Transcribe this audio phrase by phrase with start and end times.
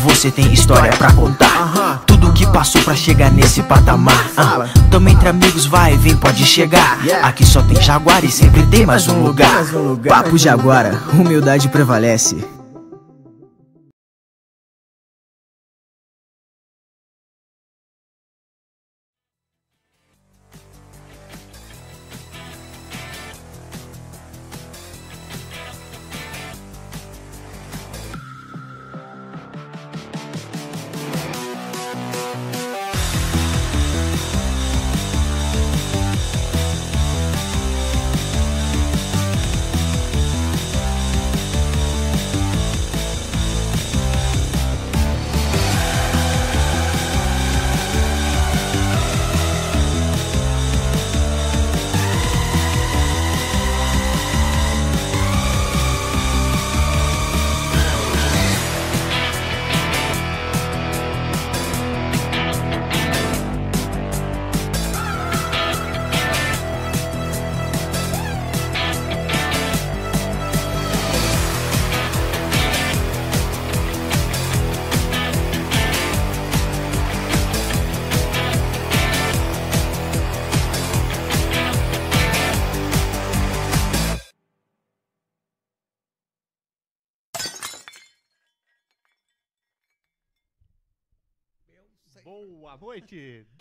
[0.00, 2.02] você tem história pra contar.
[2.06, 4.30] Tudo que passou pra chegar nesse patamar.
[4.36, 6.98] Ah, Tamo entre amigos, vai, vem, pode chegar.
[7.22, 9.64] Aqui só tem jaguar e sempre tem mais um lugar.
[10.08, 12.59] Papo Jaguara, humildade prevalece.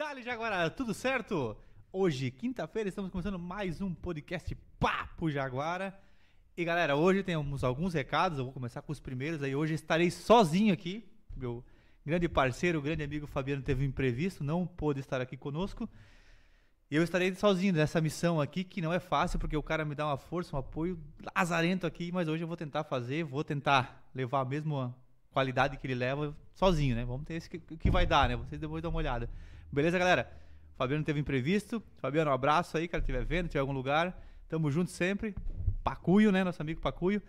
[0.10, 0.16] Noite!
[0.16, 1.56] Dali Jaguara, tudo certo?
[1.92, 5.98] Hoje, quinta-feira, estamos começando mais um podcast Papo Jaguara.
[6.58, 9.56] E galera, hoje temos alguns recados, eu vou começar com os primeiros aí.
[9.56, 11.08] Hoje estarei sozinho aqui.
[11.36, 11.64] Meu
[12.06, 15.88] grande parceiro, grande amigo Fabiano teve um imprevisto, não pôde estar aqui conosco.
[16.90, 19.94] E eu estarei sozinho nessa missão aqui, que não é fácil, porque o cara me
[19.94, 21.00] dá uma força, um apoio
[21.36, 24.96] lazarento aqui, mas hoje eu vou tentar fazer, vou tentar levar a mesma
[25.30, 27.06] qualidade que ele leva sozinho, né?
[27.06, 28.36] Vamos ter esse que, que vai dar, né?
[28.36, 29.30] Vocês depois dão uma olhada.
[29.72, 30.32] Beleza, galera?
[30.76, 31.84] Fabiano teve imprevisto.
[31.98, 34.20] Fabiano, um abraço aí, cara, estiver vendo, estiver em algum lugar.
[34.48, 35.36] Tamo junto sempre.
[35.84, 36.44] Pacuio, né?
[36.44, 37.22] Nosso amigo Pacuio.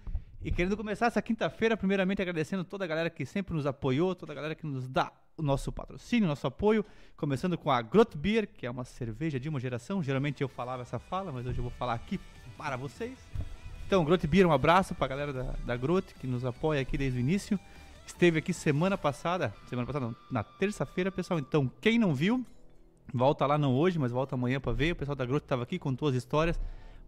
[0.42, 4.32] E querendo começar essa quinta-feira, primeiramente agradecendo toda a galera que sempre nos apoiou, toda
[4.32, 6.82] a galera que nos dá o nosso patrocínio, nosso apoio.
[7.14, 10.02] Começando com a Grot Beer, que é uma cerveja de uma geração.
[10.02, 12.18] Geralmente eu falava essa fala, mas hoje eu vou falar aqui
[12.56, 13.18] para vocês.
[13.86, 17.18] Então, Grot Beer, um abraço pra galera da, da Grot, que nos apoia aqui desde
[17.18, 17.60] o início.
[18.06, 21.38] Esteve aqui semana passada, semana passada não, na terça-feira, pessoal.
[21.38, 22.44] Então, quem não viu,
[23.12, 24.92] volta lá não hoje, mas volta amanhã pra ver.
[24.92, 26.60] O pessoal da Grot estava aqui, contou as histórias.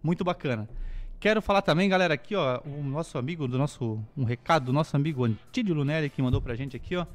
[0.02, 0.68] Muito bacana.
[1.20, 4.96] Quero falar também, galera, aqui, ó, o nosso amigo, do nosso, um recado do nosso
[4.96, 7.06] amigo Antídio Lunelli, que mandou pra gente aqui, ó,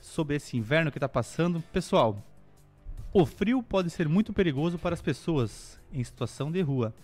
[0.00, 1.62] sobre esse inverno que tá passando.
[1.72, 2.22] Pessoal,
[3.12, 6.94] o frio pode ser muito perigoso para as pessoas em situação de rua.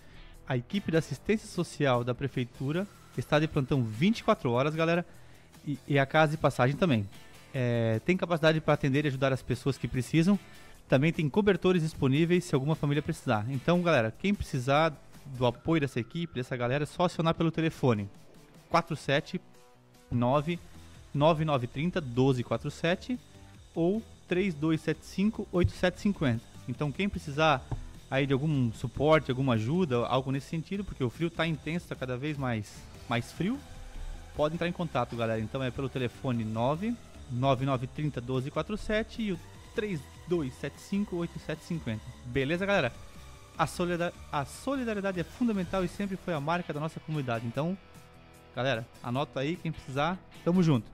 [0.47, 5.05] A equipe da assistência social da prefeitura está de plantão 24 horas, galera,
[5.87, 7.07] e, a casa de passagem também.
[7.53, 10.39] É, tem capacidade para atender e ajudar as pessoas que precisam.
[10.87, 13.45] Também tem cobertores disponíveis se alguma família precisar.
[13.49, 14.93] Então, galera, quem precisar
[15.37, 18.09] do apoio dessa equipe, dessa galera, é só acionar pelo telefone
[18.69, 20.59] 479
[21.13, 23.19] 9930 1247
[23.75, 26.43] ou 3275 8750.
[26.67, 27.63] Então, quem precisar
[28.09, 31.95] aí de algum suporte, alguma ajuda, algo nesse sentido, porque o frio está intenso, está
[31.95, 32.75] cada vez mais,
[33.07, 33.59] mais frio,
[34.39, 35.41] pode entrar em contato, galera.
[35.41, 36.95] Então é pelo telefone 9
[37.29, 39.39] 9930 1247 e o
[39.75, 42.01] 3275 8750.
[42.27, 42.93] Beleza, galera?
[43.57, 47.45] A solidariedade, a solidariedade é fundamental e sempre foi a marca da nossa comunidade.
[47.45, 47.77] Então,
[48.55, 50.89] galera, anota aí quem precisar, tamo junto.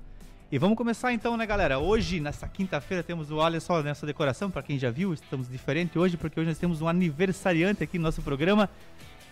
[0.52, 1.78] E vamos começar então, né, galera?
[1.78, 6.00] Hoje, nessa quinta-feira, temos o olha só nessa decoração, para quem já viu, estamos diferente
[6.00, 8.68] hoje, porque hoje nós temos um aniversariante aqui no nosso programa.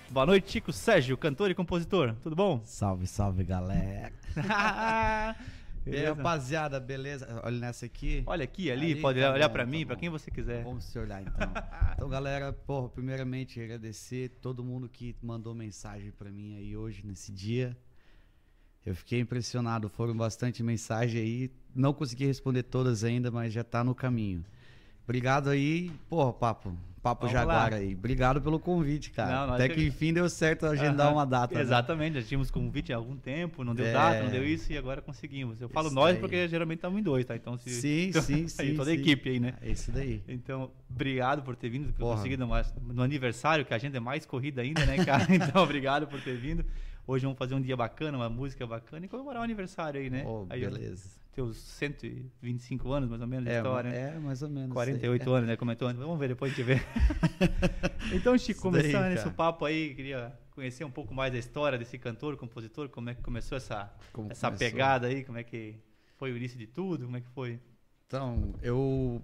[0.09, 2.15] Boa noite, Chico Sérgio, cantor e compositor.
[2.21, 2.61] Tudo bom?
[2.63, 4.11] Salve, salve, galera.
[5.85, 7.41] E aí, rapaziada, beleza?
[7.43, 8.23] Olha nessa aqui.
[8.25, 9.99] Olha aqui, ali, Ali, pode tá olhar pra tá mim, pra bom.
[9.99, 10.63] quem você quiser.
[10.63, 11.33] Vamos se olhar então.
[11.93, 17.33] Então, galera, porra, primeiramente agradecer todo mundo que mandou mensagem pra mim aí hoje, nesse
[17.33, 17.75] dia.
[18.85, 21.51] Eu fiquei impressionado, foram bastante mensagens aí.
[21.75, 24.45] Não consegui responder todas ainda, mas já tá no caminho.
[25.03, 26.73] Obrigado aí, porra, papo.
[27.01, 27.77] Papo Vamos Jaguar lá.
[27.79, 27.93] aí.
[27.93, 29.47] Obrigado pelo convite, cara.
[29.47, 31.53] Não, Até que- que enfim deu certo agendar Aham, uma data.
[31.53, 31.59] né?
[31.59, 33.91] Exatamente, já tínhamos convite há algum tempo, não deu É.
[33.91, 35.59] data, não deu isso e agora conseguimos.
[35.59, 36.21] Eu falo Isso nós aí.
[36.21, 37.35] porque geralmente estamos em dois, tá?
[37.35, 37.69] Então se.
[37.71, 38.75] Sim, então, sim, aí, sim.
[38.77, 39.01] toda a sim.
[39.01, 39.53] equipe aí, né?
[39.61, 40.23] É isso daí.
[40.29, 42.15] Então, obrigado por ter vindo, por Porra.
[42.15, 42.47] conseguir no,
[42.93, 45.27] no aniversário, que a gente é mais corrida ainda, né, cara?
[45.29, 46.63] Então, obrigado por ter vindo.
[47.05, 50.23] Hoje vamos fazer um dia bacana, uma música bacana e comemorar o aniversário aí, né?
[50.25, 51.21] Oh, aí, beleza.
[51.33, 54.13] Teus 125 anos, mais ou menos, de É, história, né?
[54.15, 54.71] é, mais ou menos.
[54.73, 55.35] 48 aí.
[55.35, 55.55] anos, né?
[55.57, 55.99] Comentou antes.
[55.99, 56.75] Vamos ver, depois a gente vê.
[58.13, 61.97] então, Chico, daí, começando esse papo aí, queria conhecer um pouco mais da história desse
[61.97, 64.69] cantor, compositor, como é que começou essa, Como essa começou?
[64.69, 65.75] pegada aí, como é que
[66.17, 67.05] foi o início de tudo?
[67.05, 67.59] Como é que foi?
[68.05, 69.19] Então, eu.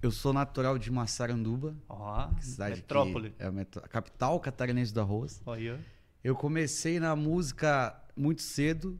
[0.00, 3.32] Eu sou natural de Massaranduba, Ó, cidade metrópole.
[3.38, 5.40] é a, capital catarinense do arroz.
[5.46, 5.78] Olha,
[6.24, 8.98] Eu comecei na música muito cedo,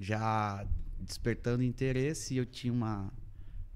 [0.00, 0.66] já
[0.98, 2.36] despertando interesse.
[2.36, 3.12] Eu tinha uma,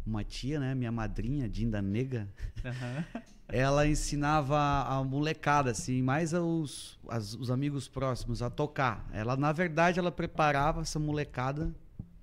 [0.06, 2.29] uma tia, né, minha madrinha, Dinda Nega.
[2.65, 3.05] aham.
[3.47, 9.06] Ela ensinava a molecada, assim, mais os, as- os amigos próximos a tocar.
[9.12, 11.71] Ela, na verdade, ela preparava essa molecada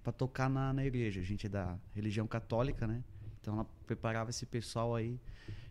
[0.04, 1.22] para tocar na, na igreja.
[1.22, 3.04] A gente é da religião católica, né?
[3.40, 5.20] Então ela preparava esse pessoal aí.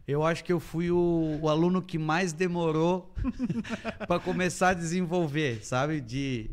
[0.06, 3.12] Eu acho que eu fui o, o aluno que mais demorou
[4.06, 6.00] para começar a desenvolver, sabe?
[6.00, 6.48] De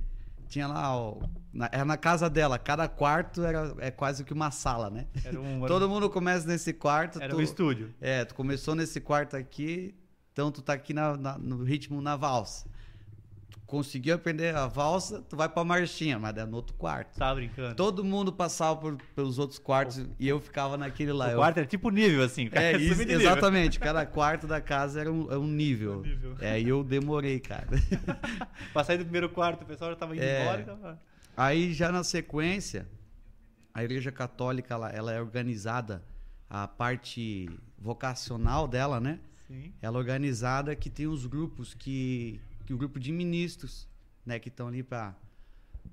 [0.48, 1.18] tinha lá, ó,
[1.54, 5.08] na, era na casa dela, cada quarto era é quase que uma sala, né?
[5.34, 7.22] Um, Todo mundo começa nesse quarto.
[7.22, 7.94] era tu- um estúdio.
[8.02, 9.94] é, tu começou nesse quarto aqui,
[10.34, 12.68] então tu tá aqui na- na- no ritmo na valsa.
[13.68, 17.18] Conseguiu aprender a valsa, tu vai pra marchinha, mas é no outro quarto.
[17.20, 17.76] Tava brincando.
[17.76, 21.28] Todo mundo passava por- pelos outros quartos e eu ficava naquele lá.
[21.28, 22.50] o Eu- quarto era tipo nível, assim.
[22.54, 23.78] é, isso, exatamente.
[23.78, 26.00] Cada quarto da casa era um, é um nível.
[26.00, 26.36] Um nível.
[26.40, 27.68] É, e eu demorei, cara.
[28.72, 30.42] Pra sair do primeiro quarto, o pessoal já tava indo É.
[30.44, 30.62] embora.
[30.62, 31.00] Então...
[31.36, 32.88] Aí já na sequência,
[33.74, 36.02] a Igreja Católica ela, ela é organizada,
[36.50, 39.20] a parte vocacional dela, né?
[39.46, 39.74] Sim.
[39.82, 43.88] Ela é organizada que tem os grupos que, que o grupo de ministros,
[44.26, 45.16] né, que estão ali para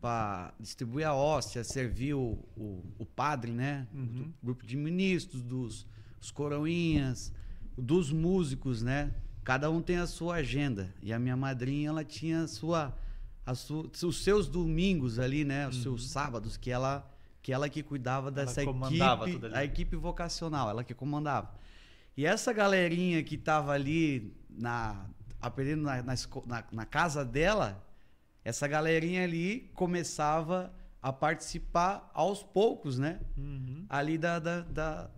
[0.00, 3.86] para distribuir a hóstia, servir o, o, o padre, né?
[3.94, 4.32] Uhum.
[4.42, 5.86] O grupo de ministros, dos
[6.20, 7.32] os coroinhas,
[7.78, 9.14] dos músicos, né?
[9.44, 10.92] Cada um tem a sua agenda.
[11.00, 12.98] E a minha madrinha, ela tinha a sua,
[13.46, 15.68] a sua, os seus domingos ali, né?
[15.68, 17.08] Os seus sábados que ela
[17.40, 18.72] que ela que cuidava dessa Uhum.
[18.72, 21.54] comandava equipe, a equipe vocacional, ela que comandava.
[22.16, 25.06] E essa galerinha que tava ali na
[25.46, 26.14] aprendendo na, na,
[26.72, 27.84] na- casa dela,
[28.44, 33.20] essa galerinha ali começava a participar aos poucos, né?
[33.36, 33.84] Uhum.
[33.88, 35.10] Ali da, da- da-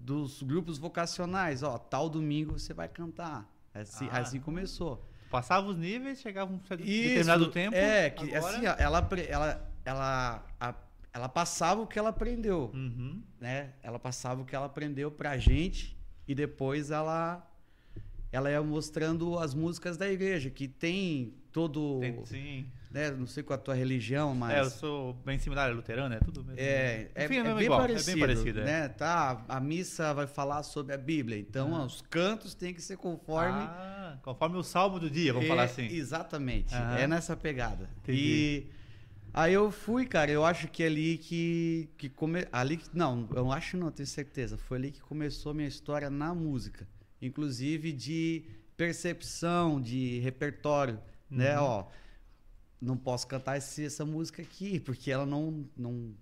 [0.00, 1.62] dos grupos vocacionais.
[1.62, 3.48] Ó, tal domingo você vai cantar.
[3.74, 4.18] Assim, Ah.
[4.20, 5.06] assim começou.
[5.30, 7.74] Passava os níveis, chegava um Isso, determinado tempo.
[7.76, 10.74] É, que agora- assim, ela, ela, ela, a-
[11.12, 13.22] ela passava o que ela aprendeu Uhum.
[13.40, 13.72] né?
[13.82, 15.98] Ela passava o que ela aprendeu pra gente
[16.28, 17.44] e depois ela
[18.34, 22.66] ela ia mostrando as músicas da igreja, que tem todo, Tem- sim.
[22.90, 26.14] né, não sei qual a tua religião, mas É, eu sou bem similar, é luterano,
[26.14, 26.58] é tudo mesmo.
[26.60, 28.60] é, é, Enfim, é mesmo bem igual, parecido, é bem parecido.
[28.60, 28.64] é.
[28.64, 28.88] né?
[28.88, 31.86] Tá, a missa vai falar sobre a Bíblia, então Aham.
[31.86, 35.64] os cantos têm que ser conforme Ah, conforme o salmo do dia, vamos É, falar
[35.64, 35.86] assim.
[35.86, 36.74] Exatamente.
[36.74, 36.98] Aham.
[36.98, 37.88] É nessa pegada.
[38.02, 38.18] Entendi.
[38.20, 38.66] E
[39.32, 42.46] aí eu fui, cara, eu acho que ali que, que come...
[42.52, 44.56] ali que- não, eu acho não, tenho certeza.
[44.56, 46.88] Foi ali que começou a minha história na música,
[47.26, 48.44] inclusive de
[48.76, 51.00] percepção, de repertório,
[51.30, 51.64] né, Uhum.
[51.64, 51.86] ó.
[52.80, 56.14] Não posso cantar esse- essa música aqui, porque ela não não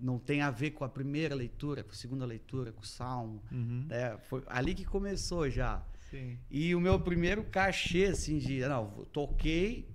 [0.00, 3.42] não tem a ver com a primeira leitura, com a segunda leitura, com o salmo,
[3.50, 3.84] Uhum.
[3.88, 4.16] né?
[4.28, 5.82] Foi ali que começou já.
[6.08, 6.38] Sim.
[6.48, 8.60] E o meu primeiro cachê, assim, de.
[8.60, 9.88] Não, toquei.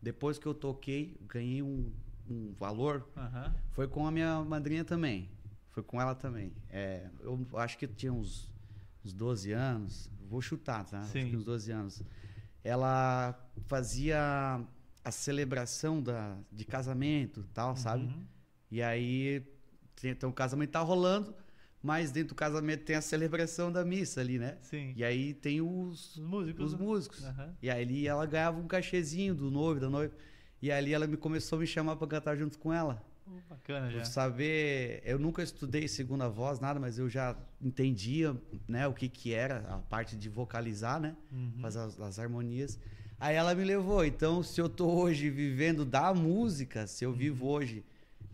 [0.00, 1.92] Depois que eu toquei, ganhei um,
[2.28, 3.06] um valor.
[3.14, 3.54] Aham.
[3.72, 5.28] Foi com a minha madrinha também.
[5.72, 6.50] Foi com ela também.
[6.70, 8.50] É, eu acho que tinha uns,
[9.04, 10.10] uns 12 anos.
[10.28, 11.00] Vou chutar, tá?
[11.00, 11.30] Acho Sim.
[11.30, 12.02] que uns 12 anos.
[12.62, 14.64] Ela fazia
[15.04, 18.04] a celebração da, de casamento tal, sabe?
[18.04, 18.24] Uhum.
[18.70, 19.46] E aí,
[20.02, 21.34] então o casamento tá rolando,
[21.82, 24.56] mas dentro do casamento tem a celebração da missa ali, né?
[24.62, 24.94] Sim.
[24.96, 26.72] E aí tem os, Os músicos.
[26.72, 26.84] os né?
[26.86, 27.24] músicos.
[27.24, 27.54] Aham.
[27.60, 30.14] E aí ela ganhava um cachezinho do noivo, da noiva.
[30.62, 33.04] E ali ela me começou a me chamar para cantar junto com ela.
[33.48, 33.98] Bacana já.
[33.98, 38.36] Por saber, eu nunca estudei segunda voz, nada, mas eu já entendia,
[38.68, 41.52] né, o que que era a parte de vocalizar, né, Uhum.
[41.60, 42.78] fazer as, as harmonias.
[43.18, 44.04] Aí ela me levou.
[44.04, 47.16] Então, se eu tô hoje vivendo da música, se eu Uhum.
[47.16, 47.84] vivo hoje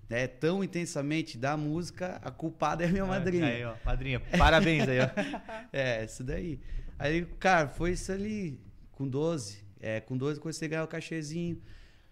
[0.08, 3.46] né, tão intensamente da música, a culpada é minha madrinha.
[3.46, 4.18] Aí, ó, madrinha.
[4.18, 5.08] Parabéns aí, ó.
[5.72, 6.58] É, isso daí.
[6.98, 8.58] Aí, cara, foi isso ali,
[8.90, 9.62] com 12.
[9.78, 11.62] É, com 12 comecei a ganhar o cachezinho.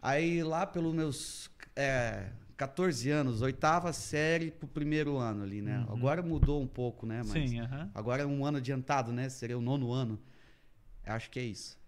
[0.01, 2.27] Aí lá pelos meus é,
[2.59, 5.79] 14 anos, oitava série pro primeiro ano ali, né?
[5.79, 5.95] Uhum.
[5.95, 7.19] Agora mudou um pouco, né?
[7.19, 7.61] Mas Sim,
[7.95, 9.29] agora é um ano adiantado, né?
[9.29, 10.19] Seria o nono ano.
[11.07, 11.79] Acho que é isso.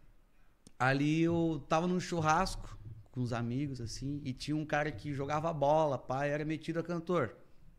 [0.78, 2.78] Ali eu tava num churrasco
[3.10, 6.84] com os amigos, assim, e tinha um cara que jogava bola, pai, era metido a
[6.84, 7.34] cantor,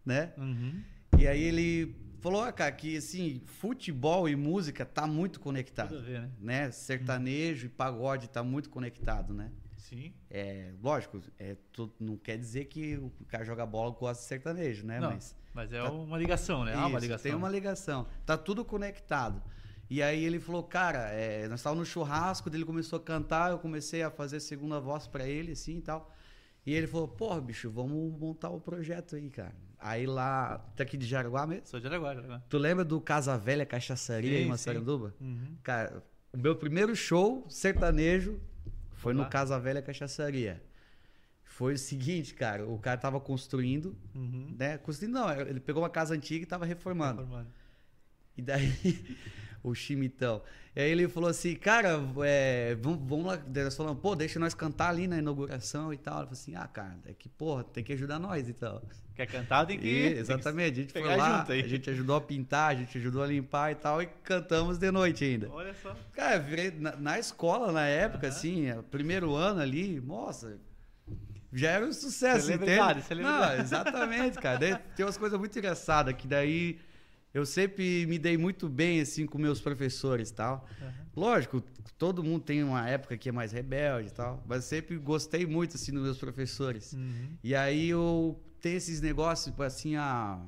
[0.06, 0.34] né?
[0.38, 0.84] Uhum.
[1.18, 6.24] E aí ele falou, ah, cara, que assim, futebol e música tá muito conectado, ver,
[6.24, 6.32] né?
[6.42, 6.72] né?
[6.72, 9.50] Sertanejo e pagode tá muito conectado, né?
[9.92, 10.14] Sim.
[10.30, 14.86] É, lógico, é, tu- não quer dizer que o cara joga bola gosta de sertanejo,
[14.86, 15.00] né?
[15.00, 16.74] Não, Mas Mas é Tá- uma ligação, né?
[16.78, 17.24] Uma isso, ligação.
[17.24, 18.08] tem uma ligação.
[18.26, 19.44] Tá tudo conectado.
[19.90, 23.60] E aí ele falou, cara, é, nós estávamos no churrasco, dele começou a cantar, eu
[23.60, 26.10] comecei a fazer segunda voz para ele, assim e tal.
[26.66, 29.54] E ele falou, porra, bicho, vamos montar o projeto aí, cara.
[29.78, 31.66] Aí lá, tá aqui de Jaraguá mesmo.
[31.68, 32.42] Sou de Araguá, Araguá.
[32.48, 34.48] Tu lembra do Casa Velha Cachaçaria Sim, em.
[34.48, 35.14] Massaranduba?
[35.20, 35.58] Uhum.
[35.64, 38.40] Cara, o meu primeiro show sertanejo
[39.02, 39.30] foi no?
[39.30, 40.62] Casa Velha Cachaçaria.
[41.44, 44.56] Foi o seguinte, cara, o cara tava construindo, Uhum.
[44.58, 44.78] né?
[44.78, 47.24] Construindo não, ele pegou uma casa antiga e tava reformando.
[47.24, 47.48] Formado.
[48.38, 48.72] E daí,
[49.64, 50.42] o chimitão.
[50.74, 53.38] E aí ele falou assim, cara, é, vamos, vamos lá.
[53.54, 56.20] Nós falamos, pô, deixa nós cantar ali na inauguração e tal.
[56.20, 58.82] Ele falou assim, ah, cara, é que, porra, tem que ajudar nós e tal.
[59.14, 62.22] Quer cantar, tem que E, exatamente, a gente foi lá, junto a gente ajudou a
[62.22, 65.50] pintar, a gente ajudou a limpar e tal, e cantamos de noite ainda.
[65.52, 65.94] Olha só.
[66.14, 68.36] Cara, virei na, na escola, na época, Aham.
[68.36, 70.58] assim, é, primeiro ano ali, nossa,
[71.52, 73.08] já era um sucesso, Celebridade, entende?
[73.08, 73.58] celebridade.
[73.58, 74.58] Não, exatamente, cara.
[74.58, 76.80] Daí tem umas coisas muito engraçadas, que daí
[77.34, 80.68] eu sempre me dei muito bem, assim, com meus professores e tal.
[80.82, 80.94] Aham.
[81.16, 81.62] Lógico,
[81.98, 85.46] todo mundo tem uma época que é mais rebelde e tal, mas eu sempre gostei
[85.46, 86.94] muito, assim, dos meus professores.
[86.94, 87.38] Uhum.
[87.44, 90.40] E aí eu tenho esses negócios, tipo assim, a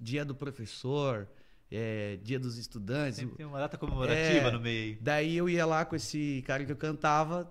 [0.00, 1.28] dia do professor,
[1.70, 3.16] é, dia dos estudantes.
[3.20, 4.50] Sempre tem uma data comemorativa É.
[4.50, 4.98] no meio aí.
[5.00, 7.48] Daí eu ia lá com esse cara que eu cantava,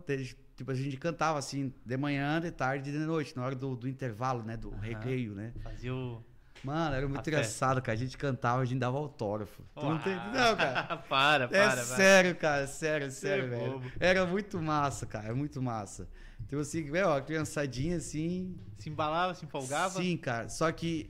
[0.56, 3.76] tipo, a gente cantava assim, de manhã, de tarde e de noite, na hora do,
[3.76, 4.58] do intervalo, né?
[4.58, 4.82] Do Aham.
[4.82, 5.54] recreio, né?
[5.64, 6.24] Fazia o.
[6.64, 7.98] Mano, era muito A engraçado, cara.
[7.98, 9.64] A gente cantava, a gente dava autógrafo.
[9.76, 10.14] Tu não tem.
[10.14, 10.98] Não, cara.
[11.10, 11.76] para, É para, para.
[11.76, 13.72] sério, cara, sério, sério, é velho.
[13.80, 13.92] bobo.
[14.00, 16.08] Era muito massa, cara, muito massa.
[16.46, 20.02] Então, assim, velho, a criançadinha, assim, Se embalava, se empolgava.
[20.02, 20.50] Sim, cara.
[20.50, 21.10] Só que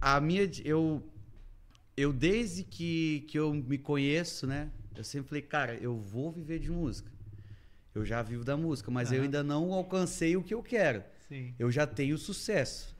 [0.00, 0.50] a minha.
[0.64, 1.02] Eu,
[1.96, 4.70] eu desde que, que eu me conheço, né?
[4.96, 7.10] Eu sempre falei, cara, eu vou viver de música.
[7.94, 9.24] Eu já vivo da música, mas eu Aham.
[9.24, 11.04] ainda não alcancei o que eu quero.
[11.28, 11.54] Sim.
[11.58, 12.96] Eu já tenho sucesso.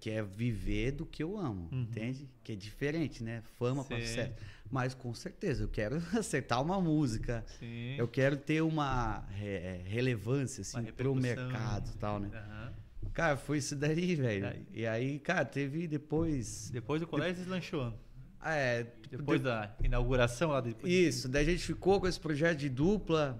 [0.00, 1.82] Que é viver do que eu amo, Uhum.
[1.82, 2.26] entende?
[2.42, 3.42] Que é diferente, né?
[3.58, 4.32] Fama para sucesso.
[4.70, 7.44] Mas com certeza, eu quero acertar uma música.
[7.58, 7.96] Sim.
[7.98, 11.44] Eu quero ter uma re- relevância, assim, pro repercussão.
[11.48, 12.30] mercado e tal, né?
[12.34, 12.72] Aham.
[13.12, 14.64] Cara, foi isso daí, velho.
[14.72, 16.70] E aí, cara, teve depois.
[16.70, 17.92] Depois do colégio deslanchou.
[18.40, 20.90] Ah, É, tipo, Depois de- da inauguração lá depois.
[20.90, 23.38] Isso, daí a gente ficou com esse projeto de dupla.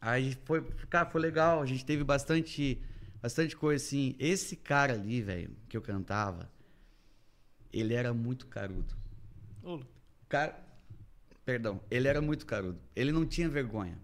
[0.00, 1.60] Aí foi, cara, foi legal.
[1.60, 2.80] A gente teve bastante,
[3.20, 4.14] bastante coisa assim.
[4.18, 6.50] Esse cara ali, velho, que eu cantava,
[7.72, 8.94] ele era muito carudo.
[10.28, 10.58] Cara,
[11.44, 12.78] perdão, ele era muito carudo.
[12.94, 13.98] Ele não tinha vergonha.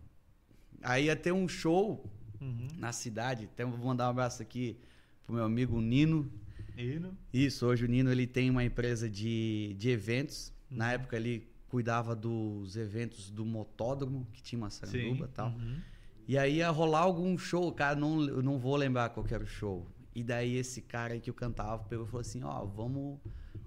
[0.82, 2.04] Aí ia ter um show
[2.40, 2.66] Uhum.
[2.76, 3.44] na cidade.
[3.44, 4.76] Até vou mandar um abraço aqui
[5.24, 6.28] pro meu amigo Nino.
[6.76, 7.16] Hino.
[7.32, 10.52] Isso, hoje o Nino ele tem uma empresa de, de eventos.
[10.68, 10.90] Na Uhum.
[10.92, 15.50] época ele cuidava dos eventos do motódromo, que tinha uma saranduba e tal.
[15.50, 15.80] Uhum.
[16.26, 19.86] E aí ia rolar algum show, cara, não, não vou lembrar qual era o show.
[20.14, 23.18] E daí esse cara aí que eu cantava pegou e falou assim, ó, vamos,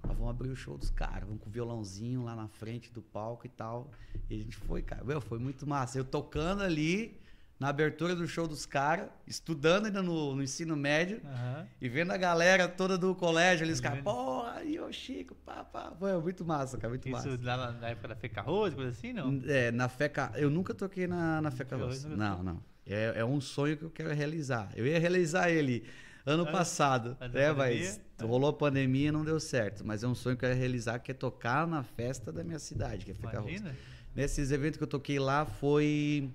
[0.02, 3.02] ó, vamos abrir o show dos caras, vamos com o violãozinho lá na frente do
[3.02, 3.90] palco e tal.
[4.30, 5.98] E a gente foi, cara, meu, foi muito massa.
[5.98, 7.20] Eu tocando ali
[7.58, 11.66] na abertura do show dos caras, estudando ainda no, no ensino médio, Aham.
[11.80, 15.34] e vendo a galera toda do colégio ali, os E caras, porra, aí o Chico,
[15.36, 15.92] pá, pá.
[15.98, 17.38] Foi muito massa, cara, muito Isso massa.
[17.42, 19.40] lá na, época da Feca Rose, coisa assim, não?
[19.46, 20.32] É, na Feca.
[20.36, 22.62] Eu nunca toquei na, na Feca nunca Não, não.
[22.86, 24.70] É, é um sonho que eu quero realizar.
[24.76, 25.82] Eu ia realizar ele
[26.26, 27.52] ano Antes- passado, né?
[27.52, 28.24] Mas É.
[28.24, 29.82] rolou a pandemia e não deu certo.
[29.84, 32.58] Mas é um sonho que eu quero realizar, que é tocar na festa da minha
[32.58, 33.38] cidade, que é Feca.
[33.38, 33.74] Imagina.
[34.14, 36.30] Nesses eventos que eu toquei lá foi.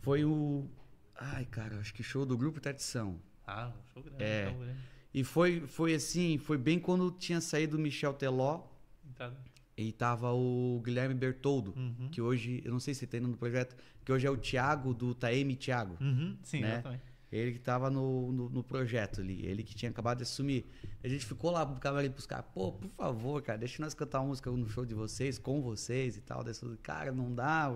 [0.00, 0.66] Foi o.
[1.16, 3.20] Ai, cara, acho que show do Grupo Tradição.
[3.46, 4.22] Ah, um show grande.
[4.22, 4.50] É.
[4.50, 4.78] show grande.
[5.14, 8.62] E foi, foi assim, foi bem quando tinha saído o Michel Teló
[9.16, 9.32] Tá.
[9.76, 12.08] e tava o Guilherme Bertoldo, Uhum.
[12.10, 15.14] que hoje, eu não sei se tem no projeto, que hoje é o Thiago do
[15.14, 15.96] Taeme Thiago.
[16.00, 16.36] Uhum.
[16.42, 16.72] Sim, Né?
[16.74, 17.02] exatamente.
[17.32, 20.64] Ele que tava no, no, no projeto ali, ele que tinha acabado de assumir.
[21.04, 24.20] A gente ficou lá pro camarim pros caras, pô, por favor, cara, deixa nós cantar
[24.20, 26.42] uma música no show de vocês, com vocês e tal.
[26.44, 27.74] Daí cara, não dá,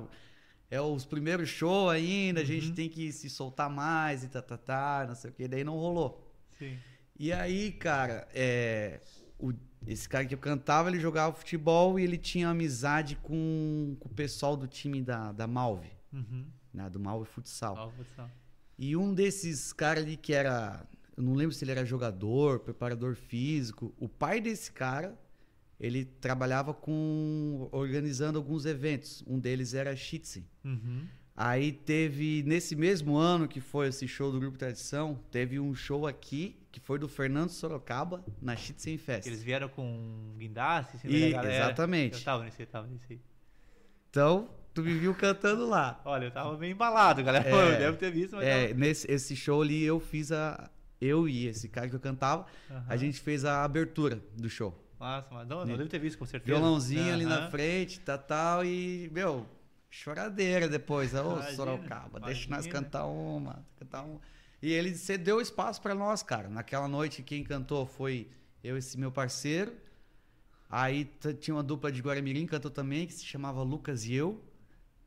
[0.75, 2.75] é os primeiros shows ainda, a gente Uhum.
[2.75, 5.75] tem que se soltar mais e tá, tá, tá, não sei o que, daí não
[5.77, 6.33] rolou.
[6.59, 6.79] Sim.
[7.19, 9.01] E aí, cara, é,
[9.39, 9.53] o-
[9.87, 14.15] esse cara que eu cantava, ele jogava futebol e ele tinha amizade com, com o
[14.15, 16.47] pessoal do time da, da Malve, Uhum.
[16.73, 17.75] né, do Malve Futsal.
[17.77, 18.31] Ó, futsal.
[18.79, 20.87] E um desses caras ali que era.
[21.17, 23.95] Eu não lembro se ele era jogador, preparador físico.
[23.99, 25.15] O pai desse cara,
[25.83, 27.69] ele trabalhava com.
[27.73, 29.25] organizando alguns eventos.
[29.27, 30.47] Um deles era Schützen.
[30.65, 31.05] Uhum.
[31.35, 36.07] Aí teve, nesse mesmo ano que foi esse show do Grupo Tradição, teve um show
[36.07, 39.27] aqui, que foi do Fernando Sorocaba, na Schützen Fest.
[39.27, 42.19] Eles vieram com guindaste, assim, E- exatamente.
[42.19, 43.21] Eu tava nesse, eu tava nesse.
[44.09, 46.01] Então, tu me viu cantando lá.
[46.05, 47.49] Olha, eu tava bem embalado, galera.
[47.49, 47.51] É.
[47.75, 48.47] Eu devo ter visto, mas.
[48.47, 50.71] É, nesse esse show ali eu fiz a.
[51.01, 52.85] Eu e esse cara que eu cantava, tava...
[52.89, 54.79] a gente fez a abertura do show.
[55.03, 56.57] Nossa, mas não, não devo ter visto, com certeza.
[56.59, 59.47] Violãozinho ali na frente, tal, tal, e, meu,
[59.91, 61.13] choradeira depois.
[61.13, 64.21] Ô, Imagina, Sorocaba, deixa nós cantar uma, cantar um.
[64.63, 66.49] E ele cedeu espaço pra nós, cara.
[66.49, 68.29] Naquela noite, quem cantou foi
[68.63, 69.73] eu e esse meu parceiro.
[70.71, 71.05] Aí
[71.41, 74.41] tinha uma dupla de Guaramirim, cantou também, que se chamava Lucas e eu.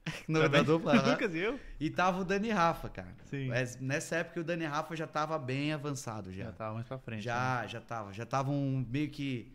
[0.28, 0.64] No da Também?
[0.66, 0.94] dupla.
[1.10, 1.60] Lucas e eu?
[1.80, 3.16] E tava o Dani Rafa, cara.
[3.24, 3.48] Sim.
[3.48, 6.44] Mas nessa época o Dani Rafa já tava bem avançado já.
[6.44, 7.20] Já tava mais pra frente.
[7.20, 7.24] né?
[7.24, 8.14] Já, já tava.
[8.14, 9.55] Já estavam meio que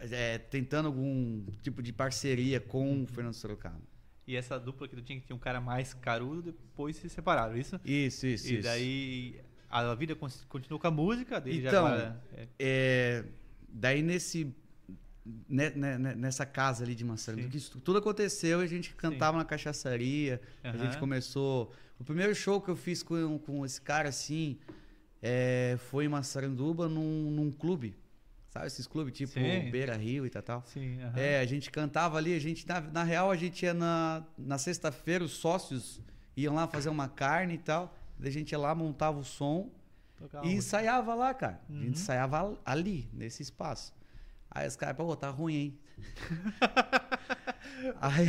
[0.00, 3.80] é, tentando algum tipo de parceria com o Fernando Sorocaba.
[4.26, 7.56] E essa dupla que tu tinha, que tinha um cara mais carudo, depois se separaram,
[7.56, 7.80] isso?
[7.84, 8.62] Isso, isso, e isso.
[8.62, 12.22] daí a vida con- continuou com a música dele Então, já agora.
[12.36, 13.24] é, É,
[13.68, 14.54] daí nesse
[15.48, 17.04] ne- ne- ne- nessa casa ali de
[17.44, 17.48] Sim.
[17.50, 20.78] que isso tudo aconteceu, a gente cantava na cachaçaria, a Aham.
[20.78, 21.72] gente começou.
[21.98, 24.58] O primeiro show que eu fiz com, com esse cara assim
[25.22, 27.94] é, foi em Massaranduba num, num clube.
[28.50, 29.70] Sabe esses clubes tipo Sim.
[29.70, 30.62] Beira Rio e tal, tal.
[30.66, 30.98] Sim.
[31.16, 34.58] É, a gente cantava ali, a gente, na, na real, a gente ia na, na
[34.58, 36.00] sexta-feira, os sócios
[36.36, 37.96] iam lá fazer uma carne e tal.
[38.18, 39.70] Daí a gente ia lá, montava o som
[40.18, 41.60] Tocava e ensaiava lá, cara.
[41.68, 41.78] A Uhum.
[41.80, 43.94] gente ensaiava al- ali, nesse espaço.
[44.50, 45.78] Aí os caras, pô, tá ruim, hein?
[48.00, 48.26] aí,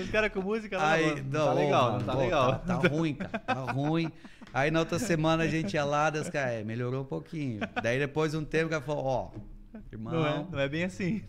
[0.00, 2.58] Os caras com música lá, aí mano, não tá legal, mano, tá pô, legal.
[2.58, 4.12] Tá, tá ruim, cara, tá ruim.
[4.54, 7.60] Aí na outra semana a gente ia lá, daí os caras, é, melhorou um pouquinho.
[7.82, 9.30] Daí depois de um tempo, o cara falou, ó,
[9.90, 11.22] irmão, Não é, não é bem assim.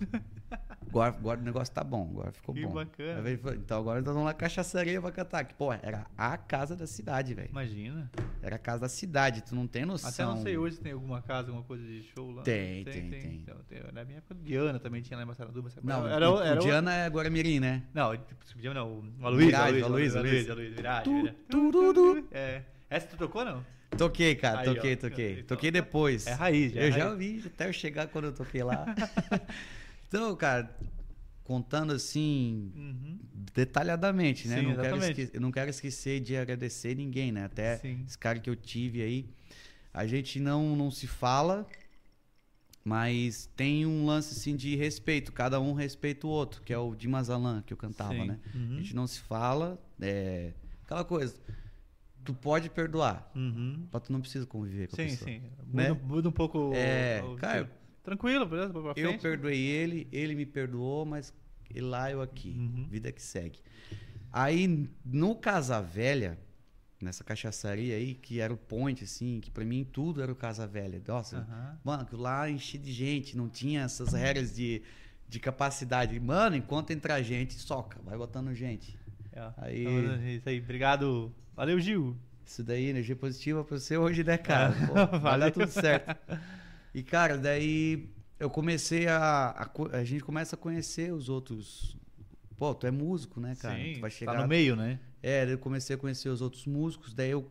[0.89, 2.73] Agora, agora o negócio tá bom, agora ficou Que bom.
[2.73, 3.27] bacana.
[3.27, 5.43] Aí Então agora nós vamos lá cachaçaria pra cantar.
[5.45, 7.49] Que, pô, era a casa da cidade, velho.
[7.49, 8.11] Imagina.
[8.41, 10.09] Era a casa da cidade, tu não tem noção.
[10.09, 12.43] Até não sei hoje se tem alguma casa, alguma coisa de show lá.
[12.43, 13.35] Tem, tem, tem.
[13.35, 13.81] Então, tem.
[13.91, 15.69] Na minha época, Diana também tinha lá em Massaranduba.
[15.83, 17.83] Não, era, o- era, o Diana é Guaramirim, né?
[17.93, 21.37] Não, tipo, Diana não, o Aloysio, Mirage, Aloysio, Aloysio, Aloysio, Mirage, Tu, Mirage.
[21.49, 22.27] turudu.
[22.31, 22.61] É.
[22.89, 23.65] Essa tu tocou, não?
[23.97, 24.73] Toquei, cara, Aí, ó.
[24.73, 25.31] toquei, toquei.
[25.33, 26.25] Então, toquei depois.
[26.27, 27.17] é raiz, já é Eu já raiz.
[27.17, 28.85] vi, até eu chegar quando eu toquei lá.
[30.13, 30.77] então, cara,
[31.43, 33.19] contando assim, Uhum.
[33.53, 34.57] detalhadamente, né?
[34.57, 35.21] Sim, não quero exatamente.
[35.21, 37.45] esque- eu não quero esquecer de agradecer ninguém, né?
[37.45, 38.03] Até Sim.
[38.07, 39.25] esse cara que eu tive aí.
[39.91, 41.67] A gente não, não se fala,
[42.85, 45.31] mas tem um lance assim de respeito.
[45.31, 48.27] Cada um respeita o outro, que é o de Mazalan que eu cantava, Sim.
[48.27, 48.39] né?
[48.53, 48.77] Uhum.
[48.77, 49.79] A gente não se fala.
[49.99, 50.51] É...
[50.83, 51.35] Aquela coisa.
[52.25, 53.87] Tu pode perdoar, Uhum.
[53.91, 55.29] mas tu não precisa conviver com a Sim, pessoa.
[55.29, 55.41] sim.
[55.67, 56.01] Muda, Né?
[56.03, 56.71] muda um pouco.
[56.73, 57.69] É, o- cara,
[58.03, 58.73] Tranquilo, beleza?
[58.73, 61.33] Pra Eu perdoei ele, ele me perdoou, mas
[61.73, 62.49] e lá eu aqui.
[62.57, 62.87] Uhum.
[62.89, 63.59] Vida que segue.
[64.31, 66.37] Aí, no Casa Velha,
[67.01, 70.67] nessa cachaçaria aí, que era o point, assim, que pra mim tudo era o Casa
[70.67, 71.01] Velha.
[71.07, 71.79] Nossa, Aham.
[71.83, 74.81] mano, que lá enchi de gente, não tinha essas regras de,
[75.29, 76.19] de capacidade.
[76.19, 78.97] Mano, enquanto entrar gente, soca, vai botando gente.
[79.31, 81.33] É, Aí- é Isso aí, obrigado.
[81.55, 82.17] Valeu, Gil.
[82.45, 84.73] Isso daí, energia positiva pra você hoje, né, cara?
[84.87, 85.39] Pô, vai Valeu.
[85.47, 86.15] dar tudo certo.
[86.93, 89.97] E, cara, daí eu comecei a, a.
[89.97, 91.97] A gente começa a conhecer os outros.
[92.57, 93.77] Pô, tu é músico, né, cara?
[93.77, 94.41] Sim, tu vai tá chegar.
[94.41, 94.99] no meio, né?
[95.21, 97.49] É, daí eu comecei a conhecer os outros músicos, daí eu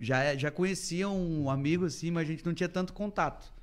[0.00, 3.54] já, já conhecia um amigo assim, mas a gente não tinha tanto contato.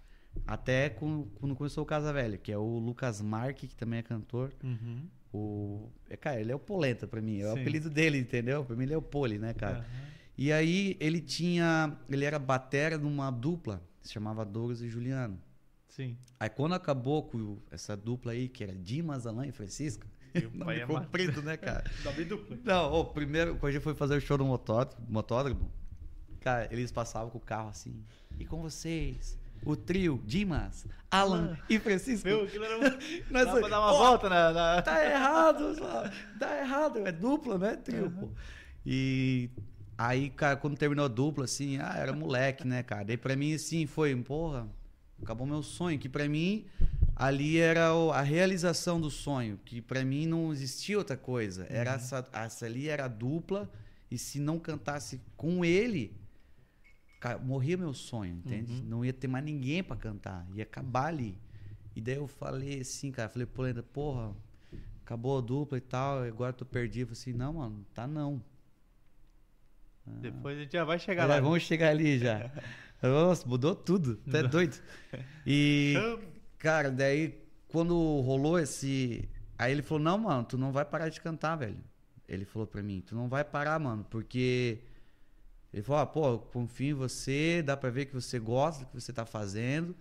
[0.48, 4.02] Até quando, quando começou o Casa Velha, que é o Lucas Marque, que também é
[4.02, 4.52] cantor.
[4.63, 5.08] Uhum.
[5.32, 7.62] O, é, cara, ele é o Polenta pra mim, é o Sim.
[7.62, 8.63] apelido dele, entendeu?
[8.63, 9.80] Pra mim ele é o Poli, né, cara?
[9.80, 10.13] Aham.
[10.38, 11.96] E aí ele tinha.
[12.10, 15.39] Ele era batera numa dupla, se chamava Douglas e Juliano.
[15.89, 16.18] Sim.
[16.39, 20.52] Aí quando acabou com essa dupla aí, que era Dimas, Alain e Francisco, E o
[20.58, 21.84] pai nome é comprido, né, cara?
[22.04, 22.58] Nome duplo.
[22.63, 25.72] Não, o primeiro, quando a gente foi fazer o show no motódromo, motódromo,
[26.42, 28.04] cara, eles passavam com o carro assim.
[28.39, 32.28] E com vocês, o trio Dimas, Alan e Francisco.
[32.28, 32.82] Meu, aquilo era um...
[33.32, 34.52] Nós- Dá pra dar uma Ó, volta na...
[34.52, 36.04] na- Tá errado, só.
[36.39, 38.30] tá errado, é dupla, né, trio, pô.
[38.86, 39.50] E
[40.08, 43.04] aí, cara, quando terminou a dupla, assim, ah, era moleque, né, cara?
[43.06, 44.68] Daí pra mim, assim, foi, porra,
[45.22, 46.66] acabou meu sonho, que pra mim
[47.16, 51.66] ali era o- a realização do sonho, que pra mim não existia outra coisa.
[51.70, 53.70] Era essa, essa ali era a dupla,
[54.10, 56.16] e se não cantasse com ele,
[57.20, 58.74] cara, morria meu sonho, entende?
[58.74, 58.84] Uhum.
[58.88, 61.38] Não ia ter mais ninguém pra cantar, ia acabar ali.
[61.96, 64.36] E daí eu falei assim, cara, falei, pô, Lenda, porra,
[65.04, 67.12] acabou a dupla e tal, agora tô perdido.
[67.12, 68.42] Eu falei assim, não, mano, tá não.
[70.06, 71.39] Depois a gente já vai chegar É, lá.
[71.39, 72.52] vamos chegar ali já.
[73.02, 74.78] Nossa, mudou tudo, tu é doido.
[75.46, 75.94] E,
[76.58, 77.38] cara, daí
[77.68, 79.28] quando rolou esse.
[79.58, 81.78] Aí ele falou: Não, mano, tu não vai parar de cantar, velho.
[82.28, 84.80] Ele falou pra mim: Tu não vai parar, mano, porque.
[85.74, 88.89] Ele falou: ah, pô, eu confio em você, dá pra ver que você gosta do
[88.92, 89.96] que você tá fazendo.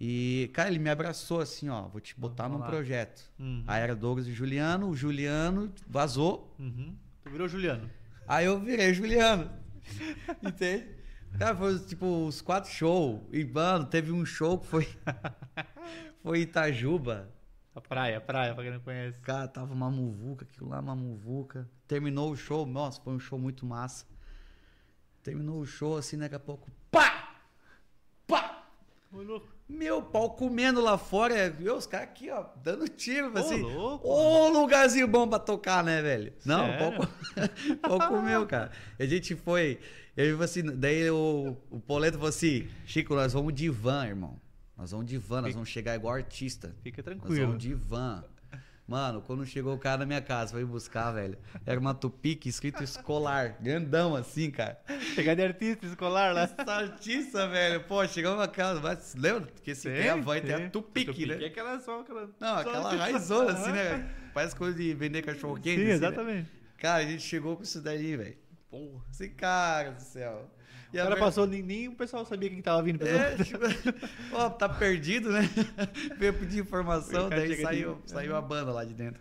[0.00, 2.70] E, cara, ele me abraçou assim: Ó, vou te botar Vamos num lá.
[2.70, 3.30] projeto.
[3.38, 3.62] Uhum.
[3.66, 6.94] Aí era Douglas e Juliano, o Juliano vazou, Uhum.
[7.22, 7.88] Tu virou Juliano.
[8.26, 9.50] Aí eu virei Juliano.
[10.42, 10.88] Entende?
[11.38, 13.20] Cara, foi tipo os quatro shows.
[13.32, 14.88] E, mano, teve um show que foi.
[16.22, 17.30] foi Itajuba.
[17.74, 19.18] A praia, a praia, pra quem não conhece.
[19.18, 21.68] Cara, tava uma muvuca, aquilo lá, uma muvuca.
[21.88, 24.06] Terminou o show, nossa, foi um show muito massa.
[25.24, 26.70] terminou o show assim, daqui a pouco!
[29.68, 33.62] Meu pau comendo lá fora, e os caras aqui, ó, dando tiro, assim.
[33.62, 36.32] louco, Ô, lugarzinho bom pra tocar, né, velho?
[36.44, 37.08] Não, o pau,
[37.98, 38.70] pau comeu, cara.
[38.98, 39.78] A gente foi,
[40.16, 44.38] eu assim, daí o, o Poleto falou assim, Chico, nós vamos de van, irmão.
[44.76, 46.74] Nós vamos de van, nós vamos chegar igual artista.
[46.82, 47.46] Fica Nós tranquilo.
[47.46, 48.24] vamos de van.
[48.86, 51.38] Mano, quando chegou o cara na minha casa, foi buscar, velho.
[51.64, 54.78] Era uma tupique escrito escolar, grandão assim, cara.
[55.14, 56.48] Chegar de artista escolar lá.
[56.66, 57.82] Artista, velho.
[57.84, 59.46] Pô, chegamos na casa, mas lembra?
[59.52, 60.68] Porque se tem a e tem a Tem.
[60.68, 61.42] tupique, né?
[61.42, 62.28] É aquela só, aquela.
[62.38, 64.14] Não, aquela raizona, assim, né?
[64.34, 65.76] Parece coisa de vender cachorro quente.
[65.76, 65.94] Sim, assim, né?
[65.94, 66.50] exatamente.
[66.76, 68.36] Cara, a gente chegou com isso daí, velho.
[68.68, 70.50] Porra, esse cara do céu.
[70.94, 73.04] E O a cara ver- passou, nem, nem o pessoal sabia quem tava vindo.
[73.06, 73.58] É, tipo,
[74.32, 75.50] ó, tá perdido, né?
[76.18, 79.20] Veio pedir informação, daí saiu, de- saiu a banda lá de dentro.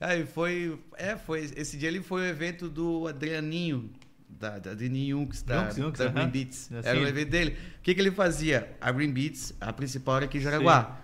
[0.00, 0.76] Aí foi.
[0.96, 1.48] É, foi.
[1.56, 3.88] Esse dia ele foi o evento do Adrianinho,
[4.28, 6.08] da, da Adrianinho Junks, da, Junks, Junks, da.
[6.08, 6.72] Green Beats.
[6.72, 6.88] Assim.
[6.88, 7.56] Era o evento dele.
[7.78, 8.74] O que, que ele fazia?
[8.80, 10.98] A Green Beats, a principal era aqui em Jaraguá.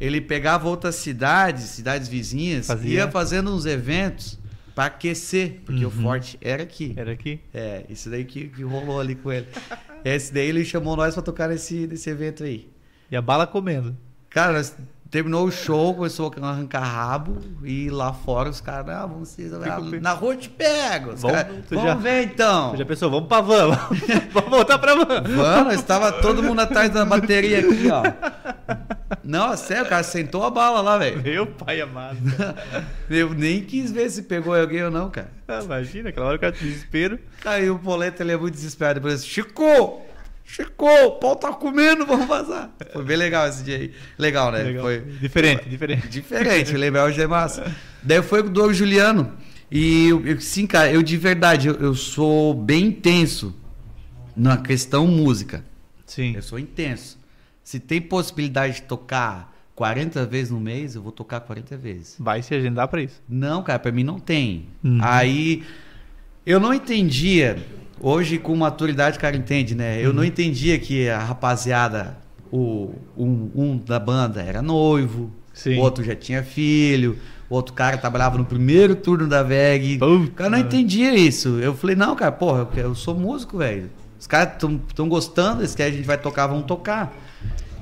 [0.00, 2.90] Ele pegava outras cidades, cidades vizinhas, Fazia.
[3.04, 4.36] ia fazendo uns eventos
[4.74, 6.02] pra aquecer, porque o Uhum.
[6.02, 6.92] forte era aqui.
[6.96, 7.40] Era aqui.
[7.52, 9.46] É, isso daí que, que rolou ali com ele.
[10.04, 12.68] Esse daí ele chamou nós pra tocar nesse, nesse evento aí.
[13.10, 13.96] E a bala comendo.
[14.30, 14.74] Cara, nós
[15.12, 19.42] terminou o show, começou a arrancar rabo e lá fora os caras, ah, vamos se
[19.44, 21.10] Fica- na rua eu te pego.
[21.12, 22.74] Os Vamos- caras, tu vamos já- ver então.
[22.76, 23.68] Já pensou, vamos pra van,
[24.32, 25.22] vamos voltar pra van.
[25.36, 28.02] Mano, estava todo mundo atrás da bateria aqui, ó.
[29.22, 31.22] Não, sério, o cara sentou a bala lá, velho.
[31.22, 32.16] Meu pai amado.
[32.36, 32.54] cara.
[33.10, 35.28] Eu nem quis ver se pegou alguém ou não, cara.
[35.46, 37.18] Ah, Imagina, aquela hora o cara de desespero.
[37.44, 38.98] Aí o Poleto, ele é muito desesperado.
[38.98, 40.00] Ele falou assim, Chico!
[40.54, 42.70] Chico, o pau tá comendo, vamos vazar.
[42.92, 43.92] Foi bem legal esse dia aí.
[44.18, 44.62] Legal, né?
[44.64, 44.82] Legal.
[44.84, 46.08] Foi Diferente, diferente.
[46.08, 47.74] diferente, lembrar hoje é massa.
[48.02, 49.32] Daí foi com o Doug Juliano.
[49.70, 53.56] E, eu, eu- sim, cara, eu de verdade, eu, eu sou bem intenso
[54.36, 55.64] na questão música.
[56.04, 56.34] Sim.
[56.36, 57.18] Eu sou intenso.
[57.64, 62.16] Se tem possibilidade de tocar 40 vezes no mês, eu vou tocar 40 vezes.
[62.20, 63.22] Vai se agendar pra isso.
[63.26, 64.66] Não, cara, pra mim não tem.
[64.84, 64.98] Uhum.
[65.00, 65.62] Aí
[66.44, 67.56] eu não entendia.
[68.02, 70.00] Hoje, com maturidade, o cara entende, né?
[70.04, 70.16] Eu Uhum.
[70.16, 72.18] não entendia que a rapaziada,
[72.50, 75.76] o, um, um da banda era noivo, Sim.
[75.78, 77.16] o outro já tinha filho,
[77.48, 79.98] o outro cara trabalhava no primeiro turno da VEG.
[80.02, 81.60] O cara não entendia isso.
[81.60, 83.88] Eu falei, não, cara, porra, eu, eu sou músico, velho.
[84.18, 87.14] Os caras estão gostando, eles querem a gente vai tocar, vamos tocar.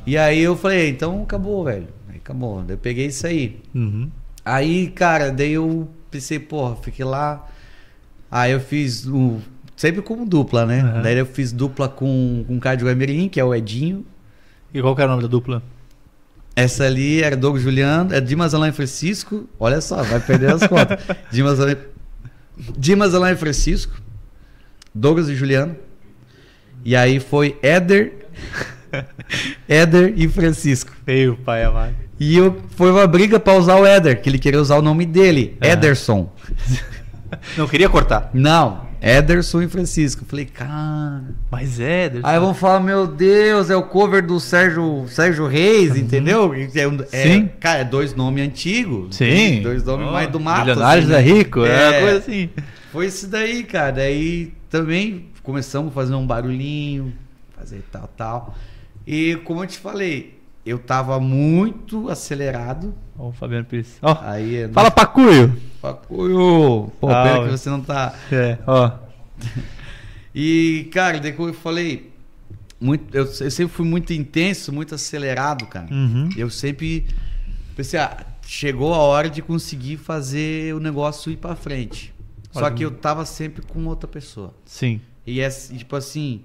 [0.07, 1.89] E aí eu falei, então acabou, velho.
[2.09, 2.63] Aí acabou.
[2.69, 3.61] Eu peguei isso aí.
[3.75, 4.11] Uhum.
[4.45, 7.47] Aí, cara, daí eu pensei, porra, fiquei lá.
[8.31, 9.39] Aí eu fiz o.
[9.81, 10.83] Sempre como dupla, né?
[10.83, 11.01] Aham.
[11.01, 14.05] Daí eu fiz dupla com, com o Guamirim, que é o Edinho.
[14.75, 15.63] E qual que era o nome da dupla?
[16.55, 19.49] Essa ali era Doug Juliano, é Dimas Alain Francisco.
[19.59, 21.03] Olha só, vai perder as contas.
[21.33, 21.79] Dimas Alain,
[22.77, 23.95] Dimas Alain Francisco,
[24.95, 25.75] Douglas e Juliano.
[26.85, 28.27] E aí foi Éder,
[29.67, 30.93] Éder e Francisco.
[31.07, 31.95] Meu pai amado.
[32.19, 35.07] E eu, foi uma briga pra usar o Éder, que ele queria usar o nome
[35.07, 35.69] dele, Ah.
[35.69, 36.31] Ederson.
[37.57, 38.31] Não queria cortar.
[38.35, 40.25] Não, Ederson e Francisco.
[40.27, 41.23] Falei, cara.
[41.51, 45.97] Mas é, Deus Aí vão falar, meu Deus, é o cover do Sérgio, Sérgio Reis,
[45.97, 46.53] entendeu?
[46.75, 47.51] É, um- é- Sim.
[47.61, 49.17] Cara, é dois nomes antigos.
[49.17, 49.63] Sim.
[49.63, 50.61] Dois nomes Oh, mais do mato.
[50.67, 51.39] Milionários assim, é né?
[51.39, 52.01] rico, é É.
[52.01, 52.51] coisa assim.
[52.93, 53.93] Foi isso daí, cara.
[53.93, 57.13] Daí também começamos a fazer um barulhinho,
[57.57, 58.55] fazer tal, tal.
[59.07, 60.39] E como eu te falei,
[60.71, 62.95] eu tava muito acelerado.
[63.19, 63.99] Ó, o Fabiano Pires.
[64.01, 65.57] Ó, Aí, fala Pacuio.
[65.81, 66.93] Pacuio.
[67.01, 68.15] Pô, Ah, pena que você não tá.
[68.31, 68.93] É, ó.
[70.33, 72.13] E, cara, como eu falei,
[72.81, 75.93] muito, eu, eu sempre fui muito intenso, muito acelerado, cara.
[75.93, 76.29] Uhum.
[76.37, 77.05] Eu sempre
[77.75, 82.15] pensei, ah, chegou a hora de conseguir fazer o negócio ir pra frente.
[82.53, 84.55] Só Olha, que eu tava sempre com outra pessoa.
[84.65, 85.01] Sim.
[85.27, 86.43] E, é, e, tipo assim,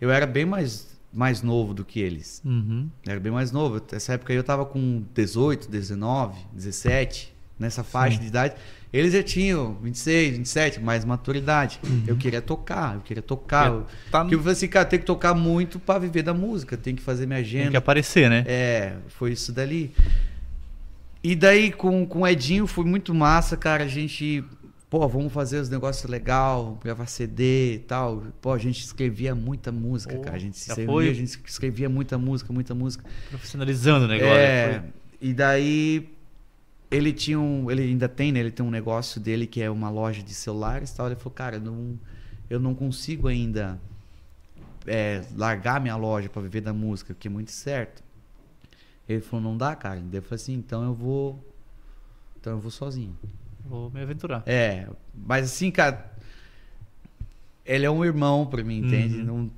[0.00, 2.40] eu era bem mais, mais novo do que eles.
[2.44, 2.88] Uhum.
[3.06, 3.80] Era bem mais novo.
[3.90, 8.22] Nessa época aí eu tava com 18, 19, 17, nessa faixa Sim.
[8.22, 8.54] de idade.
[8.92, 11.78] Eles já tinham 26, 27, mais maturidade.
[11.84, 12.04] Uhum.
[12.06, 13.68] Eu queria tocar, eu queria tocar.
[13.68, 16.76] Eu, tá porque eu falei assim, cara, tem que tocar muito pra viver da música,
[16.76, 17.78] tem que fazer minha Tem que agenda.
[17.78, 18.44] aparecer, né?
[18.48, 19.94] É, foi isso dali.
[21.22, 23.84] E daí com, com o Edinho foi muito massa, cara.
[23.84, 24.42] A gente,
[24.90, 28.24] pô, vamos fazer os negócios legal, gravar CD e tal.
[28.42, 30.36] Pô, a gente escrevia muita música, Pô, cara.
[30.36, 31.08] A gente se reunia, foi?
[31.08, 33.04] a gente escrevia muita música, muita música.
[33.28, 34.34] Profissionalizando o negócio.
[34.34, 36.10] É, Foi- e daí
[36.90, 38.40] ele tinha um, ele ainda tem, né?
[38.40, 41.06] Ele tem um negócio dele que é uma loja de celulares e tal.
[41.06, 41.98] Ele falou, cara, eu não,
[42.50, 43.80] eu não consigo ainda
[44.86, 48.02] é, largar minha loja para viver da música, porque é muito certo.
[49.08, 50.00] Ele falou, não dá, cara.
[50.00, 51.38] Daí eu falei assim, então eu vou,
[52.40, 53.16] então eu vou sozinho.
[53.64, 54.42] Vou me aventurar.
[54.46, 56.10] É, mas assim, cara,
[57.64, 59.18] ele é um irmão pra mim, entende?
[59.18, 59.24] Uhum.
[59.24, 59.50] Não-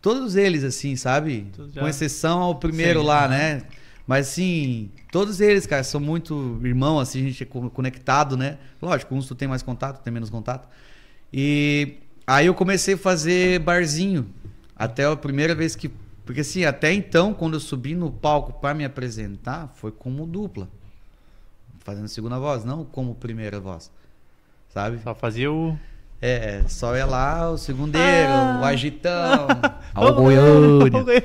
[0.00, 1.46] todos eles, assim, sabe?
[1.72, 3.62] Já- Com exceção ao primeiro Sim, lá, né?
[4.06, 8.56] Mas assim, todos eles, cara, são muito irmãos, assim, a gente é co- conectado, né?
[8.80, 10.66] Lógico, uns tu tem mais contato, tem menos contato.
[11.30, 14.26] E aí eu comecei a fazer barzinho.
[14.74, 15.90] Até a primeira vez que.
[16.24, 20.70] Porque assim, até então, quando eu subi no palco pra me apresentar, foi como dupla.
[21.88, 23.90] Fazendo segunda voz, não como primeira voz.
[24.68, 24.98] Sabe?
[25.02, 25.74] Só fazia o.
[26.20, 28.58] É, só ia lá o segundeiro, Ah.
[28.60, 29.46] o agitão.
[29.96, 31.24] O Goiânia.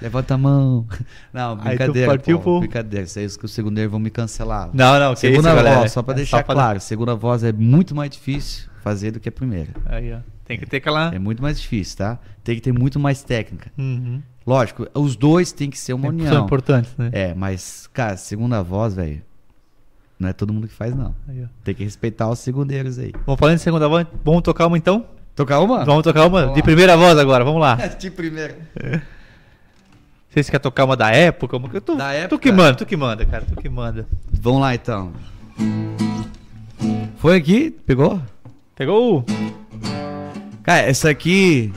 [0.00, 0.86] Levanta a mão.
[1.30, 2.08] Não, Aí tu brincadeira.
[2.08, 3.04] partiu pô, pro- Brincadeira.
[3.04, 4.70] Isso aí os que os segundeiros vão me cancelar.
[4.72, 5.76] Não, não, que segunda isso, galera.
[5.80, 9.20] voz, só pra É deixar pra- claro, segunda voz é muito mais difícil fazer do
[9.20, 9.68] que a primeira.
[9.84, 10.18] Aí, ó.
[10.46, 11.14] Tem que ter aquela.
[11.14, 12.18] É muito mais difícil, tá?
[12.42, 13.70] Tem que ter muito mais técnica.
[13.76, 14.22] Uhum.
[14.46, 16.44] Lógico, os dois tem que ser uma São união.
[16.46, 17.10] importantes, né?
[17.12, 19.20] É, mas, cara, segunda voz, velho,
[20.18, 21.14] não é todo mundo que faz, não.
[21.28, 21.44] Aí.
[21.64, 23.12] Tem que respeitar os segundeiros aí.
[23.26, 25.04] Vamos falando de segunda voz, vamos tocar uma então?
[25.36, 25.84] Tocar uma?
[25.84, 26.64] Vamos tocar uma Vamos de lá.
[26.64, 27.76] primeira voz agora, vamos lá.
[27.98, 28.56] De primeira.
[30.28, 31.56] Vocês querem tocar uma da época?
[31.56, 31.68] Uma...
[31.68, 32.38] Tu, Da tu época?
[32.38, 34.04] que manda, tu que manda, cara, tu que manda.
[34.32, 35.12] Vamos lá, então.
[37.18, 37.70] Foi aqui?
[37.70, 38.20] Pegou?
[38.74, 39.18] Pegou?
[39.20, 39.24] o-
[40.64, 41.72] Cara, essa aqui.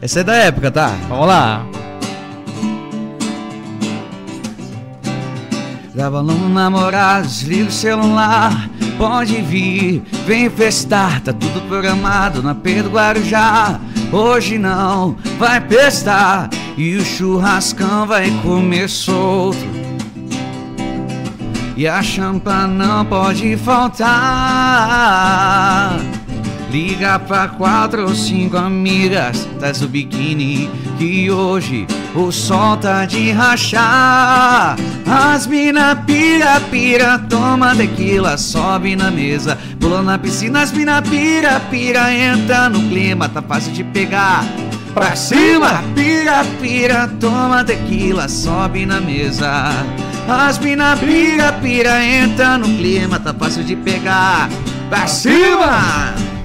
[0.00, 0.88] Essa é da época, tá?
[1.08, 1.66] Vamos lá.
[5.98, 8.70] Tava no namorado, desliga o celular.
[8.96, 13.80] Pode vir, vem festar, tá tudo programado na P do Guarujá.
[14.12, 19.58] Hoje não, vai pestar e o churrascão vai comer solto.
[21.76, 24.08] E a champa não pode faltar.
[26.70, 33.30] Liga pra quatro ou cinco amigas, traz o biquíni que hoje o sol tá de
[33.30, 34.76] rachar.
[35.06, 40.60] As mina pira, pira, toma tequila, sobe na mesa, pula na piscina.
[40.60, 44.44] As mina pira, pira, entra no clima, tá fácil de pegar.
[44.92, 49.72] Pra cima, pira, pira, toma tequila, sobe na mesa.
[50.28, 54.50] As mina pira, pira, entra no clima, tá fácil de pegar.
[54.90, 56.37] Pra cima!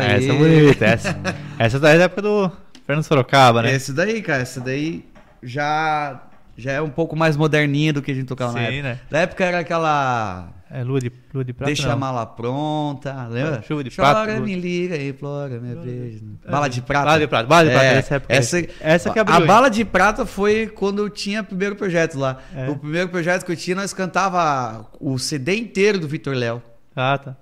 [0.00, 0.16] Isso aí.
[0.16, 1.18] Essa é bonita, essa.
[1.58, 2.50] essa da época do
[2.86, 3.74] Fernando Sorocaba, né?
[3.74, 5.04] Esse daí, cara, esse daí
[5.42, 6.22] já,
[6.56, 8.82] já é um pouco mais moderninha do que a gente tocava na Sim, época.
[8.82, 8.98] né?
[9.10, 10.48] Na época era aquela.
[10.68, 11.92] É lua de, lua de prata, Deixa não.
[11.92, 13.62] a mala pronta, lembra?
[13.62, 14.40] Chuva de Chora, prata.
[14.40, 16.24] me liga, implora, me beijo.
[16.48, 17.04] Bala de prata.
[17.04, 19.40] Bala de prata, bala de prata, É, essa época essa, Essa que a, abriu, a
[19.46, 22.38] bala de prata foi quando eu tinha o primeiro projeto lá.
[22.52, 22.68] É.
[22.68, 26.60] O primeiro projeto que eu tinha, nós cantava o CD inteiro do Vitor Léo.
[26.96, 27.36] Ah, tá.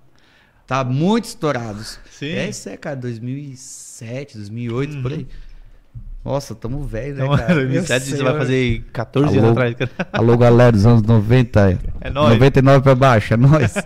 [0.66, 1.98] Tá muito estourados.
[2.11, 2.33] Sim.
[2.33, 5.27] É isso, é, cara, 2007, 2008, por aí.
[6.24, 7.53] Nossa, tamo velho, né, cara?
[7.55, 9.38] 2007 Meu você vai fazer 14 Alô?
[9.48, 9.74] anos atrás.
[9.74, 9.90] cara.
[10.11, 11.79] Alô, galera dos anos 90.
[12.00, 12.31] É nóis.
[12.35, 13.74] 99 pra baixo, é nóis.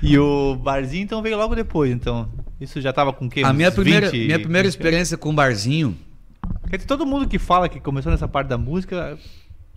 [0.00, 2.28] E o barzinho então veio logo depois, então.
[2.60, 3.42] Isso já tava com o quê?
[3.44, 4.72] A minha primeira, 20, minha primeira 20?
[4.72, 5.96] experiência com barzinho,
[6.70, 9.18] dizer, todo mundo que fala que começou nessa parte da música,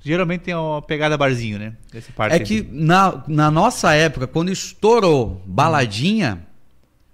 [0.02, 1.76] geralmente tem uma pegada barzinho, né?
[1.94, 6.46] Essa parte é que na, na nossa época, quando estourou baladinha,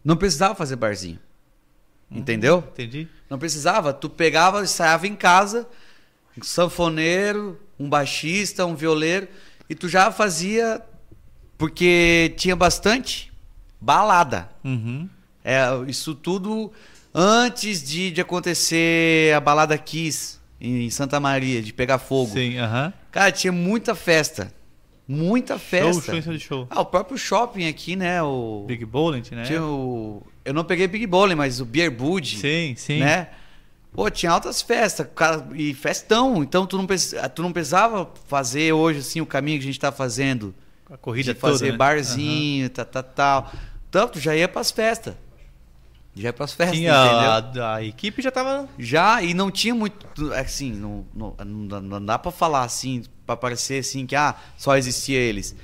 [0.03, 1.19] não precisava fazer barzinho.
[2.09, 2.63] Entendeu?
[2.71, 3.07] Entendi.
[3.29, 3.91] Não precisava.
[3.93, 5.67] Tu pegava, ensaiava em casa,
[6.37, 9.27] um sanfoneiro, um baixista, um violeiro,
[9.69, 10.81] e tu já fazia
[11.57, 13.31] porque tinha bastante
[13.81, 14.49] balada.
[14.63, 15.09] Uhum.
[15.43, 16.71] É, isso tudo
[17.13, 22.31] antes de, de acontecer a balada Kiss em Santa Maria, de pegar fogo.
[22.33, 22.93] Sim, aham.
[23.11, 24.53] Cara, tinha muita festa.
[25.07, 26.13] Muita festa.
[26.13, 26.67] Show, show show.
[26.69, 28.21] Ah, o próprio shopping aqui, né?
[28.21, 29.43] O, Big Bowling, né?
[29.43, 32.99] tinha o, eu não peguei Big Bowling, mas o Beer Bud, Sim, sim.
[32.99, 33.29] né?
[33.93, 36.43] Pô, tinha altas festas, cara, e festão.
[36.43, 39.79] Então tu não, precis- tu não precisava fazer hoje assim o caminho que a gente
[39.79, 40.53] tá fazendo
[40.91, 41.77] A corrida de toda, fazer né?
[41.77, 43.51] barzinho, tal, tal, tal.
[43.89, 45.15] Então tu já ia pras festas.
[46.17, 46.57] Já pras Aham.
[46.57, 47.63] festas, Tinha entendeu?
[47.63, 48.67] a, a equipe já tava.
[48.77, 50.05] Já, e não tinha muito.
[50.33, 54.75] Assim, não, não, não dá- não pra falar assim, pra parecer assim que ah, só
[54.77, 55.55] existia eles.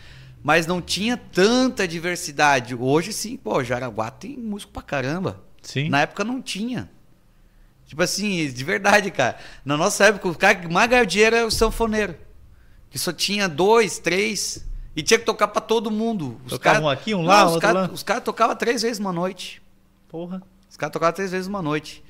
[0.43, 2.75] Mas não tinha tanta diversidade.
[2.75, 5.41] Hoje sim, pô, Jaraguá tem músico pra caramba.
[5.61, 5.87] Sim.
[5.89, 6.89] Na época não tinha.
[7.85, 9.37] Tipo assim, de verdade, cara.
[9.63, 12.15] Na nossa época, o cara que mais ganhava dinheiro era o sanfoneiro.
[12.89, 14.65] Que só tinha dois, três.
[14.95, 16.39] E tinha que tocar pra todo mundo.
[16.45, 17.89] Os Tocava cara- um aqui, um Não, lá, os outro cara- lá.
[17.91, 19.61] Os caras tocavam três vezes uma noite.
[20.13, 20.43] Porra.
[20.69, 22.03] Os caras tocavam três vezes uma noite.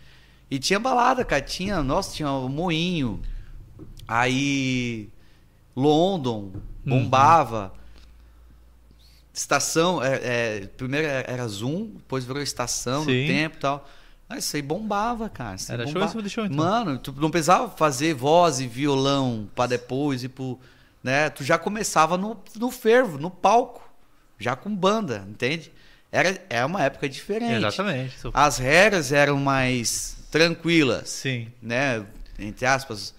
[0.52, 1.42] E tinha balada, cara.
[1.42, 3.22] Tinha, nossa, tinha o Moinho.
[4.06, 5.08] Aí.
[5.74, 6.52] London.
[6.86, 7.74] Bombava.
[9.34, 10.04] Estação.
[10.04, 13.26] É, é, primeiro era Zoom, depois virou estação no Sim.
[13.26, 13.90] tempo e tal.
[14.28, 15.56] Ah, isso aí bombava, cara.
[15.56, 16.06] Isso Era show bombava.
[16.10, 16.58] em cima de show, então.
[16.58, 20.60] Mano, tu não precisava fazer voz e violão pra depois ir pro.
[21.02, 21.30] né?
[21.30, 23.90] Tu já começava no, no fervo, no palco,
[24.38, 25.72] já com banda, entende?
[26.14, 27.56] Era, é uma época diferente.
[27.56, 28.16] Exatamente.
[28.34, 31.48] As regras eram mais tranquilas, Sim.
[31.60, 32.06] né?
[32.38, 33.16] Entre aspas,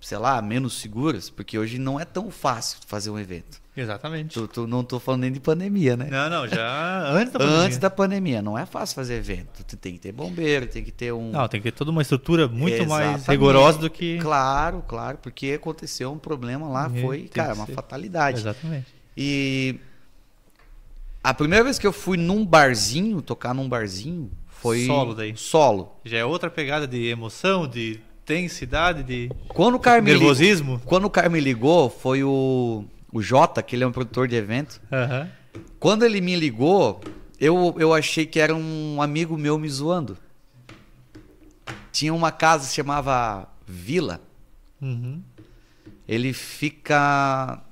[0.00, 3.60] sei lá, menos seguras, porque hoje não é tão fácil fazer um evento.
[3.76, 4.34] Exatamente.
[4.34, 6.08] Tu, tu- não tô falando nem de pandemia, né?
[6.10, 7.64] Não, não, já antes da pandemia.
[7.64, 9.64] Antes da pandemia, não é fácil fazer evento.
[9.64, 11.30] Tu tem que ter bombeiro, tem que ter um.
[11.30, 13.30] Não, tem que ter toda uma estrutura muito mais Exatamente.
[13.30, 14.18] rigorosa do que.
[14.18, 18.38] Claro, claro, porque aconteceu um problema lá, É, foi, cara, uma fatalidade.
[18.38, 18.86] Exatamente.
[19.16, 19.78] E
[21.28, 25.36] a primeira vez que eu fui num barzinho, tocar num barzinho, foi Solo daí.
[25.36, 25.92] Solo.
[26.04, 30.80] Já é outra pegada de emoção, de intensidade, de Quando o cara me ligou, nervosismo.
[30.84, 34.36] quando o cara me ligou, foi o o Jota, que ele é um produtor de
[34.36, 34.80] evento.
[34.92, 35.30] Aham.
[35.78, 37.00] Quando ele me ligou,
[37.40, 40.16] eu, eu achei que era um amigo meu me zoando.
[41.92, 44.20] Tinha uma casa que se chamava Vila.
[44.80, 45.22] Uhum.
[46.06, 47.62] Ele fica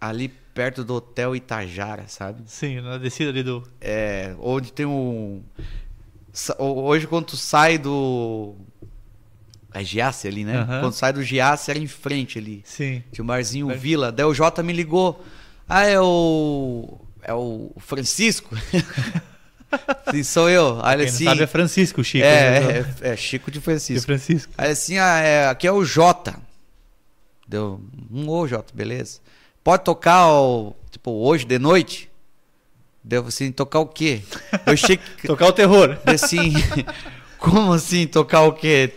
[0.00, 2.42] ali perto do Hotel Itajara, sabe?
[2.46, 3.62] Sim, na descida ali do.
[3.80, 5.42] É, onde tem um.
[6.58, 8.54] Hoje, quando tu sai do.
[9.74, 10.58] É Giasse ali, né?
[10.58, 10.80] Aham.
[10.80, 12.62] Quando sai do Giasse, era em frente ali.
[12.64, 13.02] Sim.
[13.10, 13.76] Tinha um barzinho Vai.
[13.76, 14.12] Vila.
[14.12, 15.24] Daí o Jota me ligou.
[15.68, 16.98] Ah, é o.
[17.22, 18.54] É o Francisco.
[20.10, 20.78] Sim, sou eu.
[20.84, 21.24] Aí Quem assim.
[21.24, 22.24] sabe é Francisco, Chico.
[22.24, 22.30] né?
[22.30, 24.04] é, é, é Chico de É Francisco.
[24.04, 24.52] Francisco.
[24.58, 26.34] Aí assim, ah, é, aqui é o Jota.
[27.48, 29.20] Deu um ô, Jota, beleza.
[29.64, 32.10] Pode tocar o, tipo, hoje de noite?
[33.04, 34.22] Deu assim, tocar o quê?
[34.66, 35.98] Eu achei que Tocar o terror.
[36.06, 36.52] assim,
[37.38, 38.92] como assim, tocar o quê?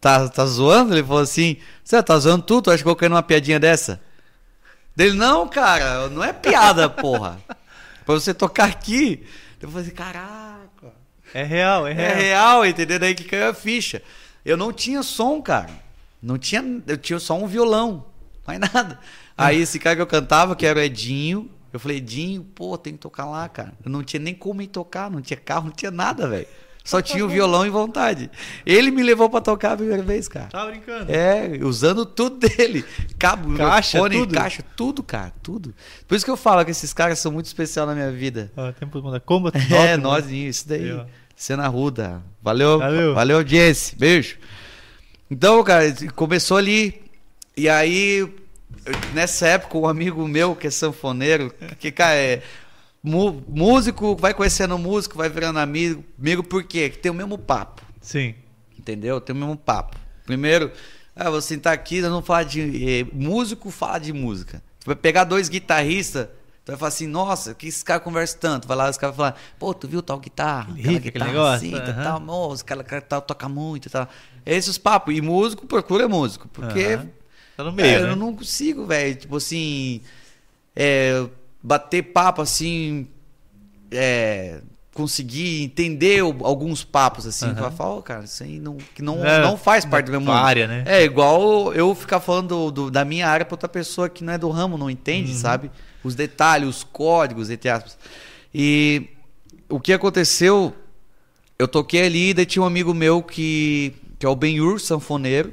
[0.00, 0.94] Tá, tá zoando?
[0.94, 2.64] Ele falou assim, você tá zoando tudo?
[2.64, 4.00] Tu acha que eu vou cair numa piadinha dessa?
[4.94, 7.40] Dele, não, cara, não é piada, porra.
[8.04, 9.24] Pra você tocar aqui.
[9.60, 10.92] Eu falei assim, caraca.
[11.34, 12.16] É real, é É real.
[12.16, 12.98] real, entendeu?
[12.98, 14.02] Daí que caiu a ficha.
[14.44, 15.70] Eu não tinha som, cara.
[16.22, 18.06] Não tinha, eu tinha só um violão,
[18.46, 18.98] mais nada.
[19.38, 22.94] Aí esse cara que eu cantava, que era o Edinho, eu falei, Edinho, pô, tem
[22.94, 23.72] que tocar lá, cara.
[23.84, 26.46] Eu não tinha nem como ir tocar, não tinha carro, não tinha nada, velho.
[26.84, 28.30] Só tinha o violão e vontade.
[28.64, 30.46] Ele me levou pra tocar a primeira vez, cara.
[30.46, 31.12] Tá brincando.
[31.12, 32.82] É, usando tudo dele.
[33.18, 34.34] Cabo, Caixa, microfone, tudo.
[34.34, 35.74] caixa, tudo, cara, tudo.
[36.06, 38.50] Por isso que eu falo que esses caras são muito especial na minha vida.
[38.56, 39.54] Ó, tempo do Combat.
[39.70, 40.32] É, Nota, nós, né?
[40.32, 40.98] isso daí.
[41.36, 42.22] Cena ruda.
[42.42, 43.14] Valeu, Valeu.
[43.14, 43.94] valeu, audiência.
[43.98, 44.38] Beijo.
[45.30, 47.02] Então, cara, começou ali.
[47.54, 48.26] E aí,
[48.86, 52.42] eu- nessa época, um amigo meu, que é sanfoneiro, que, cara, é
[53.02, 56.04] músico, vai conhecendo músico, vai virando amigo.
[56.18, 56.88] Amigo por quê?
[56.90, 57.82] Que tem o mesmo papo.
[58.00, 58.34] Sim.
[58.78, 59.20] Entendeu?
[59.20, 59.96] Tem o mesmo papo.
[60.24, 60.70] Primeiro,
[61.14, 62.60] ah, vou sentar aqui, vamos falar de.
[63.00, 64.62] eh, músico fala de música.
[64.80, 66.26] Tu vai pegar dois guitarristas,
[66.64, 68.68] tu vai falar assim, nossa, que esse cara conversa tanto.
[68.68, 70.72] Vai lá, os caras vão falar, pô, tu viu tal guitarra?
[70.72, 72.02] Aquele riff, aquele negócio, assim, tal, aham.
[72.04, 74.08] tal, moço, esse cara, tal, toca muito e tal.
[74.46, 75.14] Esses papos.
[75.14, 76.48] E músico procura músico.
[76.48, 77.08] Porque Aham.
[77.58, 78.10] Tá no meio, é, né?
[78.12, 79.16] eu não consigo, velho.
[79.16, 80.00] Tipo assim.
[80.76, 81.26] é,
[81.60, 83.08] bater papo assim.
[83.90, 84.60] É,
[84.94, 87.46] conseguir entender alguns papos assim.
[87.46, 87.54] Aham.
[87.56, 90.12] Que eu falo, "Ô, cara, isso aí não, que não, É, não faz parte do
[90.12, 90.44] meu tua mundo.
[90.44, 90.84] área, né?
[90.86, 94.32] É igual eu ficar falando do- do- da minha área pra outra pessoa que não
[94.32, 95.38] é do ramo, não entende, Uhum.
[95.38, 95.70] sabe?
[96.04, 97.98] Os detalhes, os códigos, entre aspas.
[98.54, 99.08] E
[99.68, 100.72] o que aconteceu,
[101.58, 105.52] eu toquei ali, daí tinha um amigo meu que, que é o Benhur, sanfoneiro.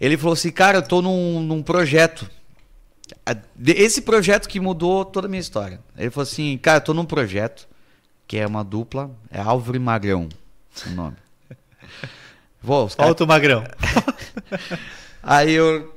[0.00, 2.28] Ele falou assim, cara, eu tô num, num projeto.
[3.64, 5.80] Esse projeto que mudou toda a minha história.
[5.96, 7.66] Ele falou assim, cara, eu tô num projeto,
[8.26, 10.28] que é uma dupla, é Álvaro e Magrão,
[10.86, 11.16] o nome.
[12.62, 13.62] Vou, o magrão.
[15.22, 15.94] Aí eu,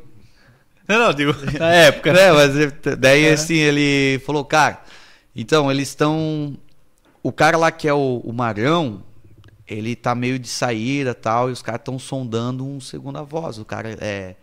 [0.87, 2.13] Não, não, digo, na época.
[2.13, 2.51] né, mas
[2.99, 3.33] daí É.
[3.33, 4.79] assim, ele falou, cara,
[5.35, 6.55] então eles estão.
[7.23, 9.03] O cara lá que é o, o Marão,
[9.69, 13.57] ele tá meio de saída e tal, e os caras estão sondando um segunda voz.
[13.57, 14.35] O cara é.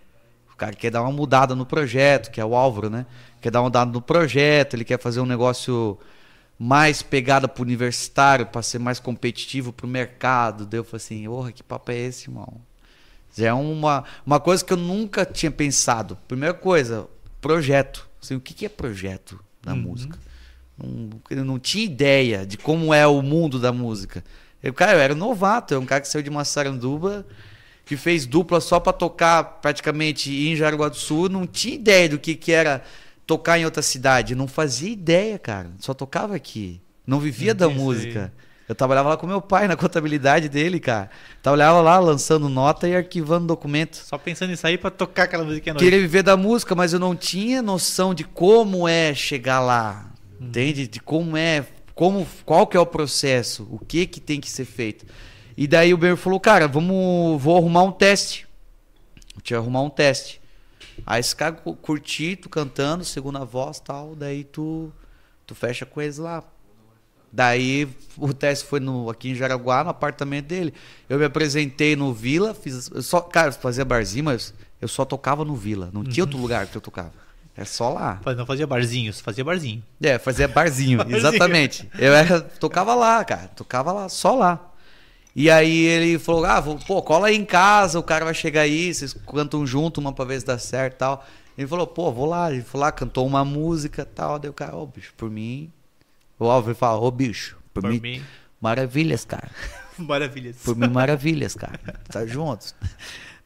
[0.53, 3.05] O cara quer dar uma mudada no projeto, que é o Álvaro, né?
[3.43, 5.99] Quer dar uma mudada no projeto, ele quer fazer um negócio
[6.59, 10.65] mais pegada pro universitário, para ser mais competitivo pro mercado.
[10.65, 12.61] Daí eu falei assim, porra, que papo é esse, irmão?
[13.39, 16.17] É uma, uma coisa que eu nunca tinha pensado.
[16.27, 17.07] Primeira coisa,
[17.39, 18.09] projeto.
[18.23, 19.81] Assim, o que, que é projeto na Uhum.
[19.83, 20.19] música?
[20.79, 24.25] Não, eu não tinha ideia de como é o mundo da música.
[24.67, 27.25] Eu, cara, eu era novato, eu era um cara que saiu de Massaranduba,
[27.85, 32.19] que fez dupla só pra tocar praticamente em Jaraguá do Sul, não tinha ideia do
[32.19, 32.83] que, que era
[33.27, 34.35] tocar em outra cidade.
[34.35, 35.71] Não fazia ideia, cara.
[35.79, 36.81] Só tocava aqui.
[37.07, 37.75] Não vivia Não da aí.
[37.75, 38.33] música.
[38.69, 41.09] Eu trabalhava lá com meu pai na contabilidade dele, cara.
[41.41, 43.95] Trabalhava lá lançando nota e arquivando documento.
[43.97, 45.85] Só pensando em sair pra tocar aquela musiquinha à noite.
[45.85, 50.11] Queria viver da música, mas eu não tinha noção de como é chegar lá.
[50.41, 50.49] Uhum.
[50.49, 50.89] Entende?
[50.89, 51.65] De como é,
[51.97, 55.05] como, qual que é o processo, o que que tem que ser feito.
[55.57, 58.47] E daí o Ber falou, cara, vamos, vou arrumar um teste.
[59.43, 60.41] Tinha que arrumar um teste.
[61.07, 64.93] Aí esse cara cu- curtir, tu cantando, segunda voz tal, daí tu,
[65.47, 66.45] tu fecha com eles lá.
[67.33, 70.75] Daí o teste foi no, aqui em Jaraguá, no apartamento dele.
[71.09, 72.91] Eu me apresentei no Vila, fiz.
[73.03, 75.91] só, cara, fazia barzinho, mas eu só tocava no Vila.
[75.93, 77.13] Não tinha outro lugar que eu tocava.
[77.57, 78.21] É só lá.
[78.37, 79.83] Não fazia barzinhos, fazia barzinho.
[80.03, 81.17] É, fazia barzinho, Barzinho.
[81.17, 81.89] exatamente.
[81.99, 84.73] Eu era, tocava lá, cara, tocava lá, só lá.
[85.35, 88.63] E aí ele falou, ah, vou- pô, cola aí em casa, o cara vai chegar
[88.63, 91.27] aí, vocês cantam junto, uma pra ver se dá certo e tal.
[91.57, 92.53] Ele falou, pô, vou lá.
[92.53, 94.39] Ele foi lá, cantou uma música e tal.
[94.39, 95.71] Daí o cara, ô, bicho, por mim...
[96.39, 98.23] O Álvaro fala, ô, bicho, por, Por mim, mim,
[98.61, 99.51] maravilhas, cara.
[99.97, 100.57] maravilhas.
[100.63, 101.81] Por mim, maravilhas, cara.
[102.11, 102.75] Tá juntos.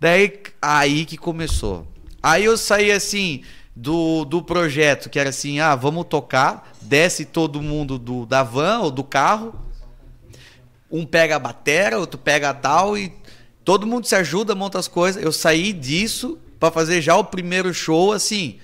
[0.00, 1.86] Daí, aí que começou.
[2.20, 3.44] Aí eu saí assim
[3.80, 8.80] do, do projeto, que era assim, ah, vamos tocar, desce todo mundo do, da van
[8.80, 9.54] ou do carro,
[10.90, 13.10] um pega a batera, outro pega a tal e
[13.64, 15.22] todo mundo se ajuda, monta as coisas.
[15.22, 18.58] Eu saí disso pra fazer já o primeiro show assim,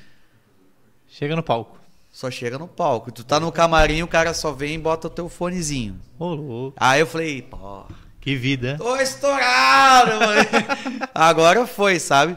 [1.09, 1.79] Chega no palco.
[2.13, 3.11] só chega no palco.
[3.11, 5.99] Tu tá no camarim, o cara só vem e bota o teu fonezinho.
[6.19, 6.77] Ô, louco.
[6.79, 7.85] Aí eu falei, pô,
[8.21, 8.77] Que vida.
[8.77, 10.49] Tô estourado, mano.
[11.15, 12.37] Agora foi, sabe?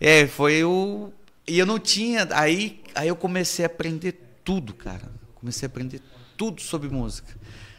[0.00, 1.12] É, foi o.
[1.48, 2.26] E eu não tinha.
[2.32, 5.10] Aí, aí eu comecei a aprender tudo, cara.
[5.34, 6.00] Comecei a aprender
[6.36, 7.34] tudo sobre música.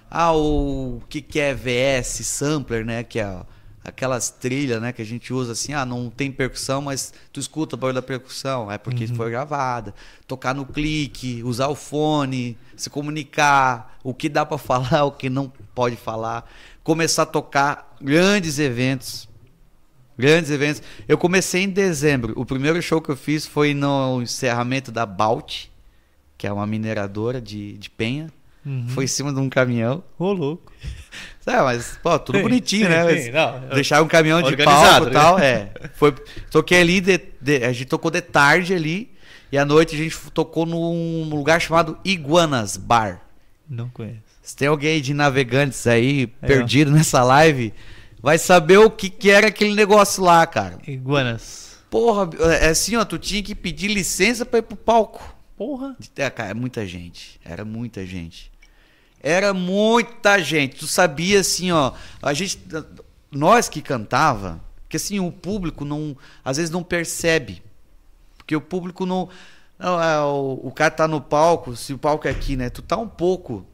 [0.09, 3.03] Ah, o que, que é VS, sampler, né?
[3.03, 3.41] Que é
[3.83, 4.93] aquelas trilhas, né?
[4.93, 8.01] Que a gente usa assim, ah, não tem percussão, mas tu escuta o barulho da
[8.01, 8.71] percussão.
[8.71, 9.93] É porque foi gravada.
[10.25, 15.29] Tocar no clique, usar o fone, se comunicar, o que dá pra falar, o que
[15.29, 16.49] não pode falar.
[16.83, 19.26] Começar a tocar grandes eventos.
[20.17, 20.81] Grandes eventos.
[21.07, 22.33] Eu comecei em dezembro.
[22.35, 25.65] O primeiro show que eu fiz foi no encerramento da Balt,
[26.37, 28.27] que é uma mineradora de, de penha.
[28.65, 28.87] Uhum.
[28.89, 30.03] Foi em cima de um caminhão.
[30.17, 30.71] Ô, louco.
[31.49, 33.17] É, mas, pô, tudo Sim, bonitinho, sim, né?
[33.21, 35.45] sim, não, deixar um caminhão de palco e tal, né?
[35.45, 35.71] é.
[35.95, 36.11] Foi,
[36.51, 39.09] toquei ali, de- de- a gente tocou de tarde ali,
[39.49, 43.21] e à noite a gente tocou num lugar chamado Iguanas Bar.
[43.69, 44.19] Não conheço.
[44.43, 47.73] Se tem alguém de navegantes aí, É, perdido nessa live,
[48.21, 50.79] vai saber o que, que era aquele negócio lá, cara.
[50.87, 51.77] Iguanas.
[51.89, 55.35] Porra, é assim, ó, tu tinha que pedir licença pra ir pro palco.
[55.55, 55.95] Porra.
[56.15, 57.39] É, cara, é muita gente.
[57.43, 58.51] Era muita gente.
[59.21, 60.75] Era muita gente.
[60.75, 61.93] Tu sabia assim, ó.
[62.21, 62.59] A gente.
[63.31, 66.15] Nós que cantava, porque assim, o público não.
[66.43, 67.63] Às vezes não percebe.
[68.37, 69.29] Porque o público não.
[69.79, 72.69] não é, o, o cara tá no palco, se o palco é aqui, né?
[72.69, 73.65] Tu tá um pouco.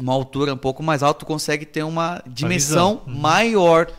[0.00, 3.02] Uma altura um pouco mais alta, tu consegue ter uma dimensão.
[3.06, 3.18] Uhum.
[3.18, 3.92] maior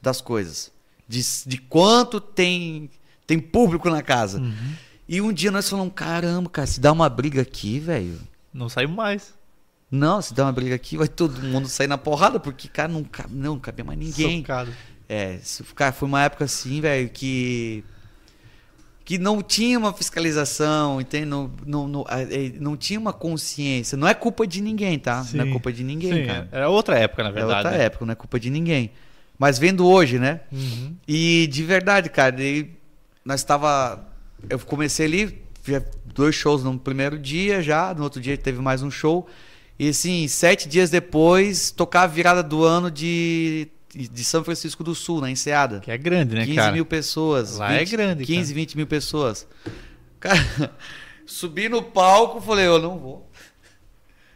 [0.00, 0.70] das coisas.
[1.08, 2.90] De, de quanto tem,
[3.26, 4.38] tem público na casa.
[4.38, 4.74] Uhum.
[5.08, 8.20] E um dia nós falamos, caramba, cara, se dá uma briga aqui, velho.
[8.52, 9.34] Não saiu mais.
[9.90, 13.04] Não, se dá uma briga aqui, vai todo mundo sair na porrada, porque, cara, não,
[13.04, 14.40] cabe, não, não cabia mais ninguém.
[14.40, 14.72] Socado.
[15.08, 17.84] É, isso, cara, foi uma época assim, velho, que.
[19.06, 21.26] Que não tinha uma fiscalização, entende?
[21.26, 23.96] Não, não, não, é, não tinha uma consciência.
[23.96, 25.24] Não é culpa de ninguém, tá?
[25.32, 25.50] Não é Sim.
[25.52, 26.48] culpa de ninguém, Sim, cara.
[26.50, 27.58] era outra época, na É verdade.
[27.64, 27.84] outra né?
[27.84, 28.90] época, não é culpa de ninguém.
[29.38, 30.40] Mas vendo hoje, né?
[30.50, 30.96] Uhum.
[31.06, 32.34] E de verdade, cara,
[33.24, 34.04] nós estava
[34.50, 35.42] eu comecei ali,
[36.04, 39.26] dois shows no primeiro dia já, no outro dia teve mais um show.
[39.78, 44.94] E assim, sete dias depois, tocar a virada do ano de, de São Francisco do
[44.94, 45.80] Sul, na Enseada.
[45.80, 46.72] Que é grande, né, 15 cara?
[46.72, 47.56] mil pessoas.
[47.56, 48.54] Lá é grande, 15, cara.
[48.54, 49.46] 20 mil pessoas.
[50.20, 50.72] Cara,
[51.24, 53.30] subi no palco, falei, eu não vou.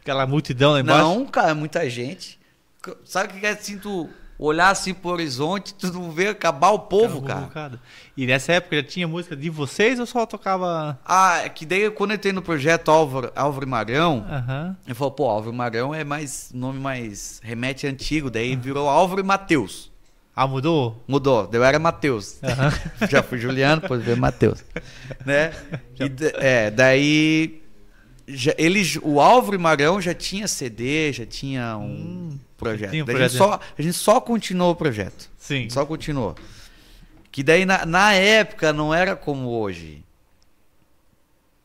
[0.01, 1.03] Aquela multidão lá embaixo.
[1.03, 2.39] Não, cara, é muita gente.
[3.05, 4.09] Sabe o que é tu
[4.41, 7.79] olhar assim pro horizonte, tu não vê acabar o povo, cara.
[8.17, 10.99] E nessa época já tinha música de vocês ou só tocava.
[11.05, 14.77] Ah, é que daí quando eu entrei no projeto Álvaro, Álvaro e Marão, Aham.
[14.89, 19.21] eu falei, pô, Álvaro e Marão é mais nome mais remete antigo, daí virou Álvaro
[19.21, 19.91] e Matheus.
[20.35, 21.05] Ah, mudou?
[21.07, 22.39] Mudou, eu era Matheus.
[22.43, 22.73] Aham.
[23.11, 24.65] Já fui Juliano, depois veio Matheus.
[25.27, 25.53] Né?
[25.99, 27.61] E é, daí
[28.27, 32.95] já, eles, o Álvaro e Marão já tinha CD, já tinha um projeto.
[32.95, 33.23] um projeto.
[33.25, 35.31] A, gente só, a gente só continuou o projeto.
[35.37, 35.69] Sim.
[35.71, 36.35] Só continuou.
[37.33, 40.05] Que daí na, na época não era como hoje.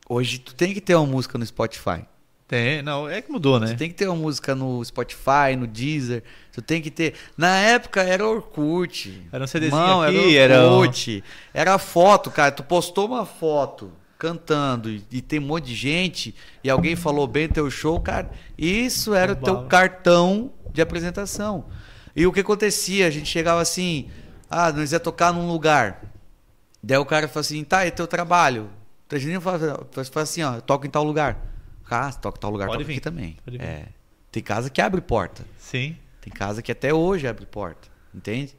[0.08, 2.04] Hoje tu tem que ter uma música no Spotify.
[2.48, 3.68] Tem, não, é que mudou, né?
[3.72, 6.22] Tu tem que ter uma música no Spotify, no Deezer.
[6.52, 7.14] Tu tem que ter.
[7.36, 9.20] Na época era Orkut.
[9.32, 11.24] Era um CDzinho Não, aqui, era era um- Orkut.
[11.52, 12.52] Era foto, cara.
[12.52, 17.26] Tu postou uma foto cantando e, e tem um monte de gente e alguém falou
[17.26, 18.30] bem teu show, cara.
[18.56, 21.66] Isso era o teu cartão de apresentação.
[22.14, 23.06] E o que acontecia?
[23.06, 24.08] A gente chegava assim,
[24.50, 26.02] ah, nós ia tocar num lugar.
[26.82, 28.70] Daí o cara fala assim, tá, é teu trabalho.
[29.10, 31.38] A gente fala, fala assim, ó, eu toco em tal lugar.
[31.88, 33.36] Ah, toca em tal lugar, Pode toca vir, aqui também.
[33.58, 33.86] É.
[34.32, 35.44] Tem casa que abre porta.
[35.58, 35.96] Sim.
[36.20, 38.56] Tem casa que até hoje abre porta, entende?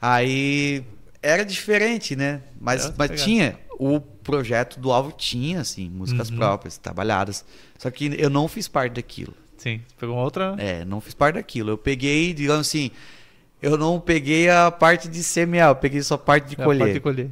[0.00, 0.84] Aí
[1.22, 2.42] era diferente, né?
[2.60, 3.16] Mas, mas pegada.
[3.16, 3.58] tinha.
[3.78, 6.36] O projeto do Alvo tinha, assim, músicas Uhum.
[6.36, 7.44] próprias, trabalhadas.
[7.78, 9.32] Só que eu não fiz parte daquilo.
[9.56, 10.54] Sim, pegou uma outra.
[10.58, 11.70] É, não fiz parte daquilo.
[11.70, 12.90] Eu peguei, digamos assim,
[13.62, 16.64] eu não peguei a parte de semear, eu peguei só a parte de É a
[16.64, 16.78] colher.
[16.80, 17.30] parte de colher.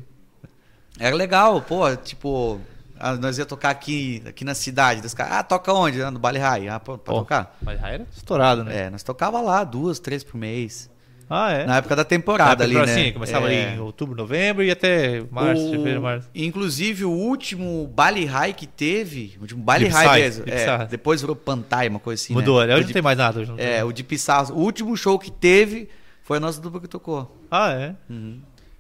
[0.99, 2.59] Era legal, pô, tipo,
[2.99, 5.01] ah, nós ia tocar aqui, aqui na cidade.
[5.03, 6.03] Dos caras, ah, toca onde?
[6.03, 6.69] Ah, no Baile High.
[6.69, 7.19] Ah, pô, pra Ó.
[7.21, 7.57] tocar?
[7.61, 8.87] Mas já era estourado, né?
[8.87, 10.89] É, nós tocava lá duas, três por mês.
[11.29, 11.67] Ah, é.
[11.67, 12.87] Na época da temporada ali, né?
[12.87, 13.65] Sim, começava É.
[13.71, 16.29] ali em outubro, novembro e até março, O- fevereiro, março.
[16.35, 21.21] Inclusive, o último Baile High que teve, o último Baile De High mesmo, é, depois
[21.21, 22.75] virou Pantai, uma coisa assim, Mudou, né?
[22.75, 23.41] O hoje não tem mais nada.
[23.41, 23.59] Hoje não.
[23.59, 24.55] É, o de Pissarro.
[24.55, 25.89] O último show que teve
[26.23, 27.37] foi a nossa dupla que tocou.
[27.51, 27.95] Ah, é.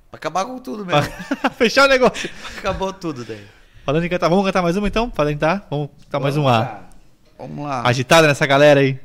[0.09, 1.03] Pra acabar com tudo mesmo.
[1.59, 2.31] Fechar o negócio.
[2.59, 3.45] Acabou tudo daí.
[3.85, 5.11] Falando em cantar, vamos cantar mais uma então?
[5.13, 5.65] Falando em tá?
[5.69, 6.81] Vamos cantar mais um A.
[7.37, 7.83] Vamos lá.
[7.87, 8.99] Agitada nessa galera aí.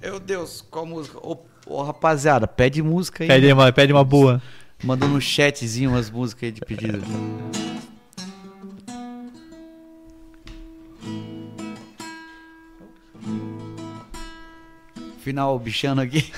[0.00, 1.18] Meu Deus, qual música?
[1.18, 1.36] Ô,
[1.68, 3.28] ô, rapaziada, pede música aí.
[3.28, 4.40] Pede uma, pede uma boa.
[4.82, 7.02] Mandou no chatzinho umas músicas aí de pedido.
[15.20, 16.30] Final bichando aqui.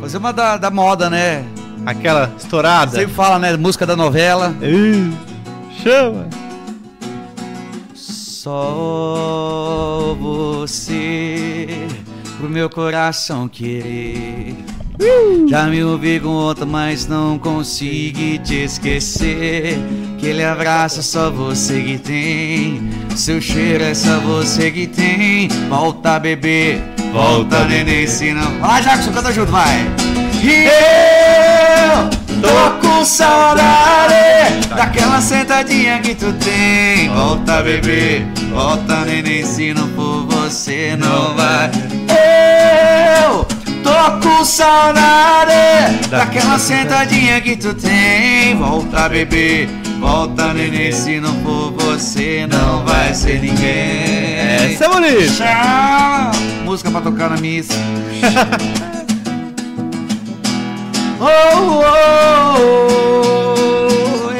[0.00, 1.44] Fazer uma da, da moda, né?
[1.86, 2.90] Aquela estourada.
[2.90, 3.56] Sempre fala, né?
[3.56, 4.50] Música da novela.
[4.60, 5.16] Uh,
[5.82, 6.41] chama.
[8.42, 11.68] Só você
[12.38, 14.56] pro meu coração querer.
[15.48, 19.78] Já me ouvi com outra, mas não consigo te esquecer.
[20.16, 22.90] Aquele abraço é só você que tem.
[23.14, 25.46] Seu cheiro é só você que tem.
[25.68, 26.80] Volta, bebê.
[27.12, 28.58] Volta, neném, se não.
[28.58, 29.86] Vai, Jackson, canta junto, vai.
[30.42, 37.08] E eu tô com saudade daquela sentadinha que tu tem.
[37.10, 38.26] Volta, bebê.
[38.50, 41.70] Volta, neném, se não for você, não vai.
[43.24, 43.44] Eu
[43.82, 48.56] tô com saudade daquela sentadinha que tu tem.
[48.56, 49.68] Volta, bebê.
[50.00, 54.72] Volta, neném, se não for você, não vai ser ninguém.
[54.72, 56.30] Essa é bonita.
[56.64, 57.74] Música pra tocar na missa.
[61.22, 62.82] oh, oh,
[64.26, 64.32] oh.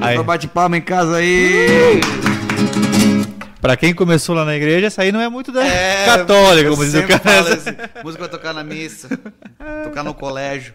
[0.00, 0.22] Aí.
[0.22, 2.00] Bate palma em casa aí.
[3.60, 6.84] Pra quem começou lá na igreja, essa aí não é muito da É, católica, como
[6.84, 7.54] diz o cara.
[7.54, 7.70] assim,
[8.04, 9.08] música pra tocar na missa,
[9.84, 10.74] tocar no colégio.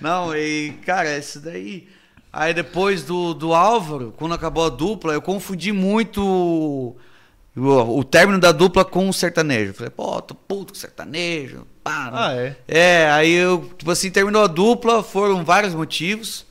[0.00, 1.88] Não, e cara, isso daí.
[2.32, 6.96] Aí depois do, do Álvaro, quando acabou a dupla, eu confundi muito o,
[7.56, 9.74] o, o término da dupla com o sertanejo.
[9.74, 11.66] Falei, pô, tô puto com sertanejo.
[11.86, 12.56] Pá, Ah, é.
[12.66, 16.44] é, aí eu, tipo assim, terminou a dupla, foram vários motivos.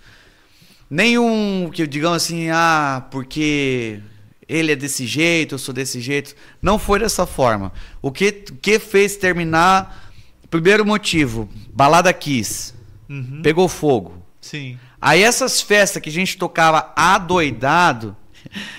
[0.89, 3.99] Nenhum que digamos assim, ah, porque
[4.47, 6.33] ele é desse jeito, eu sou desse jeito.
[6.61, 7.73] Não foi dessa forma.
[8.01, 10.11] O que, que fez terminar?
[10.49, 12.73] Primeiro motivo, balada Kiss.
[13.09, 13.41] Uhum.
[13.43, 14.23] Pegou fogo.
[14.39, 14.79] Sim.
[15.01, 18.15] Aí essas festas que a gente tocava adoidado.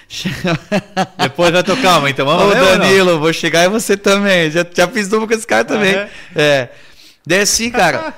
[1.18, 2.78] Depois vai tocar uma, então vamos Ô ver?
[2.78, 4.50] Danilo, vou chegar e você também.
[4.50, 5.94] Já, já fiz dupla com esse cara também.
[5.94, 6.68] Ah, é?
[7.26, 8.14] Daí assim, cara,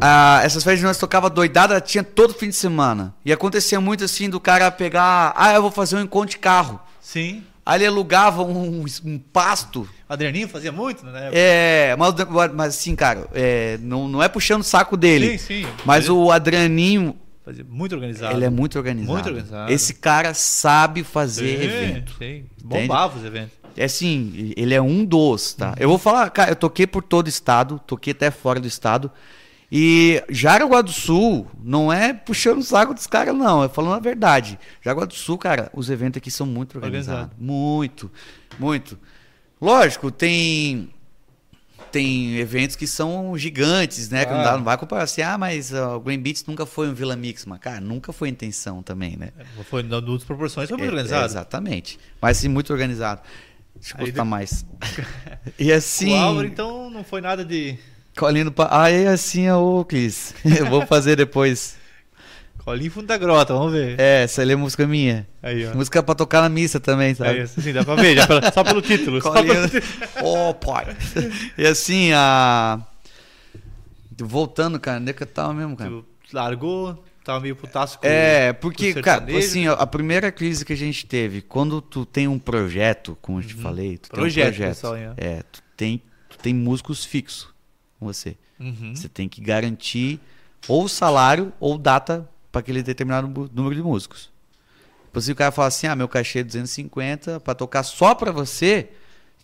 [0.00, 3.14] ah, essas festas que nós tocava doidada tinha todo fim de semana.
[3.24, 6.80] E acontecia muito assim do cara pegar, ah, eu vou fazer um encontro de carro.
[7.00, 7.44] Sim.
[7.64, 9.88] Aí ele alugava um, um pasto.
[10.08, 11.28] Adrianinho fazia muito, né?
[11.32, 12.14] É, mas,
[12.52, 15.38] mas assim, cara, é, não, não é puxando o saco dele.
[15.38, 15.68] Sim, sim.
[15.84, 17.14] Mas o Adrianinho,
[17.48, 18.36] Fazia muito organizado.
[18.36, 19.10] ele é muito organizado.
[19.10, 19.72] Muito organizado.
[19.72, 22.14] Esse cara sabe fazer Sim, evento.
[22.18, 22.44] Sim.
[22.62, 23.56] Bombava os eventos.
[23.74, 25.74] É assim, ele é um dos, tá?
[25.80, 29.10] Eu vou falar, cara, eu toquei por todo o estado, toquei até fora do estado.
[29.72, 33.64] E Jaraguá do Sul não é puxando o saco dos caras, não.
[33.64, 34.58] É falando a verdade.
[34.82, 37.32] Jaraguá do Sul, cara, os eventos aqui são muito organizados.
[37.32, 37.42] Organizado.
[37.42, 38.10] Muito,
[38.58, 38.98] muito.
[39.58, 40.90] Lógico, tem.
[41.90, 44.24] Tem eventos que são gigantes, né?
[44.24, 44.56] Que não, dá, Ah.
[44.56, 47.44] não vai comparar assim, ah, mas uh, o Green Beats nunca foi um Vila Mix,
[47.46, 49.30] mas, cara, nunca foi intenção também, né?
[49.70, 51.22] Foi dando outras proporções, foi muito É, organizado.
[51.22, 51.98] é, exatamente.
[52.20, 53.20] Mas sim, muito organizado.
[53.74, 54.66] Deixa eu Aí gostar de- mais.
[55.58, 56.12] e assim.
[56.12, 57.78] O Álvaro, então, não foi nada de
[58.16, 58.68] Colhindo pa...
[58.70, 60.34] Ah, é assim, ô, Cris.
[60.44, 61.77] Eu vou fazer depois.
[62.68, 63.98] Colinho fundo da grota, vamos ver.
[63.98, 65.26] É, essa ali é música minha.
[65.42, 65.74] Aí, ó.
[65.74, 67.30] Música pra tocar na missa também, sabe?
[67.30, 69.20] Aí, assim, dá pra ver, pela- só pelo título.
[70.22, 70.96] Ô, pai.
[71.56, 72.80] E assim, a.
[74.20, 75.90] Voltando, cara, onde é que eu tava mesmo, cara?
[75.90, 76.04] Tu
[76.34, 80.76] largou, tava meio putaço com É, porque, com cara, assim, a primeira crise que a
[80.76, 84.56] gente teve, quando tu tem um projeto, como eu te falei, tu Projeto, tem um
[84.56, 84.74] projeto.
[84.74, 85.14] pessoal, ó.
[85.16, 87.48] é, tu tem, tu tem músicos fixos
[87.98, 88.36] com você.
[88.58, 88.92] Uhum.
[88.94, 90.18] Você tem que garantir
[90.66, 94.30] ou salário ou data para aquele determinado número de músicos.
[95.06, 98.30] Tipo, se o cara falar assim, ah, meu cachê é 250, para tocar só para
[98.30, 98.90] você,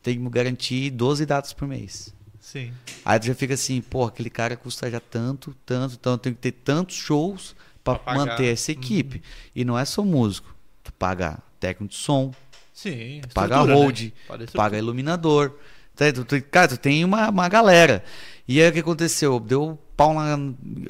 [0.03, 2.15] tem que me garantir 12 datas por mês.
[2.41, 2.73] Sim.
[3.05, 6.41] Aí tu já fica assim, pô, aquele cara custa já tanto, tanto, então tem que
[6.41, 8.15] ter tantos shows pagar.
[8.15, 9.23] manter essa equipe.
[9.55, 10.55] E não é só músico.
[10.83, 12.33] Tu paga técnico de som,
[12.73, 13.23] Sim.
[13.33, 14.47] paga estrutura, hold, né?
[14.53, 15.53] Paga iluminador.
[15.97, 18.03] Tu- Cara, tu tem uma, uma galera.
[18.47, 19.39] E aí o que aconteceu?
[19.41, 20.37] Deu pau na.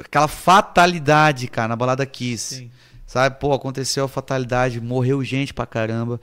[0.01, 2.57] Aquela fatalidade, cara, na balada Kiss.
[2.57, 2.71] Sim.
[3.07, 3.39] Sabe?
[3.39, 6.21] Pô, aconteceu a fatalidade, morreu gente pra caramba.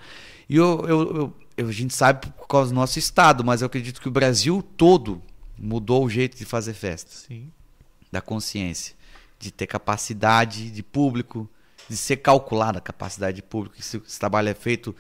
[0.50, 3.68] E eu, eu, eu- eu- a gente sabe por causa do nosso estado, mas eu
[3.68, 5.22] acredito que o Brasil todo
[5.58, 7.12] mudou o jeito de fazer festa.
[7.12, 7.50] Sim.
[8.12, 8.96] Da consciência.
[9.40, 11.48] De ter capacidade de público,
[11.88, 13.76] de ser calculada a capacidade de público.
[13.80, 14.94] Esse, esse trabalho é feito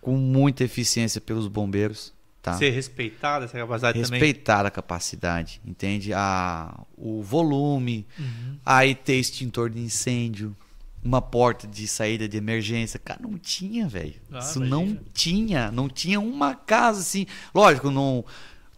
[0.00, 2.13] com muita eficiência pelos bombeiros.
[2.44, 2.52] Tá?
[2.58, 4.20] Ser respeitado, essa capacidade também.
[4.20, 6.12] Respeitar a capacidade, entende?
[6.12, 8.58] A, o volume, Uhum.
[8.66, 10.54] aí ter extintor de incêndio,
[11.02, 13.00] uma porta de saída de emergência.
[13.02, 14.14] Cara, não tinha, velho.
[14.30, 14.76] Ah, Isso imagina.
[14.76, 15.70] não tinha.
[15.72, 17.24] Não tinha uma casa assim.
[17.54, 18.22] Lógico, não.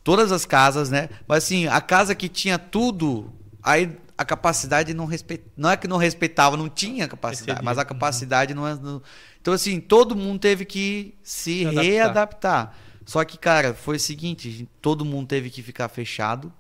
[0.04, 1.08] Todas as casas, né?
[1.26, 5.50] Mas assim, a casa que tinha tudo, aí a capacidade não respeitava.
[5.56, 8.76] Não é que não respeitava, não tinha capacidade, mas a capacidade não é.
[8.76, 9.02] não-
[9.40, 11.82] Então, assim, todo mundo teve que se, Se adaptar.
[11.82, 12.76] readaptar.
[13.07, 16.52] Só que, cara, foi o seguinte: a todo mundo teve que ficar fechado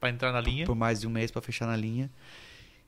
[0.00, 0.64] Pra entrar na linha.
[0.64, 2.10] por mais de um mês para fechar na linha.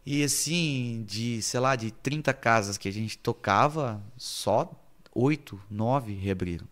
[0.07, 4.73] E assim, de, sei lá, de 30 casas que a gente tocava, só
[5.15, 6.67] 8, 9 reabriram.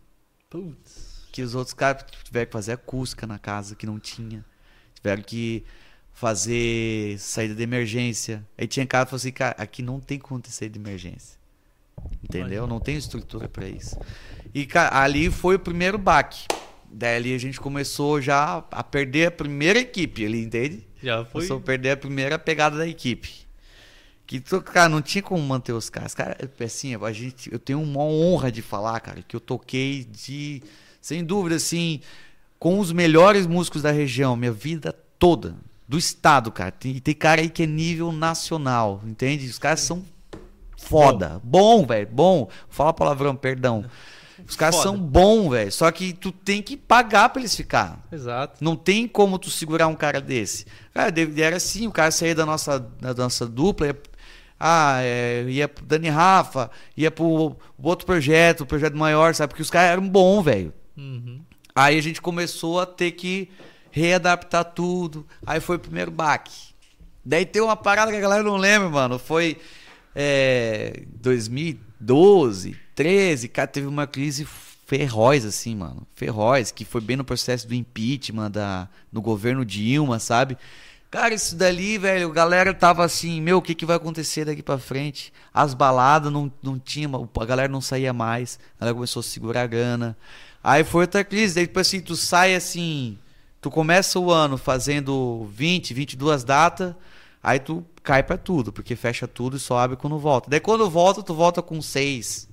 [0.49, 1.27] Putz.
[1.33, 4.45] Que os outros caras tiveram que fazer acústica na casa que não tinha.
[4.95, 5.65] Tiveram que
[6.13, 8.47] fazer saída de emergência.
[8.57, 11.36] Aí tinha cara que falou assim, cara, aqui não tem como ter saída de emergência.
[12.23, 12.67] Entendeu?
[12.67, 13.99] Não tem estrutura para isso.
[14.55, 16.47] E cara, ali foi o primeiro baque.
[16.91, 20.87] Daí ali a gente começou já a perder a primeira equipe entende?
[21.03, 21.33] Já foi.
[21.33, 23.47] Começou a perder a primeira pegada da equipe.
[24.27, 26.15] Que, cara, não tinha como manter os caras.
[26.15, 30.63] Cara, assim, a gente, eu tenho uma honra de falar, cara, que eu toquei de,
[31.01, 32.01] sem dúvida, assim,
[32.59, 35.55] com os melhores músicos da região, minha vida toda,
[35.87, 36.73] do estado, cara.
[36.73, 39.47] Tem, tem cara aí que é nível nacional, entende?
[39.47, 40.05] Os caras são
[40.77, 41.41] foda.
[41.43, 42.49] Bom, velho, bom.
[42.69, 43.85] Fala palavrão, perdão.
[44.49, 44.89] Os caras Foda.
[44.89, 45.73] são bom, velho.
[45.73, 48.07] Só que tu tem que pagar pra eles ficar.
[48.13, 48.63] Exato.
[48.63, 50.67] Não tem como tu segurar um cara desse.
[50.93, 53.97] Cara, era assim, o cara saía da nossa, da nossa dupla, ia,
[54.61, 59.49] ah, é, ia pro Dani Rafa, ia pro outro projeto, o projeto maior, sabe?
[59.49, 60.73] Porque os caras eram bons, velho.
[60.97, 61.41] Uhum.
[61.75, 63.51] Aí a gente começou a ter que
[63.91, 65.27] readaptar tudo.
[65.47, 66.75] Aí foi o primeiro baque.
[67.25, 69.19] Daí tem uma parada que a galera não lembra, mano.
[69.19, 69.59] Foi
[70.19, 74.47] é, 2012, 13, cara, teve uma crise
[74.87, 76.07] ferroz, assim, mano.
[76.15, 80.57] Ferroz, que foi bem no processo do impeachment da, no governo Dilma, sabe?
[81.11, 84.63] Cara, isso dali, velho, a galera tava assim, meu, o que, que vai acontecer daqui
[84.63, 85.33] pra frente?
[85.53, 89.63] As baladas não, não tinha, a galera não saía mais, a galera começou a segurar
[89.63, 90.17] a grana.
[90.65, 93.19] Aí foi outra crise, daí tipo assim, tu sai assim,
[93.61, 96.95] tu começa o ano fazendo 20, 22 datas,
[97.43, 100.49] aí tu cai pra tudo, porque fecha tudo e só abre quando volta.
[100.49, 102.49] Daí quando volta, tu volta com 6,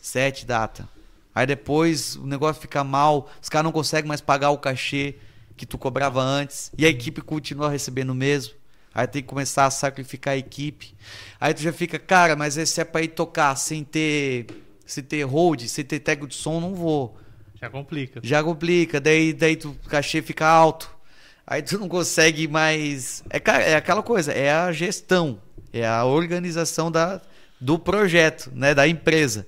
[0.00, 0.86] 7 datas.
[1.34, 5.16] Aí depois o negócio fica mal, os caras não conseguem mais pagar o cachê
[5.56, 8.54] que tu cobrava antes, e a equipe continua recebendo o mesmo.
[8.94, 10.94] Aí tem que começar a sacrificar a equipe.
[11.40, 14.46] Aí tu já fica, cara, mas se é pra ir tocar sem ter,
[14.86, 17.18] sem ter hold, sem ter tag de som, não vou.
[17.60, 18.20] Já complica.
[18.22, 20.99] Já complica, daí, daí tu, o cachê fica alto.
[21.50, 23.24] Aí tu não consegue mais.
[23.28, 25.42] É, é aquela coisa, é a gestão,
[25.72, 27.20] é a organização da,
[27.60, 28.72] do projeto, né?
[28.72, 29.44] Da empresa.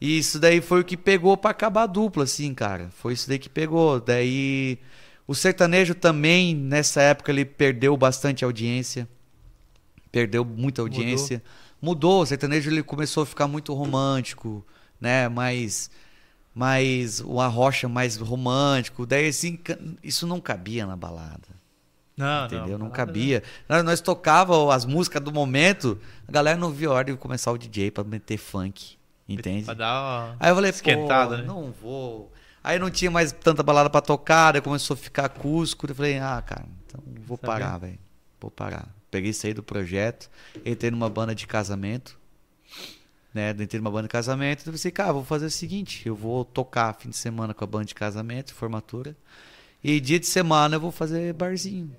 [0.00, 2.88] E isso daí foi o que pegou pra acabar a dupla, assim, cara.
[2.90, 3.98] Foi isso daí que pegou.
[3.98, 4.78] Daí
[5.26, 9.08] o sertanejo também, nessa época, ele perdeu bastante audiência.
[10.12, 11.42] Perdeu muita audiência.
[11.82, 14.64] Mudou, o sertanejo ele começou a ficar muito romântico,
[15.00, 15.28] né?
[15.28, 15.90] Mais
[16.54, 19.04] mais o arrocha mais romântico.
[19.04, 19.58] Daí assim,
[20.02, 21.48] isso não cabia na balada.
[22.16, 22.78] Não, entendeu?
[22.78, 23.42] Não, balada cabia.
[23.68, 25.98] Nós, nós tocava as músicas do momento,
[26.28, 28.96] a galera não via a hora de começar o DJ pra meter funk.
[29.28, 29.64] Entende?
[29.64, 30.00] Pra dar
[30.30, 31.46] uma Aí eu falei, esquentada, pô, né?
[31.46, 32.30] não vou.
[32.62, 35.86] Aí não tinha mais tanta balada pra tocar, daí começou a ficar acústico.
[35.90, 37.46] Eu falei, ah, cara, então vou Sabe?
[37.46, 37.98] parar, velho.
[38.40, 38.86] Vou parar.
[39.10, 40.30] Peguei saí do projeto,
[40.64, 42.18] entrei numa banda de casamento.
[43.34, 46.44] Né, entrei numa banda de casamento, eu pensei, cara, vou fazer o seguinte, eu vou
[46.44, 49.16] tocar fim de semana com a banda de casamento, formatura,
[49.82, 51.90] e dia de semana eu vou fazer barzinho.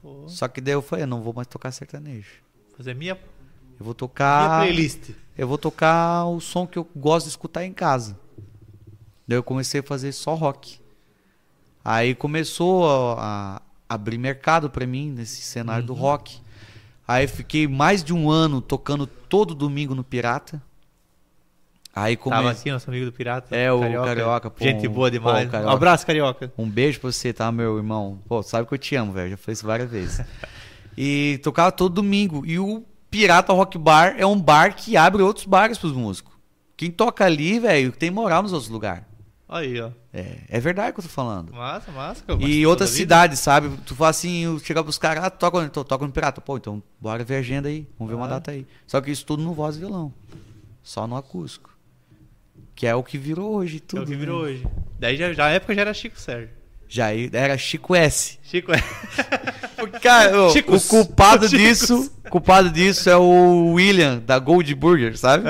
[0.00, 2.30] Pô, Só que daí eu falei, eu não vou mais tocar sertanejo.
[2.76, 5.10] fazer minha, Eu vou minha tocar playlist.
[5.36, 8.16] eu vou tocar o som que eu gosto de escutar em casa.
[9.26, 10.78] Daí eu comecei a fazer só rock.
[11.84, 13.56] Aí começou a,
[13.88, 16.40] a abrir mercado pra mim nesse cenário do rock.
[17.06, 20.62] Aí fiquei mais de um ano tocando todo domingo no Pirata.
[22.02, 22.34] Aí come...
[22.36, 23.54] Tava aqui, nosso amigo do Pirata.
[23.54, 25.42] É, o Carioca, pô, Gente um- boa demais.
[25.42, 25.72] pô, um Carioca.
[25.74, 26.52] abraço, Carioca.
[26.56, 28.20] Um beijo pra você, tá, meu irmão?
[28.28, 29.30] Pô, sabe que eu te amo, velho.
[29.30, 30.20] Já falei isso várias vezes.
[30.96, 32.44] e tocava todo domingo.
[32.46, 36.32] E o Pirata Rock Bar é um bar que abre outros bares pros músicos.
[36.76, 39.04] Quem toca ali, velho, tem moral nos outros lugares.
[39.48, 39.90] Aí, ó.
[40.12, 41.52] É, é verdade que eu tô falando.
[41.54, 42.22] Massa, massa.
[42.40, 43.70] E outras cidades, sabe?
[43.86, 46.40] Tu fala assim, eu chega pros caras, ah, toca, toca no Pirata.
[46.40, 47.88] Pô, então bora ver a agenda aí.
[47.98, 48.30] Vamos ver uma Ah.
[48.30, 48.66] data aí.
[48.86, 50.12] Só que isso tudo no voz e violão.
[50.82, 51.70] Só no acústico.
[52.78, 54.02] Que é o que virou hoje É tudo.
[54.02, 54.16] o que né?
[54.16, 54.64] virou hoje.
[55.00, 56.50] Daí já, já na época já era Chico Sérgio.
[56.88, 58.38] Já era Chico S.
[58.44, 58.80] Chico é.
[60.00, 61.50] Cara, o, culpado Chicos.
[61.50, 65.42] disso, culpado disso é o William da Gold Burger, sabe?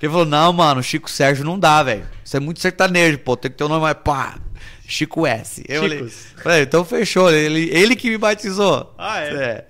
[0.00, 2.08] Que ele falou: "Não, mano, Chico Sérgio não dá, velho.
[2.24, 4.38] Isso é muito sertanejo, pô, tem que ter o nome mais pá.
[4.88, 5.62] Chico S".
[5.68, 5.82] Eu
[6.42, 8.94] falei, então fechou, ele, ele que me batizou.
[8.96, 9.66] Ah, é?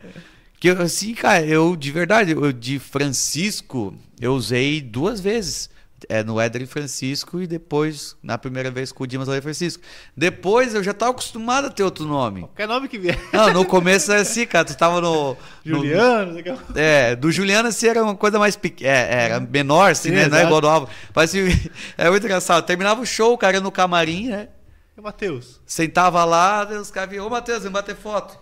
[0.61, 5.69] Que eu, assim, cara, eu de verdade, eu de Francisco, eu usei duas vezes.
[6.09, 9.83] É, no Éder Francisco e depois, na primeira vez com o Dimas e Francisco.
[10.17, 12.41] Depois eu já tava acostumado a ter outro nome.
[12.43, 13.19] Qualquer nome que vier.
[13.33, 14.65] Não, no começo era assim, cara.
[14.65, 15.33] Tu tava no.
[15.33, 16.79] no- Juliano, não sei o que.
[16.79, 18.91] é, do Juliano assim era uma coisa mais pequena.
[18.91, 20.29] era menor, assim, Sim, né?
[20.29, 20.47] Não é exato.
[20.47, 20.93] igual do Álvaro.
[21.15, 22.65] Mas assim, é muito engraçado.
[22.65, 24.49] Terminava o show, o cara no camarim, né?
[24.97, 25.61] E o Matheus?
[25.67, 28.39] Sentava lá, os caras vinham, ô Matheus, vem bater foto.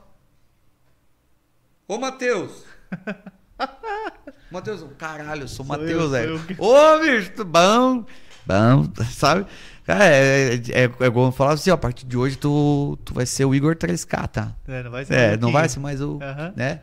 [1.89, 2.65] Ô Matheus!
[4.51, 6.41] Matheus, caralho, eu sou o Sou Matheus, eu, velho.
[6.59, 8.05] Ô, bicho, tu- bom,
[8.47, 9.47] bom, sabe?
[9.87, 12.99] Cara, é, é, é, é igual eu falava assim, ó, a partir de hoje tu,
[13.05, 14.53] tu vai ser o Igor 3K, tá?
[14.69, 15.15] É, não vai ser.
[15.15, 16.19] É, não vai ser mais o,
[16.57, 16.81] né?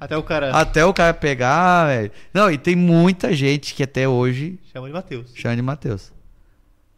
[0.00, 2.10] Até o cara Até o cara pegar, velho.
[2.34, 5.30] Não, e tem muita gente que até hoje chama de Matheus.
[5.34, 6.12] chama de Matheus.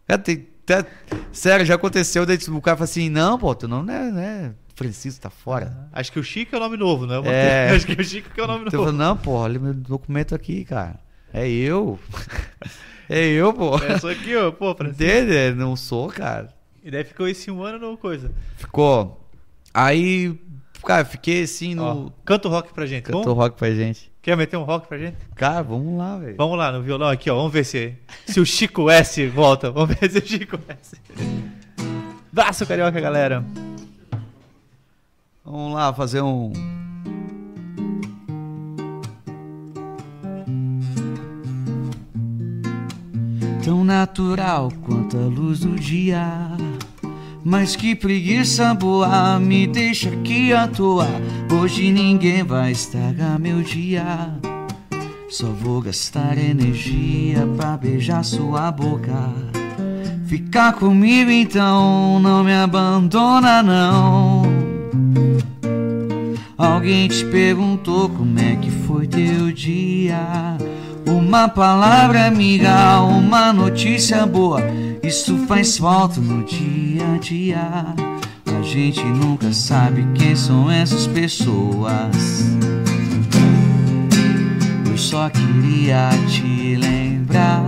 [0.06, 0.84] É, tem, tem-
[1.32, 4.54] sério, já aconteceu, daí o cara fala assim, não, pô, tu não é, né?
[4.79, 5.89] Francisco tá fora.
[5.93, 7.24] Acho que o Chico é o nome novo, não é o?
[7.29, 7.70] É.
[7.70, 8.93] Acho que o Chico que é o nome Então novo.
[8.93, 11.01] não, pô, olha meu documento aqui, cara.
[11.35, 11.99] É eu.
[13.11, 13.76] é eu, pô.
[13.79, 14.51] É só aqui, ó.
[14.53, 15.03] Pô, Francisco.
[15.03, 15.55] Entende?
[15.57, 16.49] Não sou, cara.
[16.83, 18.31] E daí ficou esse um ano no coisa.
[18.57, 19.29] Ficou.
[19.74, 20.39] Aí,
[20.85, 22.12] cara, fiquei assim Ó, no.
[22.24, 23.03] canta o rock pra gente.
[23.03, 23.39] Cantou Vamos?
[23.39, 24.11] rock pra gente.
[24.22, 25.16] Quer meter um rock pra gente?
[25.35, 26.37] Cara, vamos lá, velho.
[26.37, 27.37] Vamos lá, no violão aqui, ó.
[27.37, 27.95] Vamos ver se,
[28.26, 29.70] se o Chico S volta.
[29.70, 30.97] Vamos ver se o Chico S.
[32.33, 33.45] Braço carioca, galera.
[35.51, 36.53] Vamos lá fazer um.
[43.64, 46.51] Tão natural quanto a luz do dia.
[47.42, 51.09] Mas que preguiça boa, me deixa aqui à toa.
[51.59, 54.38] Hoje ninguém vai estragar meu dia.
[55.30, 59.32] Só vou gastar energia pra beijar sua boca.
[60.26, 64.38] Ficar comigo então, não me abandona não.
[66.59, 70.59] Alguém te perguntou como é que foi teu dia.
[71.06, 74.61] Uma palavra amiga, uma notícia boa.
[75.00, 77.94] Isso faz falta no dia a dia.
[78.44, 82.56] A gente nunca sabe quem são essas pessoas.
[84.84, 87.62] Eu só queria te lembrar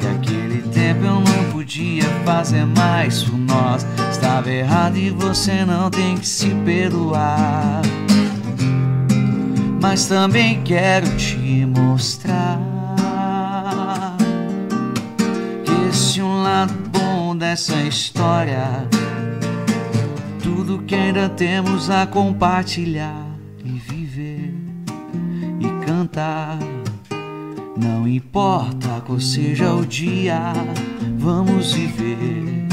[0.00, 3.86] que aquele tempo eu não podia fazer mais por nós.
[4.10, 7.80] Estava errado e você não tem que se perdoar.
[9.80, 12.60] Mas também quero te mostrar
[15.64, 18.86] que esse um lado bom dessa história.
[20.42, 23.26] Tudo que ainda temos a compartilhar
[23.64, 24.54] e viver
[25.58, 26.58] e cantar.
[27.74, 30.52] Não importa qual seja o dia,
[31.24, 32.68] vamos viver,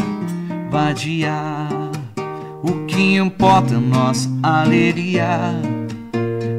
[0.69, 1.69] vadiar.
[2.61, 5.53] O que importa é nossa alegria,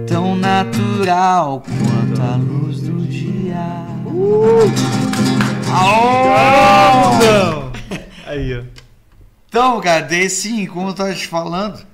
[0.08, 3.58] tão natural quanto a luz do dia.
[5.70, 6.32] Aô!
[7.22, 7.72] Não.
[8.26, 8.64] Aí, ó.
[9.46, 11.86] Então, cara, sim, como eu tava te falando,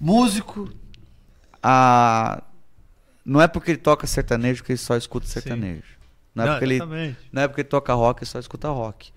[0.00, 0.70] músico,
[1.62, 2.42] a...
[3.22, 6.01] não é porque ele toca sertanejo que ele só escuta sertanejo.
[6.34, 6.78] Não é, porque ele,
[7.30, 9.12] não é porque ele toca rock, ele só escuta rock.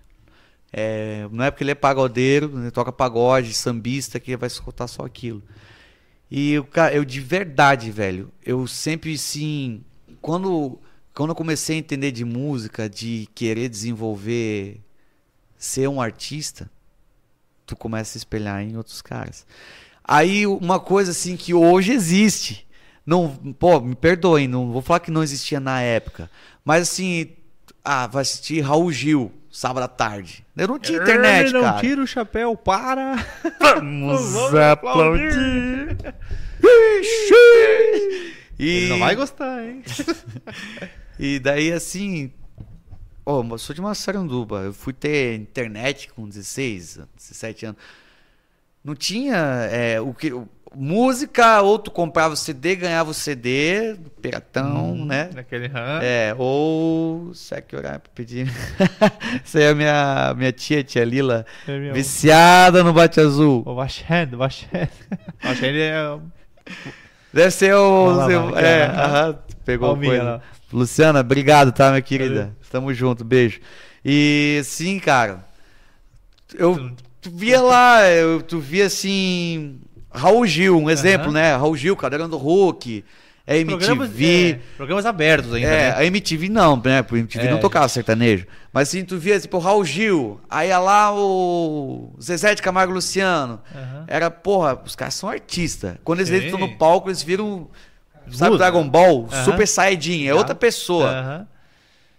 [0.71, 4.87] É, não é porque ele é pagodeiro, ele toca pagode, sambista, que ele vai escutar
[4.87, 5.41] só aquilo.
[6.29, 9.83] E eu, eu de verdade, velho, eu sempre sim,
[10.21, 10.79] quando
[11.13, 14.81] quando eu comecei a entender de música, de querer desenvolver
[15.57, 16.69] ser um artista,
[17.65, 19.47] tu começa a se espelhar em outros caras.
[20.03, 22.67] Aí uma coisa assim que hoje existe,
[23.05, 26.29] não, pô, me perdoem, não vou falar que não existia na época,
[26.65, 27.29] mas assim,
[27.83, 30.45] ah, vai assistir Raul Gil sábado à tarde.
[30.57, 31.79] Eu não tinha internet, não cara.
[31.79, 33.15] tira o chapéu para.
[33.59, 35.97] Vamos aplaudir.
[38.59, 39.83] E, Ele não vai gostar, hein?
[41.19, 42.31] e daí, assim.
[43.25, 44.63] Eu sou de Massaranduba.
[44.63, 47.81] Eu fui ter internet com 16, 17 anos.
[48.85, 49.35] Não tinha
[49.71, 50.31] é, o que.
[50.77, 55.29] Música, ou tu comprava o CD, ganhava o CD, piratão, Hum, né?
[55.33, 56.01] Naquele ramo.
[56.03, 57.33] É, ou.
[57.33, 58.51] Será que orar pra pedir?
[59.43, 63.63] Isso aí é a minha, minha tia, tia Lila, É viciada no Bate Azul.
[63.65, 64.35] O o Vachend.
[64.35, 66.19] O Vachend é.
[67.33, 68.11] Deve ser o.
[68.11, 69.05] Lá, seu- vai, é, vai.
[69.05, 70.23] aham, pegou Palminha coisa.
[70.25, 70.41] lá.
[70.73, 72.35] Luciana, obrigado, tá, minha querida?
[72.41, 72.55] Valeu.
[72.69, 73.61] Tamo junto, beijo.
[74.03, 75.45] E sim, cara.
[76.53, 76.93] Eu tu
[77.31, 77.99] via lá,
[78.47, 79.79] tu via assim.
[80.11, 81.33] Raul Gil, um exemplo, Aham.
[81.33, 81.55] né?
[81.55, 83.03] Raul Gil, Cadeirão do Hulk,
[83.45, 84.49] é Programas, MTV.
[84.51, 85.67] é, programas abertos ainda.
[85.67, 85.95] É, né?
[85.97, 87.01] a MTV não, né?
[87.03, 88.47] Porque a MTV É, não tocava sertanejo.
[88.71, 93.61] Mas assim, tu via, tipo, Raul Gil, aí ia lá o Zezé de Camargo Luciano.
[93.75, 94.05] Aham.
[94.07, 95.95] Era, porra, os caras são artistas.
[96.03, 97.67] Quando eles entram no palco, eles viram.
[98.31, 98.63] Sabe Muda.
[98.63, 99.27] Dragon Ball?
[99.31, 99.43] Aham.
[99.43, 100.25] Super Saiyajin.
[100.27, 101.45] É outra pessoa.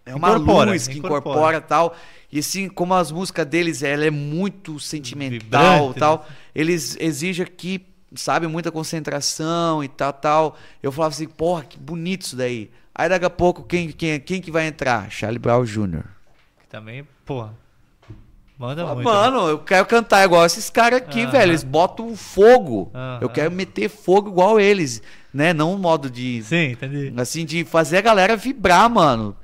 [0.04, 1.20] É uma Incorpora, luz que incorpora.
[1.20, 1.96] incorpora e tal.
[2.32, 6.18] E assim, como as músicas deles, ela é muito sentimental Vibrante, e tal.
[6.28, 6.36] né?
[6.54, 10.56] Eles exigem aqui, sabe, muita concentração e tal, tal.
[10.82, 12.70] Eu falava assim, porra, que bonito isso daí.
[12.94, 15.10] Aí daqui a pouco, quem, quem, quem que vai entrar?
[15.10, 16.02] Charlie Brown Jr.
[16.60, 17.54] Que também, porra.
[18.58, 19.04] Manda Ah, muito.
[19.04, 21.30] Mano, eu quero cantar igual esses caras aqui, Aham.
[21.30, 21.50] velho.
[21.50, 22.90] Eles botam fogo.
[22.94, 23.18] Aham.
[23.20, 25.02] Eu quero meter fogo igual eles,
[25.32, 25.52] né?
[25.52, 27.12] Não um modo de Sim, entendi.
[27.18, 29.36] assim, de fazer a galera vibrar, mano.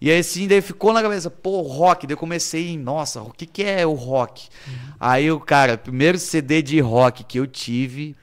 [0.00, 2.06] E aí, assim, daí ficou na cabeça, pô, rock.
[2.06, 4.48] Daí eu comecei, nossa, o que que é o rock?
[4.66, 4.74] Uhum.
[5.00, 8.14] Aí, o cara, o primeiro CD de rock que eu tive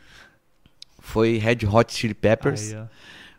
[1.00, 2.74] foi Red Hot Chili Peppers.
[2.74, 2.80] Aí.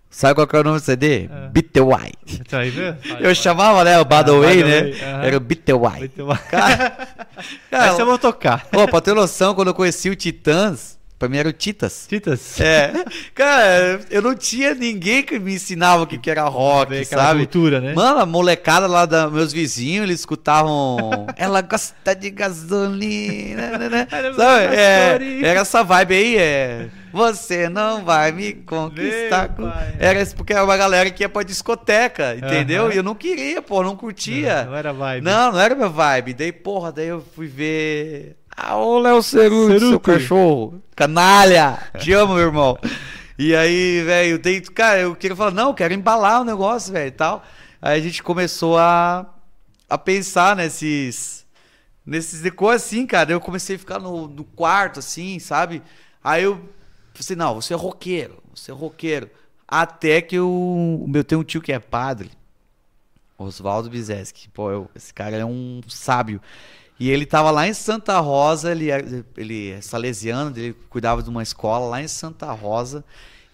[0.09, 1.29] Sabe qual que é o nome do CD?
[1.31, 1.49] É.
[1.49, 2.45] Beat the White.
[2.45, 2.95] Tá aí, viu?
[3.21, 4.81] Eu chamava, né, o the Ah, Way, the né?
[4.81, 5.23] Way, aham.
[5.25, 5.99] Era o Beat the White.
[5.99, 6.37] Muito bom.
[6.51, 7.09] Cara,
[7.71, 8.67] Essa eu vou tocar.
[8.67, 12.07] Pô, pra ter noção, quando eu conheci o Titãs, pra mim era o Titas.
[12.09, 12.61] Titas.
[12.61, 12.93] É.
[13.35, 17.41] Cara, eu não tinha ninguém que me ensinava o que, que era rock, aquela sabe?
[17.41, 17.95] cultura, né?
[17.95, 21.27] Mano, a molecada lá da meus vizinhos, eles escutavam.
[21.37, 24.09] Ela gosta de gasolina, né, né?
[24.13, 24.77] Ela Sabe?
[24.77, 26.89] É, era essa vibe aí, é.
[27.13, 29.49] Você não vai me conquistar.
[29.49, 29.95] Meu com-" pai.
[29.99, 32.85] Era isso porque era uma galera que ia pra discoteca, entendeu?
[32.85, 32.93] Aham.
[32.93, 34.65] E eu não queria, pô, não curtia.
[34.65, 35.25] Não era vibe.
[35.25, 36.35] Não, não era minha vibe.
[36.35, 38.37] Daí, porra, daí eu fui ver.
[38.57, 40.83] Ah, ô Léo Ceruto, seu cachorro.
[40.95, 41.79] Canalha!
[41.99, 42.79] Te amo, meu irmão.
[43.39, 47.09] E aí, velho, dei, cara, eu queria falar, não, eu quero embalar o negócio, velho,
[47.09, 47.45] e tal.
[47.83, 49.27] Aí a gente começou a,
[49.89, 51.45] a pensar nesses.
[52.05, 53.33] Nesses decor assim, cara.
[53.33, 55.83] Eu comecei a ficar no, no quarto, assim, sabe?
[56.25, 56.55] Aí eu
[57.15, 59.29] falei, não, você é roqueiro, você é roqueiro.
[59.69, 62.31] Até que eu, o meu tem um tio que é padre.
[63.37, 64.49] Oswaldo Bizeski.
[64.49, 66.41] Pô, eu- esse cara é um sábio.
[66.99, 71.29] E ele tava lá em Santa Rosa, ele, é- ele é salesiano, ele cuidava de
[71.29, 73.05] uma escola lá em Santa Rosa.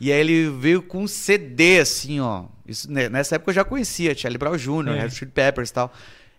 [0.00, 2.44] E aí ele veio com um CD, assim, ó.
[2.66, 5.00] Isso, nessa época eu já conhecia, Charlie Brown Jr., É.
[5.02, 5.92] Red Chili Peppers e tal.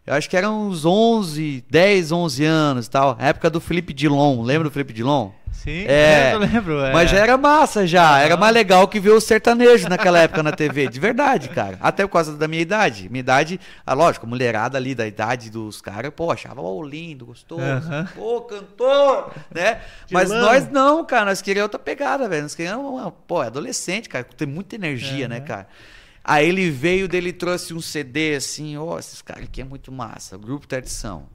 [0.05, 3.15] Eu acho que eram uns 11, 10, 11 anos e tal.
[3.19, 5.31] Época do Felipe Dilon, lembra do Felipe Dilon?
[5.53, 6.79] Sim, É, eu lembro.
[6.81, 6.91] É.
[6.91, 10.51] Mas já era massa já, era mais legal que ver o sertanejo naquela época na
[10.51, 11.77] TV, de verdade, cara.
[11.79, 13.07] Até por causa da minha idade.
[13.09, 17.25] Minha idade, ah, lógico, a mulherada ali da idade dos caras, pô, achava ó, lindo,
[17.25, 17.63] gostoso,
[18.15, 19.79] pô, cantor, né?
[20.11, 20.41] Mas Dilão.
[20.45, 22.43] nós não, cara, nós queríamos outra pegada, velho.
[22.43, 25.67] Nós queríamos, uma- pô, é adolescente, cara, tem muita energia, né, cara?
[26.23, 30.37] Aí ele veio dele trouxe um CD assim, ó, esses caras aqui é muito massa,
[30.37, 31.27] Grupo Tradição.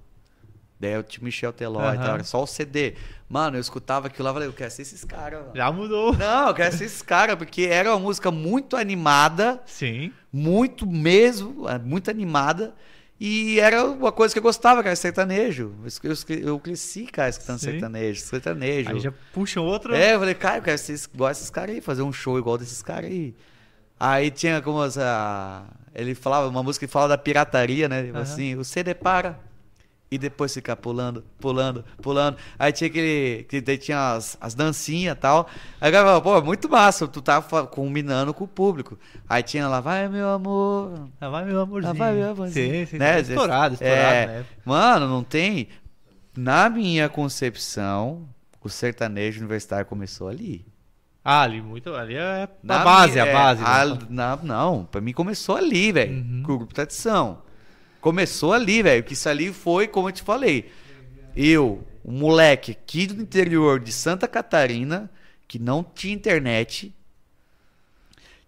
[0.80, 2.02] Daí o tio Michel Teló e Aham.
[2.02, 2.94] tal, era só o CD.
[3.28, 5.46] Mano, eu escutava aquilo lá e falei, eu quero ser esses caras.
[5.54, 6.16] Já mudou.
[6.16, 10.12] Não, eu quero ser esses caras, porque era uma música muito animada, Sim.
[10.32, 12.74] muito mesmo, é, muito animada.
[13.20, 15.74] E era uma coisa que eu gostava, cara, sertanejo.
[16.04, 17.72] Eu, eu, eu cresci, cara, escutando Sim.
[17.72, 18.90] sertanejo, sertanejo.
[18.90, 19.92] Aí já puxa um outro.
[19.92, 22.56] É, eu falei, cara, eu quero ser igual esses caras aí, fazer um show igual
[22.56, 23.34] desses caras aí.
[23.98, 25.64] Aí tinha como essa.
[25.92, 28.02] Ele falava, uma música que fala da pirataria, né?
[28.10, 28.20] Aham.
[28.20, 29.40] assim, o CD para.
[30.10, 32.38] E depois ficar pulando, pulando, pulando.
[32.58, 33.44] Aí tinha aquele.
[33.44, 35.46] Que daí tinha as, as dancinhas e tal.
[35.78, 38.98] Aí eu falava, pô, muito massa, tu tava fa- combinando com o público.
[39.28, 41.10] Aí tinha lá, vai meu amor.
[41.20, 41.90] Ah, vai meu amorzinho.
[41.92, 42.86] Ah, vai, meu amorzinho.
[42.86, 42.96] Sim, sim.
[42.98, 43.20] Né?
[43.20, 44.44] Estourado, estourado, É, né?
[44.64, 45.68] Mano, não tem.
[46.34, 48.26] Na minha concepção,
[48.62, 50.64] o sertanejo universitário começou ali.
[51.22, 53.62] Ah, ali, muito, ali é a Na base, minha- a é, base.
[53.62, 53.98] a- né?
[54.08, 56.14] na- não, pra mim começou ali, velho.
[56.14, 56.42] Uhum.
[56.46, 57.42] Com o grupo Tradição.
[58.00, 59.02] Começou ali, velho.
[59.02, 60.70] Que isso ali foi, como eu te falei.
[61.36, 65.10] Eu, um moleque aqui do interior de Santa Catarina,
[65.46, 66.94] que não tinha internet,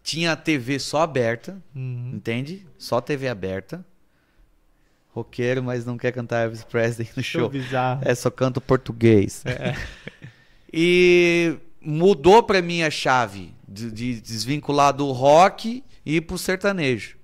[0.02, 2.12] tinha a TV só aberta, Uhum.
[2.14, 2.66] entende?
[2.78, 3.84] Só TV aberta.
[5.12, 8.00] Roqueiro, mas não quer cantar Elvis Presley no Show bizarro.
[8.04, 9.42] É, só canto português.
[9.44, 9.74] É.
[10.72, 17.16] E mudou pra mim a chave De, de desvincular do rock e ir pro sertanejo.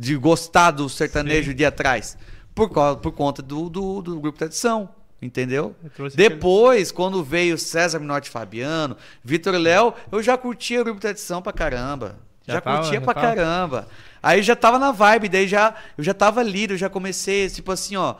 [0.00, 1.56] De gostar do sertanejo Sim.
[1.56, 2.16] de atrás.
[2.54, 4.88] Por, causa, por conta do, do, do grupo Tradição.
[5.20, 5.76] Entendeu?
[6.14, 11.52] Depois, quando veio César Minotti Fabiano, Vitor Léo, eu já curtia o grupo Tradição pra
[11.52, 12.16] caramba.
[12.46, 13.26] Já Já, tava, curtia já pra tava?
[13.26, 13.88] caramba.
[14.22, 17.70] Aí já tava na vibe, daí já, eu já tava lido, eu já comecei, tipo
[17.70, 18.14] assim, ó.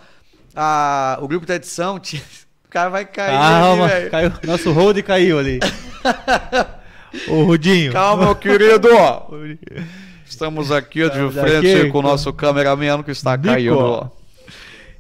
[0.55, 2.22] A, o grupo Tradição tinha.
[2.66, 3.39] O cara vai cair.
[3.39, 4.33] Calma, ali, caiu.
[4.45, 5.59] Nosso hold caiu ali.
[7.28, 7.93] o Rudinho.
[7.93, 8.89] Calma, meu querido.
[10.31, 14.11] Estamos aqui de Estamos frente aqui com o nosso cameraman que está caindo.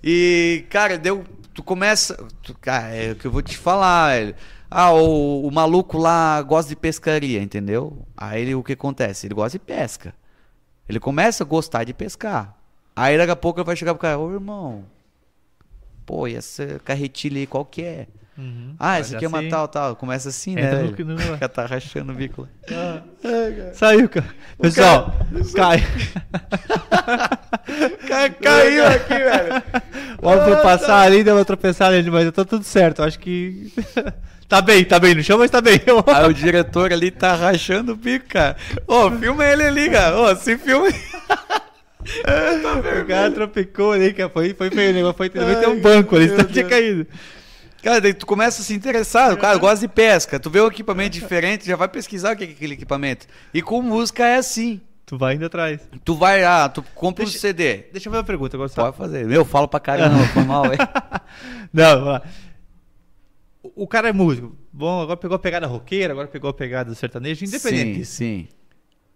[0.02, 1.24] E, cara, deu.
[1.54, 2.16] Tu começa.
[2.42, 4.34] tu- cara, é o que eu vou te falar, velho.
[4.70, 8.04] Ah, o, o maluco lá gosta de pescaria, entendeu?
[8.16, 9.26] Aí ele, o que acontece?
[9.26, 10.14] Ele gosta de pesca.
[10.88, 12.56] Ele começa a gostar de pescar.
[12.94, 14.84] Aí daqui a pouco ele vai chegar pro cara, ô irmão,
[16.04, 18.06] pô, e essa carretilha aí, qual que é?
[18.40, 18.74] Uhum.
[18.78, 19.96] Ah, essa aqui é uma assim, tal, tal.
[19.96, 20.70] Começa assim, né?
[20.72, 23.02] No- no- O cara tá rachando o bico lá.
[23.74, 24.26] Saiu, cara.
[24.60, 25.14] Pessoal,
[25.54, 25.84] cai.
[28.08, 29.62] Ca- Caiu aqui, velho.
[30.22, 33.02] O homem foi passar ali, deu uma tropeçada ali, mas tá tudo certo.
[33.02, 33.72] Acho que.
[34.48, 35.80] tá bem, tá bem no chão, mas tá bem.
[36.06, 38.56] Aí o diretor ali tá rachando o bico, cara.
[38.86, 40.18] Ô, filma ele ali, cara.
[40.18, 40.88] Ô, se filma.
[43.02, 44.30] o cara tropicou ali, cara.
[44.30, 45.16] Foi, foi feio o negócio.
[45.16, 47.06] Foi também tem um banco ali, senão tinha caído.
[47.82, 49.36] Cara, daí tu começa a se interessar.
[49.38, 50.38] Cara, eu gosto de pesca.
[50.38, 53.26] Tu vê um equipamento diferente, já vai pesquisar o que é aquele equipamento.
[53.54, 54.80] E com música é assim.
[55.06, 55.80] Tu vai indo atrás.
[56.04, 57.86] Tu vai lá, tu compra um Deixa- CD.
[57.92, 58.68] Deixa eu fazer uma pergunta agora.
[58.68, 58.84] só.
[58.84, 59.26] Pode fazer.
[59.26, 60.78] Meu, falo pra caramba, foi mal, hein?
[61.72, 62.22] Não, vamos lá.
[63.74, 64.56] O- cara é músico.
[64.72, 68.48] Bom, agora pegou a pegada roqueira, agora pegou a pegada do sertanejo, independente Sim, sim.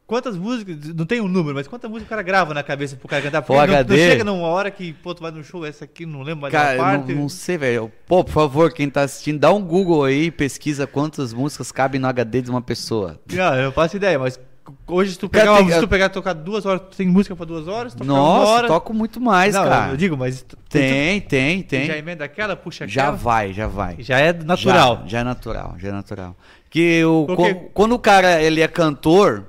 [0.07, 3.09] Quantas músicas, não tem um número, mas quantas músicas o cara grava na cabeça pro
[3.09, 3.41] cara cantar?
[3.41, 3.97] Porque não, não HD.
[4.11, 6.77] chega numa hora que, pô, tu vai no show, essa aqui não lembro mais Cara,
[6.77, 7.15] parte.
[7.15, 7.91] não, não sei, velho.
[8.07, 11.99] Pô, por favor, quem tá assistindo, dá um Google aí e pesquisa quantas músicas cabem
[11.99, 13.19] no HD de uma pessoa.
[13.33, 14.39] Não, eu não faço ideia, mas
[14.87, 17.09] hoje se tu Cara, pegar, uma- tem- se tu pegar tocar duas horas, tu tem
[17.09, 18.69] música pra duas horas, Nossa, hora...
[18.69, 19.93] toco muito mais, não, cara.
[19.93, 21.87] eu digo, mas tu- Tem, tem, tu tem.
[21.87, 23.97] já emenda aquela, puxa Já aquela, vai, já vai.
[24.01, 25.01] já é natural.
[25.05, 26.37] Já, já é natural, já é natural.
[26.69, 29.47] Que o, Porque- quando o cara ele é cantor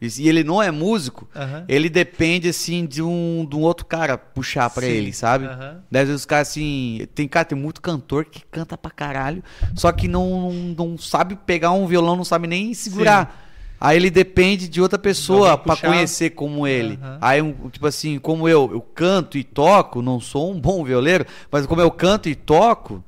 [0.00, 1.64] e ele não é músico, Aham.
[1.66, 5.46] ele depende assim de um, de um outro cara puxar pra Sim, ele, sabe?
[5.46, 5.82] aham.
[5.90, 9.42] Daí às vezes os caras assim, tem cara, tem muito cantor que canta pra caralho,
[9.74, 13.44] só que não, não, não sabe pegar um violão, não sabe nem segurar.
[13.78, 15.88] Aí ele depende de outra pessoa puxar.
[15.88, 16.98] conhecer como ele.
[17.02, 17.18] Aham.
[17.20, 21.26] Aí, um, tipo assim, como eu, eu canto e toco, não sou um bom violeiro,
[21.50, 23.04] mas como eu canto e toco,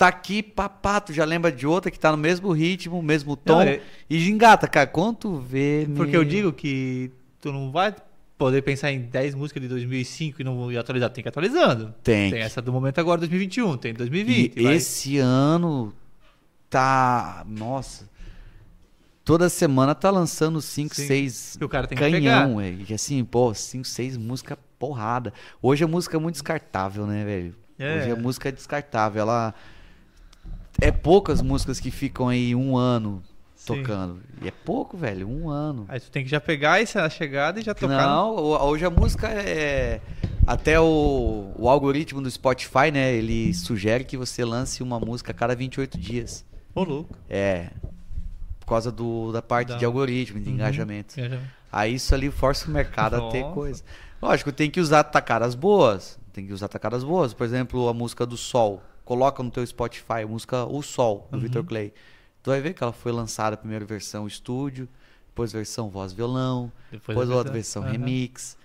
[0.00, 3.54] tá aqui, papá, tu já lembra de outra que tá no mesmo ritmo, mesmo tom,
[3.56, 5.86] Não, é- e gingata, cara, quando tu vê...
[5.94, 7.94] Porque meu- eu digo que tu não vai
[8.38, 11.10] poder pensar em 10 músicas de 2005 e não ir atualizar.
[11.10, 11.94] Tem que atualizando.
[12.02, 12.30] Tem.
[12.30, 13.76] Tem essa do momento agora, 2021.
[13.76, 14.56] Tem 2020.
[14.58, 15.92] E vai- esse ano
[16.70, 17.44] tá.
[17.46, 18.08] Nossa.
[19.24, 21.06] Toda semana tá lançando 5, Sim.
[21.06, 22.42] 6 E o cara tem que pegar.
[22.44, 22.86] canhão, velho.
[22.88, 25.32] E assim, pô, 5, 6 música porrada.
[25.60, 27.54] Hoje a música é muito descartável, né, velho?
[27.78, 27.96] É.
[27.98, 29.20] Hoje a música é descartável.
[29.20, 29.54] Ela.
[30.80, 33.22] É poucas músicas que ficam aí um ano
[33.54, 33.76] Sim.
[33.76, 34.20] tocando.
[34.42, 35.84] E é pouco, velho, um ano.
[35.88, 38.06] Aí tu tem que já pegar essa chegada e já tocar.
[38.06, 40.00] no- Não, ho- hoje a música é.
[40.46, 43.12] Até o, o algoritmo do Spotify, né?
[43.12, 46.44] Ele sugere que você lance uma música a cada 28 dias.
[46.74, 47.14] Ô, louco.
[47.28, 47.68] É.
[48.58, 50.54] Por causa do, da parte Da- de algoritmo, de Uhum.
[50.54, 51.18] engajamento.
[51.20, 51.50] Engajamento.
[51.70, 53.54] Aí isso ali força o mercado a ter Nossa.
[53.54, 53.82] coisa.
[54.20, 56.18] Lógico, tem que usar tacadas boas.
[56.32, 57.32] Tem que usar tacadas boas.
[57.34, 58.82] Por exemplo, a música do Sol.
[59.10, 61.42] Coloca no teu Spotify a música O Sol, do Uhum.
[61.42, 61.92] Victor Clay.
[62.44, 64.88] Tu vai ver que ela foi lançada a primeira versão estúdio,
[65.26, 67.90] depois versão voz violão, depois, a outra versão Aham.
[67.90, 68.56] remix.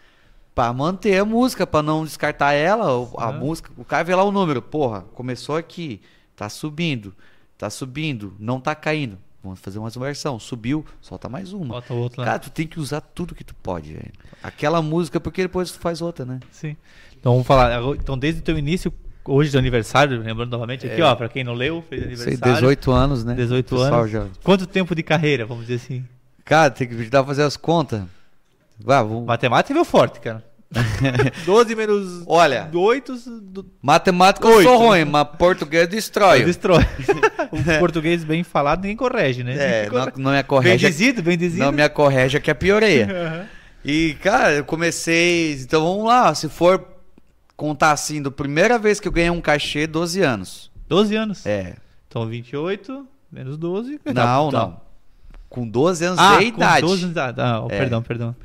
[0.53, 2.85] Pra manter a música, pra não descartar ela,
[3.17, 3.39] a Aham.
[3.39, 5.99] música, o cara vê lá o número, porra, começou aqui,
[6.35, 7.11] tá subindo,
[7.57, 9.17] tá subindo, não tá caindo.
[9.43, 11.69] Vamos fazer mais uma versão, subiu, solta mais uma.
[11.73, 12.25] Bota o outro lá.
[12.27, 14.13] Cara, tu tem que usar tudo que tu pode, velho.
[14.43, 16.39] Aquela música, porque depois tu faz outra, né?
[16.51, 16.77] Sim.
[17.19, 17.81] Então vamos falar.
[17.95, 18.93] Então, desde o teu início,
[19.25, 21.03] hoje do aniversário, lembrando novamente aqui, É.
[21.03, 22.53] ó, pra quem não leu, fez Sei, aniversário.
[22.55, 23.33] 18 anos, né?
[23.35, 24.11] 18 O pessoal anos.
[24.11, 24.25] Já...
[24.43, 26.05] Quanto tempo de carreira, vamos dizer assim?
[26.43, 28.01] Cara, tem que dar fazer as contas.
[28.79, 29.25] Vai, vamos...
[29.25, 30.43] Matemática veio forte, cara.
[31.45, 32.69] 12 menos Olha.
[32.73, 33.65] 8 do...
[33.81, 34.67] Matemática eu Oito.
[34.67, 36.43] sou ruim, mas português destrói.
[36.43, 36.83] destrói.
[37.51, 39.55] o português bem falado ninguém corrige, né?
[39.85, 40.89] É, não, não me Bem acorreja.
[40.89, 41.63] dizido, bem dizido.
[41.63, 43.07] Não me acorreja que é pioreia.
[43.09, 43.45] Aham.
[43.85, 45.53] E, cara, eu comecei.
[45.61, 46.33] Então vamos lá.
[46.33, 46.79] Se for
[47.55, 50.71] contar assim, da primeira vez que eu ganhei um cachê, 12 anos.
[50.87, 51.45] 12 anos.
[51.45, 51.75] É.
[52.07, 53.99] Então 28 menos 12.
[54.05, 54.67] Não, Tá, tá.
[54.67, 54.81] não.
[55.49, 56.81] com 12 anos Ah, de com idade.
[56.81, 57.41] 12 anos de idade.
[57.41, 57.77] Ah, oh, É.
[57.79, 58.35] perdão, perdão.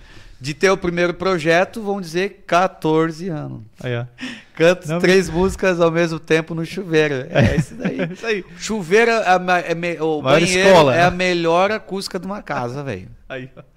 [0.41, 3.61] De ter o primeiro projeto, vamos dizer 14 anos.
[3.83, 4.07] Aí, ó.
[4.55, 7.27] Canto Não, três músicas ao mesmo tempo no chuveiro.
[7.31, 7.99] É isso daí.
[8.13, 8.45] isso aí.
[8.57, 11.05] Chuveiro, é é me- o Maior banheiro escola, é né?
[11.05, 13.09] a melhor acústica de uma casa, velho.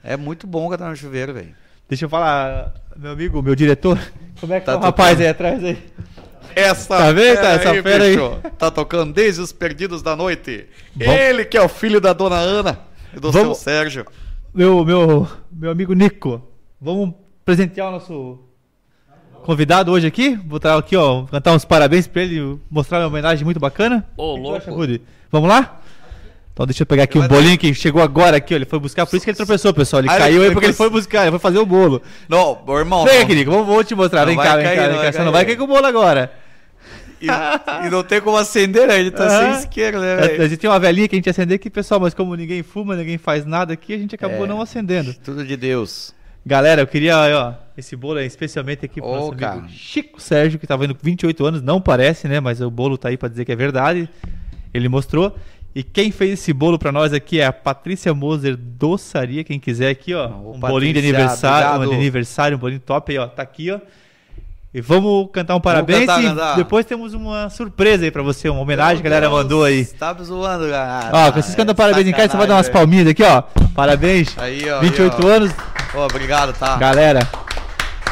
[0.04, 1.54] É muito bom cantar no chuveiro, velho.
[1.90, 4.00] Deixa eu falar, meu amigo, meu diretor.
[4.44, 5.24] Como é que tá, Tá o rapaz tocando.
[5.24, 5.78] aí atrás aí?
[6.54, 7.36] Essa Tá vendo?
[7.42, 8.18] Tá, essa fera aí.
[8.58, 10.66] Tá tocando desde os perdidos da noite.
[10.94, 12.80] Vamos- Ele que é o filho da dona Ana
[13.16, 14.06] e do Vamos- seu Sérgio.
[14.54, 16.42] Meu, meu, meu amigo Nico,
[16.82, 17.14] vamos
[17.46, 18.40] presentear o nosso
[19.44, 20.36] convidado hoje aqui.
[20.36, 24.06] Botar aqui, ó, cantar uns parabéns pra ele, mostrar uma homenagem muito bacana.
[24.18, 24.58] Ô, O que tu louco.
[24.58, 25.02] acha, Rudy?
[25.32, 25.80] Vamos lá?
[26.54, 28.58] Então deixa eu pegar aqui um dar- bolinho que chegou agora aqui, ó.
[28.58, 30.02] Ele foi buscar, por isso que ele tropeçou, pessoal.
[30.02, 32.02] Ele Ah, ele caiu aí porque ele foi buscar, ele foi fazer o bolo.
[32.30, 33.04] Não, ô, irmão.
[33.06, 34.20] Vem aqui, Nico, vamos, vou te mostrar.
[34.22, 35.12] Não vem cá, vem cair, cá, vem cá.
[35.12, 36.32] Você não vai cair com o bolo agora.
[37.20, 37.26] E,
[37.88, 39.00] e não tem como acender, né?
[39.00, 40.44] Ele tá sem isqueiro, né, A, velho?
[40.44, 42.96] a gente tem uma velhinha que a gente acender aqui, pessoal, mas como ninguém fuma,
[42.98, 44.48] ninguém faz nada aqui, a gente acabou É.
[44.48, 45.14] não acendendo.
[45.24, 46.14] Tudo de Deus.
[46.46, 49.54] Galera, eu queria, ó, esse bolo é especialmente aqui pro Ô, nosso cara.
[49.54, 52.42] amigo Chico Sérgio, que tá vendo com 28 anos, não parece, né?
[52.42, 54.10] Mas o bolo tá aí pra dizer que é verdade.
[54.74, 55.34] Ele mostrou.
[55.76, 59.44] E quem fez esse bolo pra nós aqui é a Patrícia Moser Doçaria.
[59.44, 60.28] Quem quiser aqui, ó.
[60.28, 63.28] Ô, um bolinho de Patrícia, aniversário, um de aniversário, um bolinho top aí, ó.
[63.28, 63.80] Tá aqui, ó.
[64.72, 66.56] E vamos cantar um parabéns cantar, e cantar.
[66.56, 69.86] depois temos uma surpresa aí pra você, uma homenagem que a galera mandou aí.
[69.86, 71.10] Tá zoando, cara.
[71.12, 73.44] Ó, quando vocês cantam parabéns em casa, você vai dar umas palminhas aqui, ó.
[73.76, 74.36] Parabéns.
[74.38, 74.80] Aí, ó.
[74.80, 75.36] 28 aí, ó.
[75.36, 75.52] anos.
[75.96, 76.78] Ô, obrigado, tá?
[76.78, 77.28] Galera.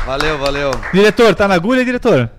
[0.05, 0.71] Valeu, valeu.
[0.93, 2.29] Diretor, tá na agulha, diretor?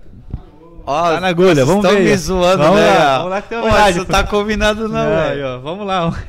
[0.85, 1.99] Ó, Tá na agulha, vamos ver.
[2.01, 2.97] me zoando, Vamos né?
[2.97, 4.11] lá, vamos lá que tem uma Ô, homenagem, Isso pô.
[4.11, 6.11] tá combinado não, Aí, ó, vamos lá.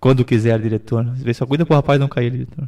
[0.00, 1.04] Quando quiser, diretor.
[1.16, 2.66] Vê só cuida pro rapaz não cair, diretor.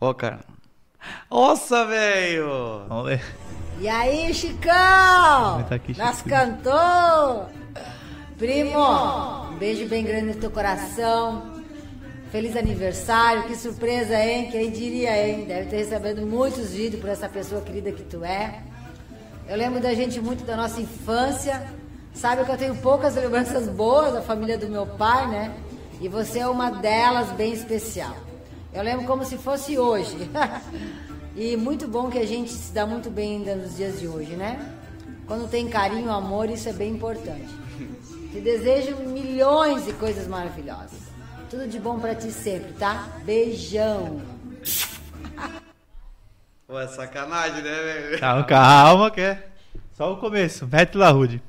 [0.00, 0.38] Ó, cara.
[1.30, 2.84] Nossa, velho.
[2.88, 3.20] Vamos ver.
[3.80, 5.64] E aí, Chicão?
[5.68, 7.50] Tá aqui, Nós cantou?
[8.38, 8.78] Primo,
[9.50, 11.61] um beijo bem grande no teu coração.
[12.32, 14.48] Feliz aniversário, que surpresa, hein?
[14.50, 15.44] Quem diria, hein?
[15.44, 18.62] Deve ter recebido muitos vídeos por essa pessoa querida que tu é.
[19.46, 21.62] Eu lembro da gente muito da nossa infância.
[22.14, 25.54] Sabe que eu tenho poucas lembranças boas da família do meu pai, né?
[26.00, 28.16] E você é uma delas bem especial.
[28.72, 30.16] Eu lembro como se fosse hoje.
[31.36, 34.36] e muito bom que a gente se dá muito bem ainda nos dias de hoje,
[34.36, 34.58] né?
[35.26, 37.54] Quando tem carinho, amor, isso é bem importante.
[38.32, 41.11] Te desejo milhões de coisas maravilhosas.
[41.52, 43.08] Tudo de bom pra ti sempre, tá?
[43.26, 44.22] Beijão.
[46.66, 48.18] Pô, é sacanagem, né, velho?
[48.18, 49.48] Calma, calma, que é
[49.92, 50.66] só o começo.
[50.66, 51.42] Mete lá, Rude.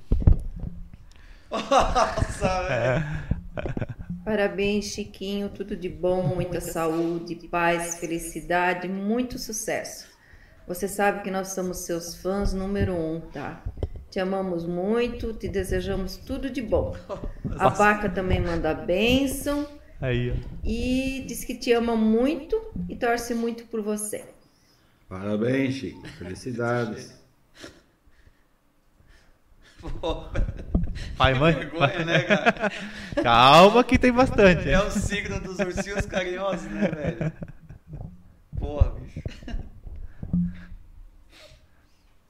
[1.50, 3.06] Nossa, velho.
[4.26, 5.48] Parabéns, Chiquinho.
[5.48, 10.08] Tudo de bom, muita saúde, paz, felicidade, muito sucesso.
[10.68, 13.64] Você sabe que nós somos seus fãs número um, tá?
[14.12, 16.94] Te amamos muito, te desejamos tudo de bom.
[17.58, 19.66] A vaca também manda bênção
[20.04, 20.34] Aí, ó.
[20.66, 24.26] e diz que te ama muito e torce muito por você.
[25.08, 26.06] Parabéns, Chico.
[26.20, 27.14] Felicidades.
[29.80, 30.26] Pô,
[31.18, 31.54] Pai, mãe.
[31.54, 32.72] vergonha, né, cara?
[33.24, 34.70] Calma que tem bastante.
[34.70, 37.32] É o signo dos ursinhos carinhosos, né, velho?
[38.60, 39.22] Porra, bicho.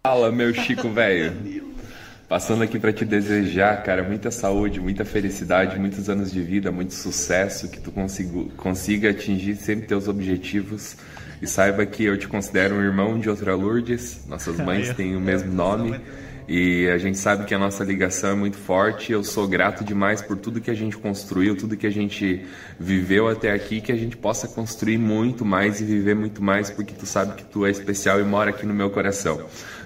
[0.06, 1.73] Fala, meu Chico velho.
[2.34, 6.96] Passando aqui pra te desejar, cara, muita saúde, muita felicidade, muitos anos de vida, muito
[6.96, 10.98] sucesso, que tu consigo, consiga atingir sempre teus objetivos.
[11.40, 14.22] E saiba que eu te considero um irmão de outra Lourdes.
[14.28, 16.02] Nossas mães têm o mesmo nome.
[16.48, 19.12] E a gente sabe que a nossa ligação é muito forte.
[19.12, 22.46] Eu sou grato demais por tudo que a gente construiu, tudo que a gente
[22.80, 26.94] viveu até aqui, que a gente possa construir muito mais e viver muito mais, porque
[26.94, 29.40] tu sabe que tu é especial e mora aqui no meu coração.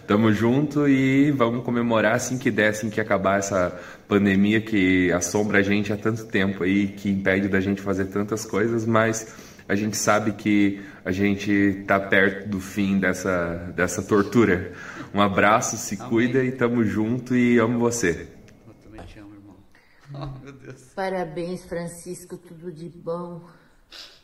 [0.08, 3.78] Tamo junto e vamos comemorar assim que der, assim que acabar essa
[4.08, 8.46] pandemia que assombra a gente há tanto tempo aí, que impede da gente fazer tantas
[8.46, 9.36] coisas, mas
[9.68, 14.72] a gente sabe que a gente tá perto do fim dessa, dessa tortura.
[15.14, 18.30] Um abraço, se cuida e tamo junto e amo você.
[18.66, 19.58] Eu também te amo, irmão.
[20.14, 20.84] Oh, meu Deus.
[20.96, 23.42] Parabéns, Francisco, tudo de bom.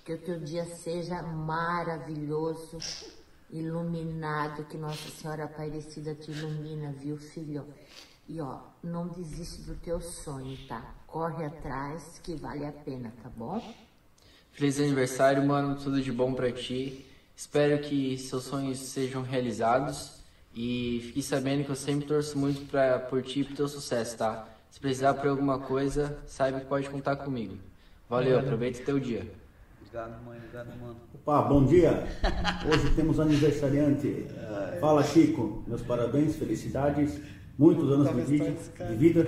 [0.06, 2.78] Que o teu dia seja maravilhoso,
[3.54, 7.66] iluminado, que Nossa Senhora Aparecida te ilumina, viu, filho?
[8.28, 10.96] E ó, não desiste do teu sonho, tá?
[11.06, 13.62] Corre atrás, que vale a pena, tá bom?
[14.52, 15.76] Feliz aniversário, mano.
[15.76, 17.06] Tudo de bom pra ti.
[17.36, 20.20] Espero que seus sonhos sejam realizados.
[20.56, 24.18] E fique sabendo que eu sempre torço muito pra, por ti e pro teu sucesso,
[24.18, 24.48] tá?
[24.70, 27.58] Se precisar por alguma coisa, saiba que pode contar comigo.
[28.10, 29.43] Valeu, aproveita o teu dia.
[29.94, 30.40] Obrigado, mãe.
[30.40, 30.96] Obrigado, mano.
[31.14, 32.08] Opa, bom dia.
[32.68, 34.26] Hoje temos aniversariante.
[34.82, 35.64] Fala, Chico.
[35.68, 37.20] Meus parabéns, felicidades.
[37.60, 38.56] muitos anos de vida,
[38.90, 39.26] de vida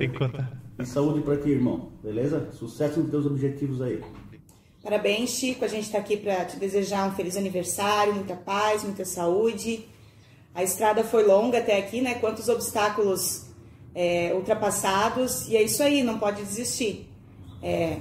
[0.80, 1.92] e saúde para ti, irmão.
[2.02, 2.50] Beleza?
[2.52, 4.04] Sucesso nos teus objetivos aí.
[4.82, 5.64] Parabéns, Chico.
[5.64, 9.86] A gente está aqui para te desejar um feliz aniversário, muita paz, muita saúde.
[10.56, 12.16] A estrada foi longa até aqui, né?
[12.16, 13.46] Quantos obstáculos
[13.94, 15.48] é, ultrapassados.
[15.48, 17.08] E é isso aí, não pode desistir.
[17.62, 18.00] É,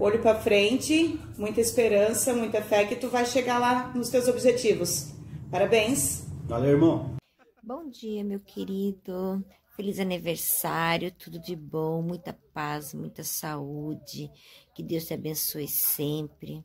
[0.00, 5.12] olho para frente, muita esperança, muita fé que tu vai chegar lá nos teus objetivos.
[5.50, 6.24] Parabéns.
[6.46, 7.16] Valeu, irmão.
[7.62, 9.44] Bom dia, meu querido.
[9.76, 14.30] Feliz aniversário, tudo de bom, muita paz, muita saúde.
[14.74, 16.64] Que Deus te abençoe sempre.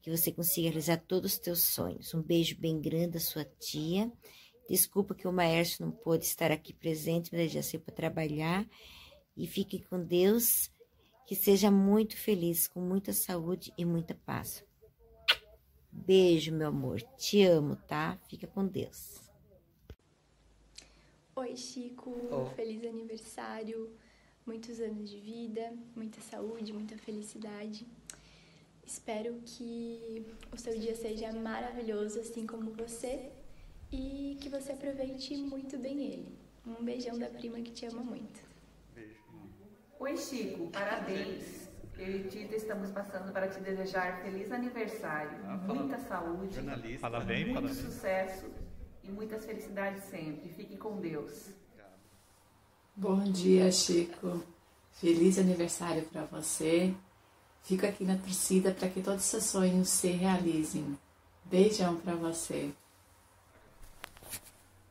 [0.00, 2.14] Que você consiga realizar todos os teus sonhos.
[2.14, 4.10] Um beijo bem grande da sua tia.
[4.68, 8.64] Desculpa que o Maércio não pôde estar aqui presente, mas ele já saiu para trabalhar.
[9.36, 10.70] E fique com Deus.
[11.26, 14.64] Que seja muito feliz, com muita saúde e muita paz.
[15.90, 17.02] Beijo, meu amor.
[17.16, 18.16] Te amo, tá?
[18.28, 19.20] Fica com Deus.
[21.34, 22.14] Oi, Chico.
[22.30, 22.46] Oh.
[22.54, 23.92] Feliz aniversário.
[24.46, 27.84] Muitos anos de vida, muita saúde, muita felicidade.
[28.86, 33.32] Espero que o seu dia seja maravilhoso, assim como você,
[33.90, 36.38] e que você aproveite muito bem ele.
[36.64, 38.45] Um beijão da prima que te ama muito.
[39.98, 41.66] Oi, Chico, parabéns.
[41.98, 47.00] Eu e Tita estamos passando para te desejar feliz aniversário, Ah, muita saúde, Jornalista.
[47.00, 47.74] Fala bem, muito fala bem.
[47.74, 48.46] sucesso
[49.02, 50.50] e muitas felicidades sempre.
[50.50, 51.48] Fique com Deus.
[52.94, 54.42] Bom dia, Chico.
[54.92, 56.94] Feliz aniversário para você.
[57.62, 60.98] Fico aqui na torcida para que todos os seus sonhos se realizem.
[61.44, 62.70] Beijão para você.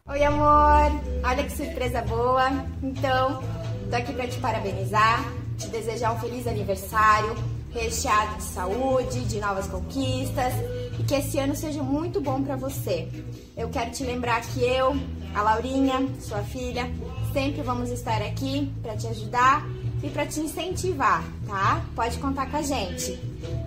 [0.07, 0.91] Oi, amor!
[1.23, 2.47] Olha que surpresa boa!
[2.83, 3.41] Então,
[3.89, 5.25] tô aqui pra te parabenizar,
[5.57, 7.35] te desejar um feliz aniversário,
[7.71, 10.53] recheado de saúde, de novas conquistas
[10.99, 13.07] e que esse ano seja muito bom pra você.
[13.55, 14.95] Eu quero te lembrar que eu,
[15.33, 16.89] a Laurinha, sua filha,
[17.33, 19.65] sempre vamos estar aqui pra te ajudar
[20.01, 21.83] e pra te incentivar, tá?
[21.95, 23.19] Pode contar com a gente.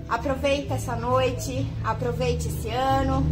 [0.09, 3.25] Aproveita essa noite, aproveite esse ano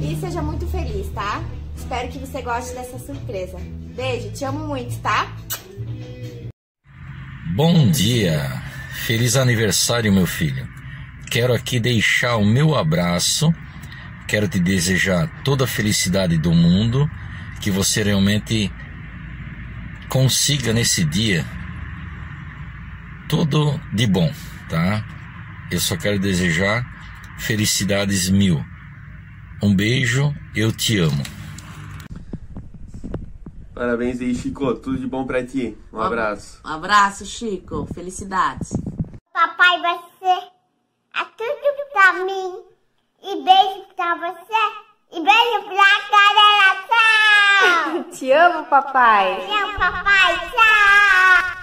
[0.00, 1.42] e seja muito feliz, tá?
[1.76, 3.58] Espero que você goste dessa surpresa.
[3.94, 5.34] Beijo, te amo muito, tá?
[7.52, 8.62] Bom dia!
[9.06, 10.68] Feliz aniversário, meu filho.
[11.28, 13.52] Quero aqui deixar o meu abraço.
[14.28, 17.10] Quero te desejar toda a felicidade do mundo,
[17.60, 18.70] que você realmente
[20.08, 21.44] consiga nesse dia
[23.28, 24.32] tudo de bom,
[24.68, 25.04] tá?
[25.72, 26.86] Eu só quero desejar
[27.36, 28.64] felicidades mil.
[29.60, 31.39] Um beijo, eu te amo.
[33.80, 34.74] Parabéns aí, Chico.
[34.74, 35.74] Tudo de bom pra ti.
[35.90, 36.60] Um abraço.
[36.62, 37.88] Um abraço, Chico.
[37.94, 38.74] Felicidades.
[39.32, 40.50] Papai vai ser
[41.16, 42.62] é tudo pra mim.
[43.22, 44.60] E beijo pra você.
[45.12, 46.84] E beijo pra galera.
[46.90, 48.04] Tchau.
[48.12, 49.46] Te amo, papai.
[49.46, 50.36] Te amo, papai.
[50.50, 51.62] Tchau.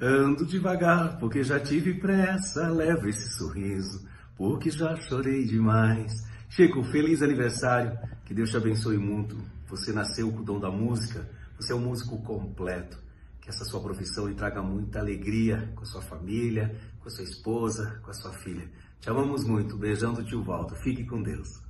[0.00, 2.68] Ando devagar, porque já tive pressa.
[2.68, 6.12] Levo esse sorriso, porque já chorei demais.
[6.48, 7.98] Chico, feliz aniversário.
[8.24, 9.36] Que Deus te abençoe muito.
[9.70, 11.30] Você nasceu com o dom da música.
[11.56, 12.98] Você é um músico completo.
[13.40, 16.68] Que essa sua profissão lhe traga muita alegria com a sua família,
[16.98, 18.68] com a sua esposa, com a sua filha.
[18.98, 19.78] Te amamos muito.
[19.78, 20.74] Beijão do tio Waldo.
[20.74, 21.62] Fique com Deus.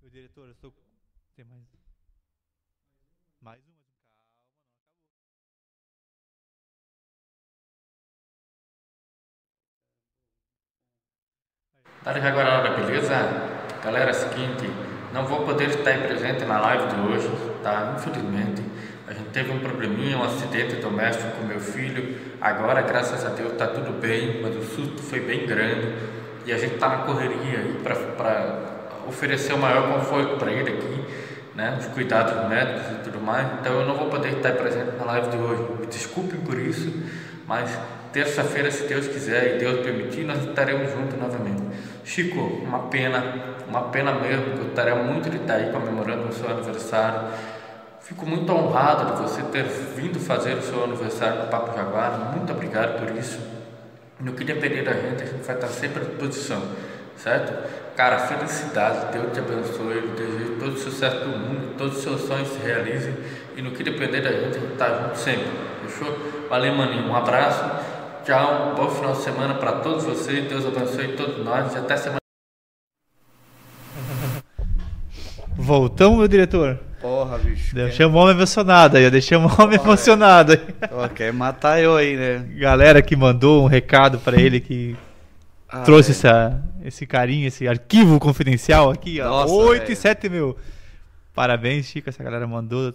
[0.00, 0.74] Meu diretor, eu estou.
[1.36, 1.44] Tem.
[3.40, 3.80] Mais uma?
[12.02, 13.14] Dale Jaguarara, beleza?
[13.84, 14.70] Galera, é seguinte,
[15.12, 17.30] não vou poder estar presente na live de hoje,
[17.62, 17.94] tá?
[17.94, 18.62] Infelizmente,
[19.06, 22.16] a gente teve um probleminha, um acidente doméstico com meu filho.
[22.40, 25.92] Agora, graças a Deus, tá tudo bem, mas o susto foi bem grande
[26.46, 28.60] e a gente tá na correria aí para
[29.06, 31.04] oferecer o maior conforto para ele aqui,
[31.54, 31.76] né?
[31.78, 33.46] Os cuidados médicos e tudo mais.
[33.60, 35.66] Então, eu não vou poder estar presente na live de hoje.
[35.78, 36.90] Me desculpem por isso,
[37.46, 37.78] mas
[38.10, 41.60] terça-feira, se Deus quiser e Deus permitir, nós estaremos juntos novamente.
[42.10, 43.22] Chico, uma pena,
[43.68, 44.46] uma pena mesmo.
[44.46, 47.28] Eu gostaria muito de estar aí comemorando o seu aniversário.
[48.00, 52.32] Fico muito honrado de você ter vindo fazer o seu aniversário no Papo Jaguar.
[52.34, 53.38] Muito obrigado por isso.
[54.18, 56.60] No que depender da gente, a gente vai estar sempre à disposição,
[57.16, 57.52] certo?
[57.94, 62.22] Cara, felicidade, Deus te abençoe, eu desejo todo o sucesso do mundo, todos os seus
[62.22, 63.14] sonhos se realizem
[63.56, 65.46] e no que depender da gente, a gente tá junto sempre,
[65.86, 66.18] fechou?
[66.48, 67.64] Valeu, maninho, um abraço,
[68.24, 72.20] tchau, bom final de semana para todos vocês, Deus abençoe todos nós e até semana.
[75.56, 76.78] Voltamos, meu diretor.
[77.00, 77.74] Porra, bicho.
[77.74, 80.60] Deixei o homem emocionado aí, deixei o homem emocionado aí.
[80.92, 82.38] Ó, quer matar eu aí, né?
[82.58, 84.96] Galera que mandou um recado pra ele que
[85.68, 86.18] Ah, trouxe velho.
[86.34, 89.28] essa, esse carinho, esse arquivo confidencial aqui, ó.
[89.28, 89.92] Nossa, 8 velho.
[89.92, 90.56] e 7 mil.
[91.34, 92.08] Parabéns, Chico.
[92.10, 92.92] Essa galera mandou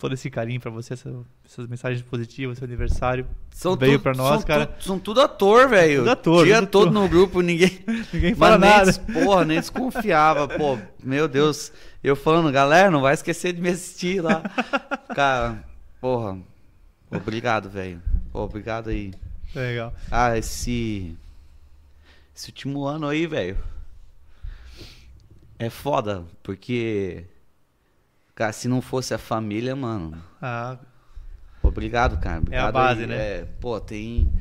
[0.00, 1.14] todo esse carinho pra você, essa-
[1.44, 3.26] essas mensagens positivas, seu aniversário.
[3.52, 4.66] São veio pra nós, são cara.
[4.66, 5.98] tu- são tudo ator, velho.
[6.00, 6.92] Tudo ator, Dia tudo todo ator.
[7.02, 7.78] no grupo, ninguém.
[8.12, 8.84] Ninguém fala nem nada.
[8.86, 10.48] des- Porra, nem desconfiava.
[10.48, 11.70] Pô, meu Deus.
[12.02, 14.42] Eu falando, galera, não vai esquecer de me assistir lá.
[15.14, 15.62] Cara,
[16.00, 16.38] porra.
[17.10, 18.00] Obrigado, velho.
[18.32, 19.12] Obrigado aí.
[19.54, 19.92] Legal.
[20.10, 21.16] Ah, esse.
[22.34, 23.58] Esse último ano aí, velho.
[25.58, 27.24] É foda, porque.
[28.40, 30.16] Cara, se não fosse a família, mano.
[30.40, 30.78] Ah,
[31.62, 32.38] Obrigado, cara.
[32.38, 32.72] Obrigado aí.
[32.72, 33.14] base, né?
[33.14, 34.32] É, pô, tem.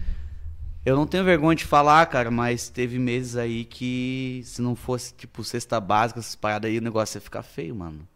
[0.85, 5.13] Eu não tenho vergonha de falar, cara, mas teve meses aí que se não fosse,
[5.13, 8.07] tipo, cesta básica, essas paradas aí, o negócio ia ficar feio, mano.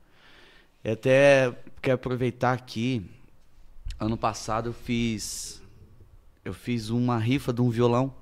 [0.86, 3.06] E até quero aproveitar aqui.
[4.00, 5.62] Ano passado eu fiz.
[6.46, 8.16] Eu fiz uma rifa de um violão.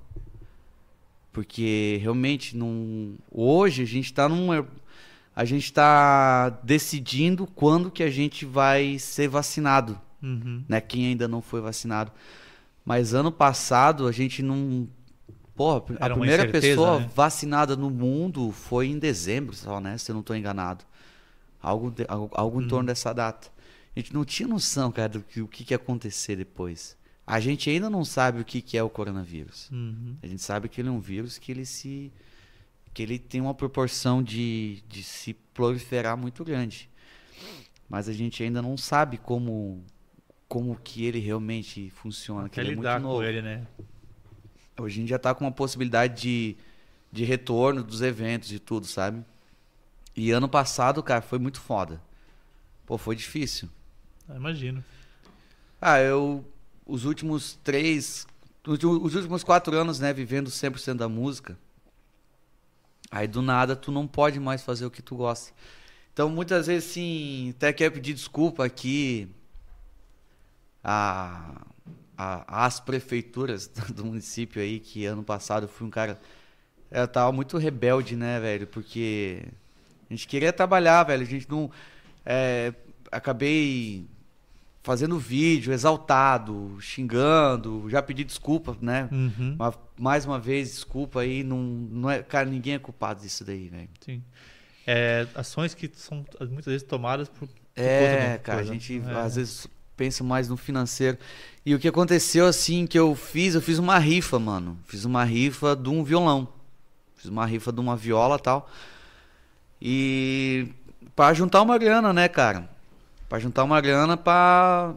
[1.31, 3.17] Porque realmente não.
[3.31, 4.47] Hoje a gente tá num.
[5.35, 9.99] A gente tá decidindo quando que a gente vai ser vacinado.
[10.21, 10.63] Uhum.
[10.67, 10.81] Né?
[10.81, 12.11] Quem ainda não foi vacinado.
[12.85, 14.87] Mas ano passado a gente não.
[15.55, 17.09] Porra, a Era primeira pessoa né?
[17.15, 19.97] vacinada no mundo foi em dezembro só, né?
[19.97, 20.83] Se eu não tô enganado.
[21.61, 22.69] Algo, de- algo, algo em Uhum.
[22.69, 23.49] torno dessa data.
[23.95, 26.97] A gente não tinha noção, cara, do que o que, que ia acontecer depois.
[27.27, 29.69] A gente ainda não sabe o que, que é o coronavírus.
[29.71, 30.15] Uhum.
[30.23, 32.11] A gente sabe que ele é um vírus que ele se.
[32.93, 36.89] Que ele tem uma proporção de, de se proliferar muito grande.
[37.89, 39.83] Mas a gente ainda não sabe como.
[40.47, 42.49] como que ele realmente funciona.
[42.49, 43.17] Que ele é muito lidar novo.
[43.17, 43.67] com ele, né?
[44.79, 46.57] Hoje a gente já tá com uma possibilidade de,
[47.11, 49.23] de retorno dos eventos e tudo, sabe?
[50.15, 52.01] E ano passado, cara, foi muito foda.
[52.85, 53.69] Pô, foi difícil.
[54.27, 54.83] Ah, imagino.
[55.79, 56.45] Ah, eu.
[56.85, 58.25] Os últimos três.
[58.65, 61.57] Os últimos quatro anos, né, vivendo 100% da música.
[63.11, 65.53] Aí do nada tu não pode mais fazer o que tu gosta.
[66.13, 69.29] Então muitas vezes, sim, até quero pedir desculpa aqui
[70.83, 71.61] a,
[72.17, 76.19] a- às prefeituras do município aí, que ano passado eu fui um cara.
[76.91, 78.67] Eu tava muito rebelde, né, velho?
[78.67, 79.43] Porque
[80.09, 81.23] a gente queria trabalhar, velho.
[81.23, 81.71] A gente não.
[82.25, 82.73] é,
[83.11, 84.07] acabei
[84.83, 89.07] fazendo vídeo exaltado, xingando, já pedi desculpa, né?
[89.11, 89.55] Uhum.
[89.57, 93.69] Mas, mais uma vez, desculpa aí, não, não é, cara, ninguém é culpado disso daí,
[93.69, 93.89] velho.
[94.03, 94.23] Sim.
[94.85, 97.47] É, ações que são muitas vezes tomadas por.
[97.75, 98.73] É, cara, a coisa.
[98.73, 99.15] gente É.
[99.19, 101.17] às vezes pensa mais no financeiro.
[101.63, 104.77] E o que aconteceu assim que eu fiz, eu fiz uma rifa, mano.
[104.87, 106.47] Fiz uma rifa de um violão.
[107.15, 108.69] Fiz uma rifa de uma viola e tal.
[109.79, 110.67] E
[111.15, 112.67] pra juntar uma grana, né, cara?
[113.31, 114.93] Pra juntar uma grana pra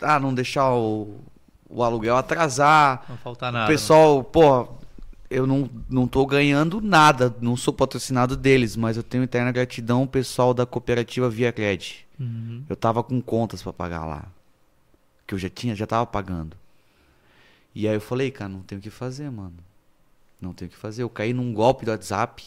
[0.00, 1.20] ah, não deixar o,
[1.68, 3.04] o aluguel atrasar.
[3.06, 4.66] Não faltar nada, O pessoal, pô,
[5.28, 10.00] eu não, não tô ganhando nada, não sou patrocinado deles, mas eu tenho eterna gratidão
[10.00, 12.06] ao pessoal da cooperativa Via Cred.
[12.18, 12.64] Uhum.
[12.70, 14.24] Eu tava com contas pra pagar lá.
[15.26, 16.56] Que eu já tinha, já tava pagando.
[17.74, 19.58] E aí eu falei, cara, não tenho o que fazer, mano.
[20.40, 21.02] Não tenho o que fazer.
[21.02, 22.46] Eu caí num golpe do WhatsApp.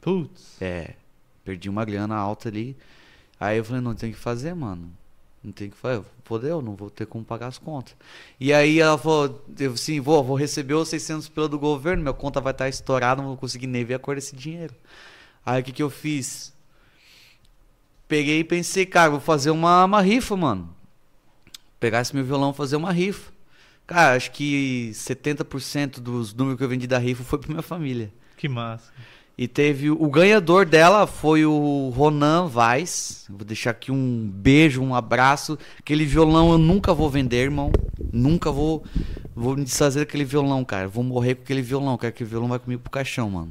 [0.00, 0.56] Putz.
[0.62, 0.94] É.
[1.44, 2.74] Perdi uma grana alta ali.
[3.38, 4.90] Aí eu falei, não tem que fazer, mano.
[5.42, 6.02] Não tem que fazer.
[6.24, 7.94] Fodeu, não vou ter como pagar as contas.
[8.40, 12.12] E aí ela falou, eu assim, vou, vou receber os 600 pelo do governo, minha
[12.12, 14.74] conta vai estar estourada, não vou conseguir nem ver a cor desse dinheiro.
[15.44, 16.52] Aí o que que eu fiz?
[18.08, 20.74] Peguei e pensei, cara, vou fazer uma, uma rifa, mano.
[21.78, 23.32] Pegar esse meu violão fazer uma rifa.
[23.86, 28.12] Cara, acho que 70% dos números que eu vendi da rifa foi pra minha família.
[28.36, 28.92] Que massa.
[29.38, 33.26] E teve o ganhador dela foi o Ronan Vaz.
[33.28, 35.58] Vou deixar aqui um beijo, um abraço.
[35.78, 37.70] Aquele violão eu nunca vou vender, irmão.
[38.10, 38.82] Nunca vou
[39.34, 40.88] vou me desfazer daquele violão, cara.
[40.88, 42.08] Vou morrer com aquele violão, cara.
[42.08, 43.50] Aquele violão vai comigo pro caixão, mano.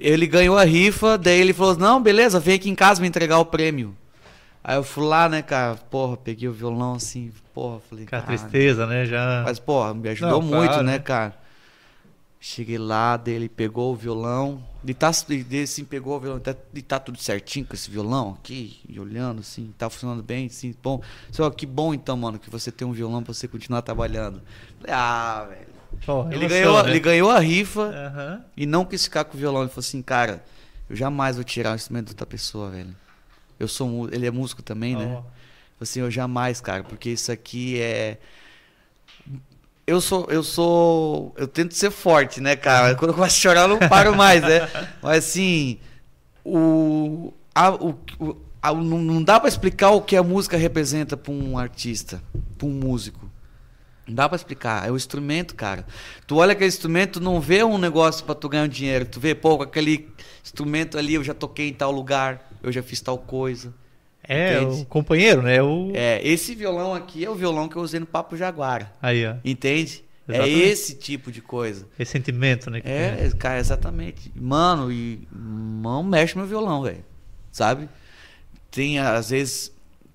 [0.00, 3.38] Ele ganhou a rifa, daí ele falou: "Não, beleza, vem aqui em casa me entregar
[3.38, 3.94] o prêmio".
[4.64, 5.76] Aí eu fui lá, né, cara?
[5.76, 9.04] Porra, peguei o violão assim, porra, falei, "Cara, tristeza, né?
[9.04, 9.42] Já.
[9.44, 10.98] mas, porra, me ajudou Não, muito, claro, né, né?
[10.98, 11.43] cara?
[12.46, 14.62] Cheguei lá, daí ele pegou o violão.
[14.86, 16.38] E tá, e daí, assim, pegou o violão.
[16.38, 18.82] Tá, e tá tudo certinho com esse violão aqui.
[18.86, 21.00] E olhando, assim, tá funcionando bem, assim, bom.
[21.30, 24.42] Só que bom, então, mano, que você tem um violão pra você continuar trabalhando.
[24.78, 25.66] Falei, ah, velho.
[26.04, 26.90] Pô, ele, ganhou, né?
[26.90, 28.44] ele ganhou a rifa Aham.
[28.54, 29.62] e não quis ficar com o violão.
[29.62, 30.44] Ele falou assim, cara,
[30.90, 32.94] eu jamais vou tirar o instrumento de outra pessoa, velho.
[33.58, 35.06] Eu sou ele é músico também, né?
[35.06, 35.22] Ó.
[35.22, 35.24] Falei
[35.80, 38.18] Assim, eu jamais, cara, porque isso aqui é
[39.86, 42.94] eu sou, eu sou, eu tento ser forte, né, cara?
[42.94, 44.68] Quando eu começo a chorar, eu não paro mais, né?
[45.02, 45.78] Mas assim,
[46.44, 47.98] o, a, o,
[48.62, 52.22] a- não, não dá pra explicar o que a música representa pra um artista,
[52.58, 53.30] pra um músico.
[54.06, 54.86] Não dá pra explicar.
[54.86, 55.86] É o instrumento, cara.
[56.26, 59.06] Tu olha aquele instrumento, não vê um negócio pra tu ganhar um dinheiro.
[59.06, 60.10] Tu vê, pô, aquele
[60.44, 63.72] instrumento ali eu já toquei em tal lugar, eu já fiz tal coisa.
[64.26, 64.82] É, Entende?
[64.82, 65.62] o companheiro, né?
[65.62, 65.92] O...
[65.94, 68.90] É, esse violão aqui é o violão que eu usei no Papo Jaguara.
[69.00, 69.34] Aí, ó.
[69.44, 70.02] Entende?
[70.26, 70.62] Exatamente.
[70.62, 71.86] É esse tipo de coisa.
[71.98, 72.80] Esse sentimento, né?
[72.84, 73.30] É, tem.
[73.32, 74.32] cara, exatamente.
[74.34, 77.04] Mano, e não mexe meu violão, velho.
[77.52, 77.88] Sabe?
[78.70, 79.70] Tem, às vezes,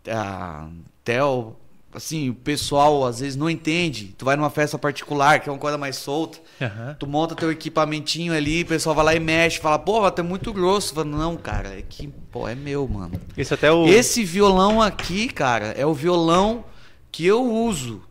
[0.08, 0.68] a,
[1.02, 1.56] até o,
[1.94, 4.14] assim, o pessoal às vezes não entende.
[4.18, 6.40] Tu vai numa festa particular, que é uma coisa mais solta.
[6.62, 6.96] Aham.
[7.00, 10.54] Tu monta teu equipamentinho ali, o pessoal vai lá e mexe, fala, pô, ter muito
[10.54, 10.94] grosso.
[10.94, 13.20] Fala, não, cara, é que, pô, é meu, mano.
[13.38, 13.88] Esse até o.
[13.88, 16.66] Esse violão aqui, cara, é o violão
[17.12, 18.04] que eu uso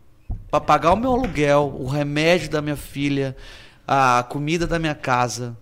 [0.51, 3.35] pra pagar o meu aluguel, o remédio da minha filha,
[3.87, 5.55] a comida da minha casa,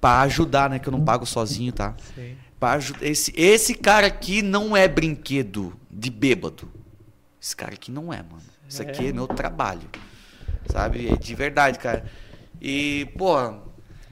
[0.00, 0.78] pra ajudar, né?
[0.78, 1.94] Que eu não pago sozinho, tá?
[2.14, 2.36] Sim.
[2.58, 6.68] Pra esse, esse cara aqui não é brinquedo de bêbado.
[7.44, 8.40] Esse cara aqui não é, mano.
[8.66, 9.12] Isso aqui é, É.
[9.12, 9.82] meu trabalho.
[10.72, 11.10] Sabe?
[11.12, 12.02] É de verdade, cara.
[12.58, 13.34] E, pô.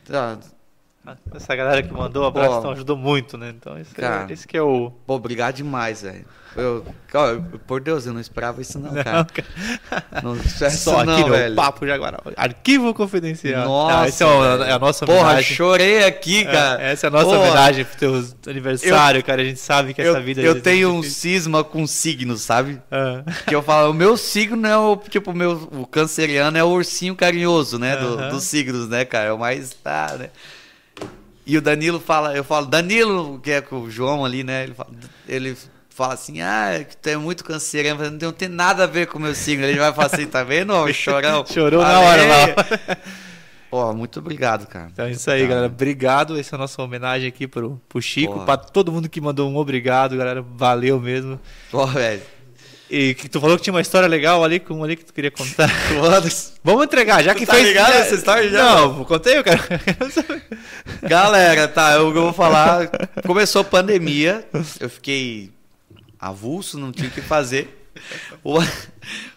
[0.04, 0.38] tá,
[1.34, 3.48] Essa galera que mandou o abraço então, ajudou muito, né?
[3.48, 4.30] Então, esse, Cara.
[4.30, 4.90] é, esse que é o.
[5.06, 6.26] Pô, obrigado demais, velho.
[6.54, 9.26] Eu, cara, eu- por Deus, eu não esperava isso não, cara.
[10.22, 11.56] Não, é Só não, aqui no velho.
[11.56, 12.18] Papo Jaguarão.
[12.36, 13.64] Arquivo confidencial.
[13.66, 15.56] Nossa, Ah, esse é, é a nossa Porra, homenagem.
[15.56, 16.82] chorei aqui, cara.
[16.82, 17.38] É, essa é a nossa Porra.
[17.38, 19.40] homenagem pro teu aniversário, cara.
[19.40, 20.40] A gente sabe que essa eu, vida...
[20.42, 21.20] Eu vezes, tenho é um difícil.
[21.40, 22.80] cisma com signos, sabe?
[22.90, 23.22] Ah.
[23.46, 26.68] Que eu falo, o meu signo é o, tipo, o meu, o canceriano é o
[26.68, 27.96] ursinho carinhoso, né?
[27.96, 28.28] Do, Aham.
[28.28, 29.26] dos signos, né, cara?
[29.28, 30.28] É o mais, tá, né?
[31.44, 34.62] E o Danilo fala, eu falo, Danilo, que é com o João ali, né?
[34.62, 34.90] Ele fala,
[35.28, 35.56] ele
[35.92, 39.20] fala assim, ah, que tu é muito canceriano, não tem nada a ver com o
[39.22, 39.64] meu signo.
[39.64, 41.44] Ele vai falar assim, tá vendo, ô, chorão?
[41.50, 42.96] Chorou na hora lá.
[43.72, 44.90] Pô, muito obrigado, cara.
[44.92, 45.66] Então é isso aí, galera.
[45.66, 46.38] Obrigado.
[46.38, 48.34] Essa é a nossa homenagem aqui pro, pro Chico.
[48.34, 48.44] Porra.
[48.44, 50.42] Pra todo mundo que mandou um obrigado, galera.
[50.42, 51.40] Valeu mesmo.
[51.70, 52.20] Pô, velho.
[52.90, 55.30] E que tu falou que tinha uma história legal ali, com ali que tu queria
[55.30, 55.70] contar.
[56.62, 57.66] Vamos entregar, já Tu que tá fez.
[57.66, 58.62] ligado essa história já?
[58.62, 59.62] Não, contei, eu quero.
[61.00, 62.90] Galera, tá, eu vou falar.
[63.26, 64.46] Começou a pandemia,
[64.78, 65.50] eu fiquei
[66.28, 67.78] avulso, não tinha o que fazer.
[68.42, 68.58] O,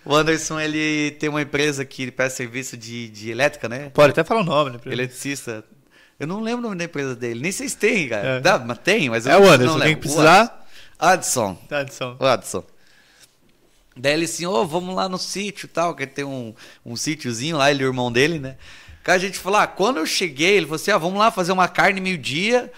[0.05, 3.89] o Anderson, ele tem uma empresa que presta serviço de, de elétrica, né?
[3.93, 4.79] Pode até falar o nome, né?
[4.85, 5.61] Eletricista.
[6.17, 8.27] Eu não lembro o nome da empresa dele, nem sei se tem, cara.
[8.37, 8.39] É.
[8.39, 9.99] Dá, mas tem, mas eu É o não- Anderson, não quem lembro.
[9.99, 10.65] precisar-
[10.97, 11.57] O Adson.
[11.69, 12.15] Adson.
[12.17, 12.63] O Adson.
[13.97, 16.53] Daí ele assim, ô, vamos lá no sítio e tal, que tem um,
[16.85, 18.55] um sítiozinho lá, ele e o irmão dele, né?
[19.03, 21.51] Cara, a gente falou, ah, quando eu cheguei, ele falou assim, ah, vamos lá fazer
[21.51, 22.71] uma carne meio-dia,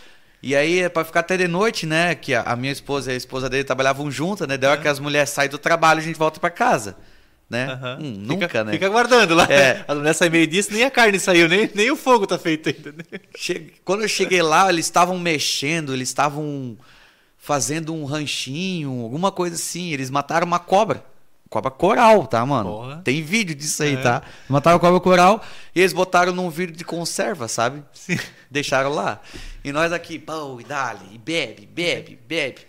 [0.49, 2.15] e aí é pra ficar até de noite, né?
[2.15, 4.57] Que a, minha esposa e a esposa dele trabalhavam juntas, né?
[4.57, 6.95] Daí a hora que as mulheres saem do trabalho, a gente volta pra casa,
[7.49, 7.79] né?
[7.99, 8.71] Hum, nunca, né?
[8.73, 9.45] Fica aguardando lá.
[9.49, 9.83] É.
[9.87, 12.69] A mulher sai meio disso, nem a carne saiu, nem, nem o fogo tá feito
[12.69, 12.91] ainda.
[12.91, 13.19] né?
[13.37, 16.77] Che- Quando eu cheguei lá, eles estavam mexendo, eles estavam
[17.37, 19.91] fazendo um ranchinho, alguma coisa assim.
[19.93, 21.03] Eles mataram uma cobra.
[21.49, 22.69] Cobra coral, tá, mano?
[22.69, 23.01] Porra.
[23.03, 24.01] Tem vídeo disso aí, É.
[24.01, 24.21] tá?
[24.49, 25.41] Mataram cobra coral
[25.73, 27.83] e eles botaram num vidro de conserva, sabe?
[27.93, 28.19] Sim.
[28.51, 29.21] Deixaram lá.
[29.63, 32.61] E nós aqui, pão, e dali, e bebe, bebe, bebe.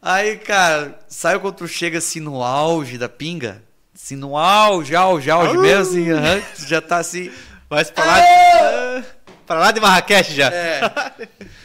[0.00, 3.62] Aí, cara, sabe quando tu chega assim no auge da pinga?
[3.94, 7.30] Assim, no auge, auge, auge mesmo, assim, já tá assim.
[7.70, 9.02] Vai pra lá, Ah,
[9.46, 10.48] pra lá de Marrakech já.
[10.52, 10.80] É.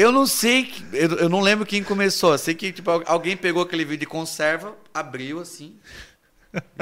[0.00, 2.32] Eu não sei, eu, eu não lembro quem começou.
[2.32, 5.76] Eu sei que tipo, al- alguém pegou aquele vídeo de conserva, abriu assim,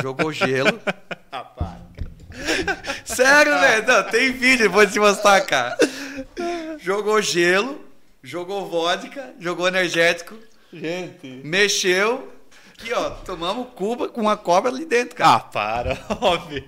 [0.02, 0.78] jogou gelo.
[3.05, 3.86] Sério, velho?
[3.86, 5.76] Não, tem vídeo, vou te mostrar, cara.
[6.78, 7.80] Jogou gelo,
[8.22, 10.34] jogou vodka, jogou energético,
[10.72, 11.26] Gente.
[11.44, 12.32] mexeu.
[12.78, 15.36] Aqui, ó, tomamos cuba com uma cobra ali dentro, cara.
[15.36, 16.62] Ah, para, óbvio.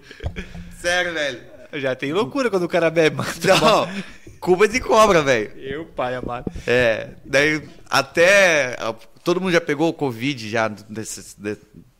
[0.80, 1.42] Sério, velho.
[1.74, 3.28] Já tem loucura quando o cara bebe, mano.
[3.60, 3.88] Não,
[4.40, 5.52] cuba de cobra, velho.
[5.58, 6.50] Eu, pai amado.
[6.66, 8.76] É, daí até
[9.24, 11.56] todo mundo já pegou o Covid já desses, de,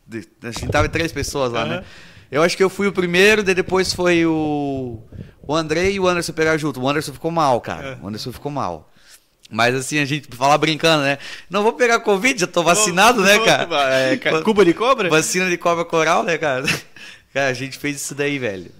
[0.07, 1.75] de, a gente tava três pessoas lá, né?
[1.75, 1.83] Aham.
[2.31, 5.01] Eu acho que eu fui o primeiro, daí depois foi o
[5.49, 6.79] o André e o Anderson pegaram junto.
[6.79, 7.97] O Anderson ficou mal, cara.
[8.03, 8.87] O Anderson ficou mal.
[9.49, 11.17] Mas assim, a gente fala brincando, né?
[11.49, 13.95] Não vou pegar Covid, já tô vacinado, né, cara?
[13.95, 15.09] é, cuba de cobra?
[15.09, 16.65] Vacina de cobra coral, né, cara?
[17.33, 18.71] Cara, a gente fez isso daí, velho.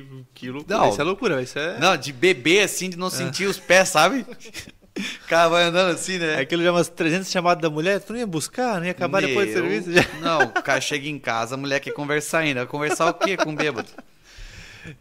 [0.00, 0.78] Que, que loucura.
[0.78, 0.88] Não.
[0.88, 1.78] Isso é loucura, isso é.
[1.78, 4.26] Não, de beber assim, de não sentir os pés, sabe?
[4.96, 6.36] O cara vai andando assim, né?
[6.36, 9.20] Aquilo já é umas 300 chamadas da mulher, tu não ia buscar, não ia acabar
[9.22, 9.92] depois do Meu, serviço?
[9.92, 10.06] Já.
[10.20, 12.60] Não, o cara chega em casa, a mulher quer conversar ainda.
[12.60, 13.88] Vai Conversar o quê com bêbado?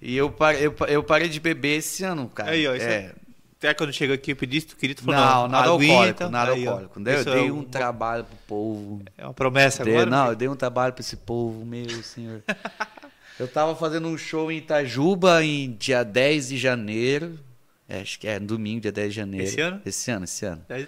[0.02, 2.54] E eu parei, eu, eu parei de beber esse ano, cara.
[2.54, 3.12] Aí, ó, isso é.
[3.58, 6.52] Até quando chega aqui eu pedi, tu queria, tu falou, Não, nada aguinha, alcoólico, nada
[6.52, 7.00] aí, alcoólico.
[7.00, 9.02] Eu Isso dei é um trabalho pro povo.
[9.18, 10.06] É uma promessa agora?
[10.06, 12.42] Não, eu dei um trabalho pra esse povo, meu senhor.
[13.40, 17.40] eu tava fazendo um show em Itajuba em dia 10 de janeiro.
[17.88, 19.46] É, acho que é domingo, dia 10 de janeiro.
[19.46, 19.82] Esse ano?
[19.86, 20.62] Esse ano, esse ano.
[20.70, 20.88] Aí,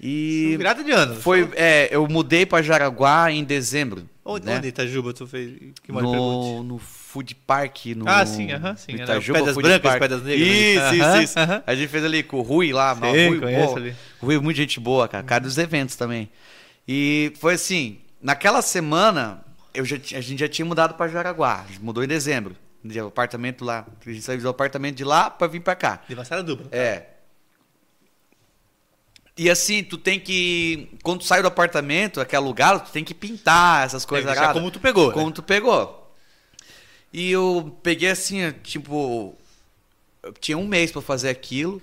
[0.00, 0.54] E.
[0.56, 1.16] Virada de ano.
[1.16, 4.08] Foi, é, eu mudei pra Jaraguá em dezembro.
[4.24, 4.58] Onde, né?
[4.58, 5.58] onde Itajuba tu fez?
[5.82, 6.46] Que mais pergunte?
[6.58, 7.86] no, no Food Park.
[7.96, 9.04] No, Ah, sim, aham, sim, no né?
[9.04, 9.98] Itajuba Pedras Brancas, Park.
[10.00, 10.96] Pedras Negras, Isso, ali.
[10.98, 11.38] isso, Aham, isso.
[11.40, 11.62] aham.
[11.66, 12.94] A gente fez ali com o Rui lá.
[12.94, 13.94] Sim, Rui, conheço pô, ali.
[14.20, 15.24] Rui é muito gente boa, cara.
[15.24, 16.28] Cara dos eventos também.
[16.86, 19.42] E foi assim, naquela semana,
[19.74, 21.60] eu já, a gente já tinha mudado pra Jaraguá.
[21.60, 22.56] A gente mudou em dezembro.
[22.82, 23.86] De apartamento lá.
[24.04, 26.00] A gente saiu do apartamento de lá pra vir pra cá.
[26.08, 26.68] De Massara dupla.
[26.70, 27.06] É.
[29.36, 30.88] E assim, tu tem que.
[31.02, 34.28] Quando tu sai do apartamento, que é alugado, tu tem que pintar essas coisas.
[34.30, 34.52] aradas.
[34.52, 35.14] como tu pegou, né?
[35.14, 36.12] Como tu pegou.
[37.12, 39.36] E eu peguei assim, tipo.
[40.22, 41.80] Eu tinha um mês pra fazer aquilo.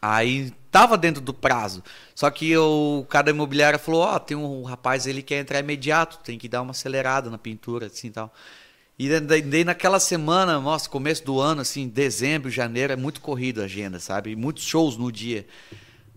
[0.00, 1.82] Aí tava dentro do prazo.
[2.14, 6.38] Só que o cara imobiliária falou: Ó, tem um rapaz ele quer entrar imediato, tem
[6.38, 8.32] que dar uma acelerada na pintura, assim e tal.
[8.98, 13.64] E daí naquela semana, nossa, começo do ano, assim, dezembro, janeiro, é muito corrido a
[13.64, 14.36] agenda, sabe?
[14.36, 15.46] Muitos shows no dia.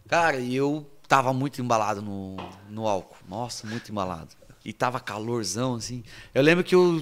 [0.10, 2.36] Cara, e eu tava muito embalado no,
[2.70, 3.16] no álcool.
[3.28, 4.30] Nossa, muito embalado.
[4.66, 6.04] E tava calorzão, assim.
[6.34, 7.02] Eu lembro que eu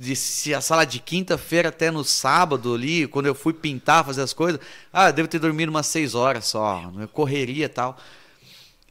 [0.00, 4.32] desci a sala de quinta-feira até no sábado ali, quando eu fui pintar, fazer as
[4.32, 4.58] coisas.
[4.90, 7.06] Ah, eu devo ter dormido umas seis horas só, né?
[7.12, 7.98] correria e tal.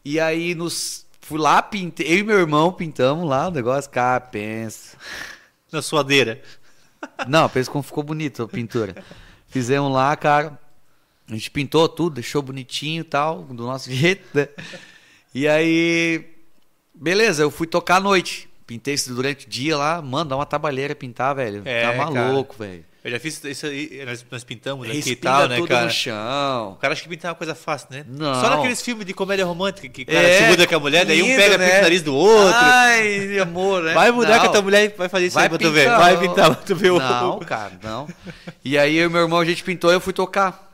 [0.06, 1.08] E aí nos.
[1.20, 2.08] Fui lá, pintei.
[2.08, 4.98] Eu e meu irmão pintamos lá o negócio, cara, pensa.
[5.72, 6.42] Na suadeira.
[7.28, 9.04] Não, pensa como ficou bonito a pintura.
[9.48, 10.60] Fizemos lá, cara.
[11.28, 14.48] A gente pintou tudo, deixou bonitinho e tal, do nosso jeito, né?
[15.34, 16.36] E aí.
[16.94, 18.49] Beleza, eu fui tocar à noite.
[18.70, 20.00] Pintei isso durante o dia lá.
[20.00, 21.64] Mano, dá uma trabalheira pintar, velho.
[21.66, 22.12] É, tá cara.
[22.12, 22.86] maluco, velho.
[23.04, 25.86] Eu já fiz isso aí, nós, nós pintamos aqui e Respinga tal, né, tudo cara?
[25.86, 26.72] no chão.
[26.74, 28.06] O cara acha que pintar é uma coisa fácil, né?
[28.08, 28.36] Não.
[28.40, 31.04] Só naqueles filmes de comédia romântica que o cara É, se muda com a mulher,
[31.04, 31.66] daí um lindo, pega né?
[31.66, 32.54] pinta o nariz do outro.
[32.54, 33.94] Ai, amor, né?
[33.96, 34.40] Vai mudar Não.
[34.42, 35.86] com a tua mulher e vai fazer isso Vai aí pra tu ver.
[35.86, 37.00] pintar, Vai pintar pra tu ver o...
[37.00, 38.08] Não, cara, não.
[38.64, 40.72] E aí eu e meu irmão, a gente pintou e eu fui tocar.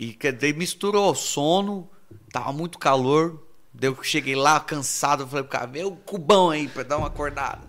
[0.00, 1.90] E daí misturou sono,
[2.32, 3.45] tava muito calor.
[3.78, 7.08] Daí eu cheguei lá cansado, falei pro cara, vê o cubão aí pra dar uma
[7.08, 7.62] acordada.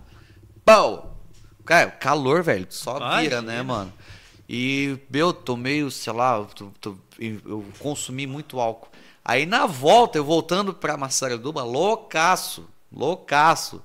[0.64, 1.16] Pau!
[1.64, 3.92] Cara, calor, velho, só vira, né, mano?
[4.48, 8.88] E, meu, tomei, sei lá, eu, eu consumi muito álcool.
[9.22, 13.82] Aí na volta, eu voltando pra Massaranduba, loucaço, loucaço.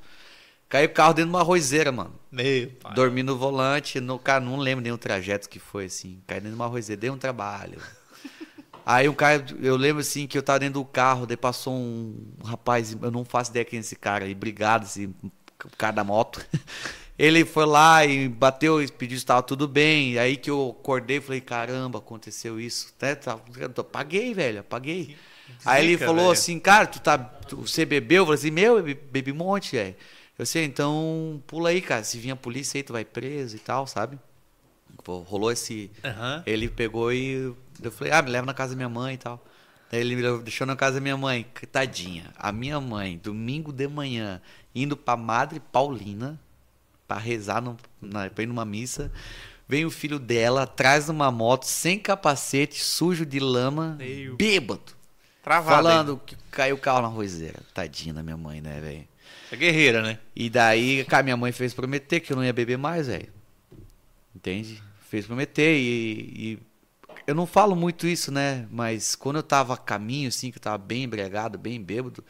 [0.70, 2.16] Caí o carro dentro de uma roiseira, mano.
[2.32, 2.94] Meu pai.
[2.94, 6.22] Dormi no volante, no, cara, não lembro nem o trajeto que foi, assim.
[6.26, 7.82] Caí dentro de uma roiseira, dei um trabalho.
[8.86, 12.16] Aí o cara, eu lembro assim que eu tava dentro do carro, daí passou um,
[12.44, 15.10] rapaz, eu não faço ideia quem é esse cara, e obrigado, esse
[15.78, 16.46] cara da moto.
[17.18, 20.18] Ele foi lá e bateu e pediu se tava tudo bem.
[20.18, 22.92] Aí que eu acordei, falei, caramba, aconteceu isso.
[23.00, 23.14] Né?
[23.16, 25.16] Tá- eu Apaguei, velho, apaguei.
[25.64, 26.32] Aí ele falou velho.
[26.32, 28.24] assim, cara, tu tá, tu- você bebeu?
[28.24, 29.96] Eu falei assim, meu, eu bebi, um monte, velho.
[30.38, 32.04] Eu sei, então pula aí, cara.
[32.04, 34.18] Se vir a polícia aí, tu vai preso e tal, sabe?
[35.06, 35.92] Rolou esse.
[36.04, 36.44] Aham.
[36.46, 37.54] Ele pegou e.
[37.88, 39.44] Eu falei, ah, me leva na casa da minha mãe e tal.
[39.92, 41.46] Daí ele me deixou na casa da minha mãe.
[41.72, 42.32] Tadinha.
[42.38, 44.42] A minha mãe, domingo de manhã,
[44.74, 46.40] indo pra Madre Paulina
[47.08, 49.12] pra rezar, no, na, pra ir numa missa.
[49.68, 54.36] Vem o filho dela atrás de uma moto, sem capacete, sujo de lama, Meu.
[54.36, 54.82] bêbado.
[55.42, 57.60] Travado, Falando que caiu o carro na roseira.
[57.74, 59.08] Tadinha da minha mãe, né, velho?
[59.52, 60.20] É guerreira, né?
[60.36, 63.28] E daí, cara, minha mãe fez prometer que eu não ia beber mais, velho.
[64.36, 64.82] Entende?
[65.10, 66.60] Fez prometer e, e
[67.28, 68.68] eu não falo muito isso, né?
[68.72, 72.24] Mas quando eu tava a caminho, assim, que eu tava bem embriagado, bem bêbado,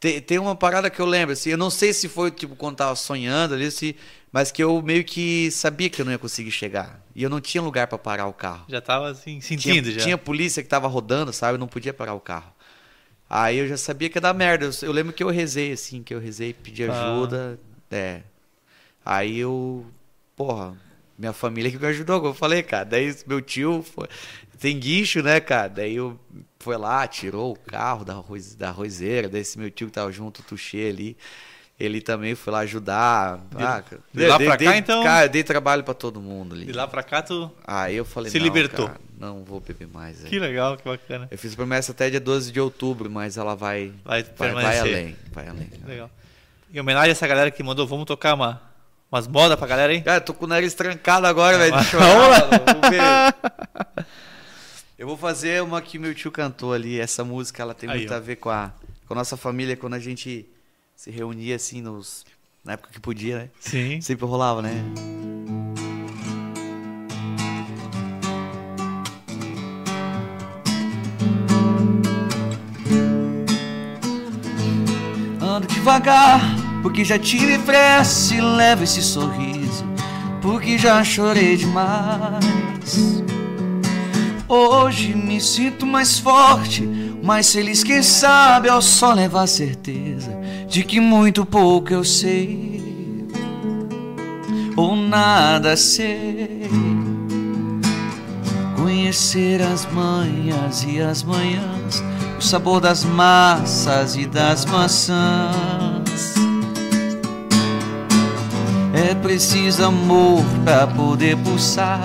[0.00, 2.76] tem, tem uma parada que eu lembro, assim, eu não sei se foi, tipo, quando
[2.76, 3.94] tava sonhando ali, se,
[4.32, 7.00] mas que eu meio que sabia que eu não ia conseguir chegar.
[7.14, 8.64] E eu não tinha lugar pra parar o carro.
[8.68, 10.00] Já tava assim, sentindo tinha, já.
[10.00, 11.54] Tinha polícia que tava rodando, sabe?
[11.54, 12.52] Eu não podia parar o carro.
[13.30, 14.66] Aí eu já sabia que ia dar merda.
[14.66, 16.92] Eu, eu lembro que eu rezei, assim, que eu rezei, pedi Ah.
[16.92, 17.58] ajuda.
[17.90, 18.22] É.
[19.04, 19.86] Aí eu.
[20.34, 20.74] Porra,
[21.18, 22.84] minha família que me ajudou, eu falei, cara.
[22.84, 24.08] Daí meu tio foi-
[24.58, 25.68] tem guincho, né, cara?
[25.68, 26.18] Daí eu
[26.60, 29.28] foi lá, tirou o carro da, arroz, da arrozeira.
[29.28, 31.16] Daí esse meu tio que tava junto, o Tuxê ali.
[31.80, 33.38] Ele também foi lá ajudar.
[33.38, 33.82] De- Ah,
[34.14, 35.02] de lá pra dei- cá, então?
[35.02, 36.66] Cara, eu dei trabalho pra todo mundo ali.
[36.66, 38.86] De lá pra cá, tu Aí eu falei, se não, libertou.
[38.86, 40.18] cara, não vou beber mais.
[40.18, 40.28] velho.
[40.30, 41.26] Que legal, que bacana.
[41.28, 45.16] Eu fiz promessa até dia 12 de outubro, mas ela vai Vai vai, vai além,
[45.32, 45.70] vai além.
[45.84, 46.10] Legal.
[46.72, 48.62] Em homenagem a essa galera que mandou, vamos tocar uma,
[49.12, 50.02] umas modas pra galera, hein?
[50.02, 52.08] Cara, tô com o nariz trancado agora, velho, Vamos chorar.
[52.16, 52.28] lá.
[52.40, 54.06] mano, Vamos ver.
[54.98, 56.98] Eu vou fazer uma que meu tio cantou ali.
[56.98, 58.16] Essa música, ela tem Aí, muito ó.
[58.16, 58.72] a ver com a,
[59.06, 60.46] com a nossa família, quando a gente
[60.96, 62.24] se reunia assim nos...
[62.64, 63.48] Na época que podia, né?
[63.58, 64.00] Sim.
[64.00, 64.70] Sempre rolava, né?
[75.40, 76.40] Ando devagar,
[76.82, 79.84] porque já tive pressa e levo esse sorriso,
[80.40, 83.22] porque já chorei demais.
[84.48, 86.86] Hoje me sinto mais forte,
[87.22, 90.36] Mas feliz quem sabe ao só levar certeza
[90.66, 92.82] de que muito pouco eu sei
[94.76, 96.68] ou nada sei.
[98.76, 102.02] Conhecer as manhas e as manhãs,
[102.38, 105.91] o sabor das massas e das maçãs.
[109.10, 112.04] É preciso amor para poder pulsar.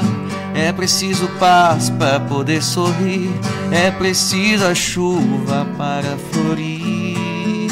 [0.56, 3.30] É preciso paz para poder sorrir.
[3.72, 7.70] É preciso a chuva para florir.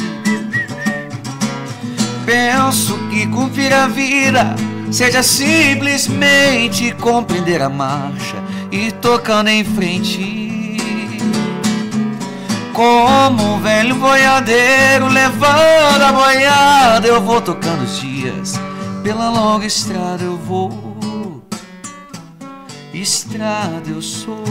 [2.24, 4.56] Penso que cumprir a vida
[4.92, 8.38] seja simplesmente compreender a marcha
[8.72, 10.78] e tocando em frente.
[12.72, 18.60] Como um velho boiadeiro levando a boiada, eu vou tocando os dias.
[19.06, 21.44] Pela longa estrada eu vou,
[22.92, 24.44] estrada eu sou.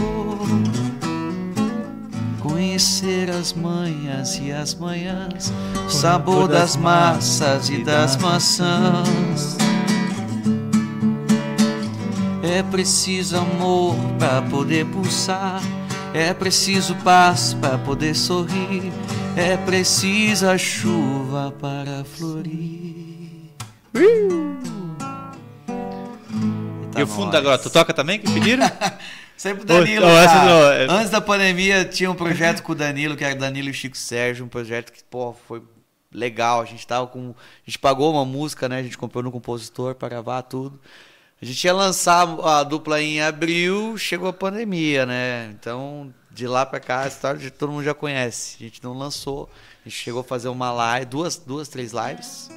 [2.39, 5.51] Conhecer as manhas e as manhãs,
[5.89, 9.57] sabor das massas e das maçãs.
[12.41, 15.61] É preciso amor para poder pulsar.
[16.13, 18.93] É preciso paz para poder sorrir.
[19.35, 23.04] É preciso a chuva para florir.
[26.97, 28.65] E o fundo da grota, toca também que pediram?
[29.35, 30.05] Sempre o Danilo.
[30.05, 33.73] Não, é- Antes da pandemia tinha um projeto com o Danilo, que era Danilo e
[33.73, 35.61] Chico Sérgio, um projeto que, pô, foi
[36.11, 36.61] legal.
[36.61, 37.31] A gente tava com.
[37.31, 38.79] A gente pagou uma música, né?
[38.79, 40.79] A gente comprou no compositor para gravar tudo.
[41.41, 45.49] A gente ia lançar a dupla em abril, chegou a pandemia, né?
[45.59, 48.55] Então, de lá pra cá, a história de todo mundo já conhece.
[48.61, 49.49] A gente não lançou.
[49.85, 52.49] A gente chegou a fazer uma live, duas, duas três lives.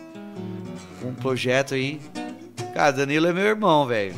[1.02, 2.01] Um projeto aí.
[2.74, 4.15] Cara, Danilo é meu irmão, velho.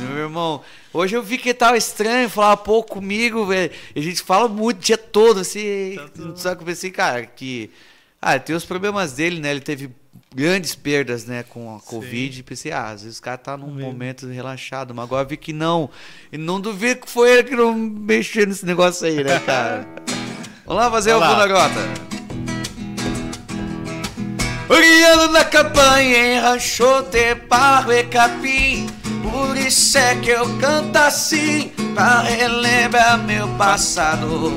[0.00, 0.62] Meu irmão.
[0.92, 3.72] Hoje eu vi que tava estranho, falava pouco comigo, velho.
[3.94, 5.96] E A gente fala muito o dia todo, assim.
[6.36, 7.70] Só que eu pensei, cara, que.
[8.20, 9.50] Ah, tem os problemas dele, né?
[9.50, 9.90] Ele teve
[10.34, 12.40] grandes perdas, né, com a Covid.
[12.40, 15.36] E pensei, ah, às vezes o cara tá num momento relaxado, mas agora eu vi
[15.36, 15.88] que não.
[16.32, 19.86] E não duvido que foi ele que não mexeu nesse negócio aí, né, cara?
[20.66, 21.30] Vamos lá fazer Vai o.
[21.30, 22.17] Fundo da Grota.
[24.68, 28.86] Oriando na campanha em rancho de barro e capim
[29.22, 34.52] Por isso é que eu canto assim Pra relembrar meu passado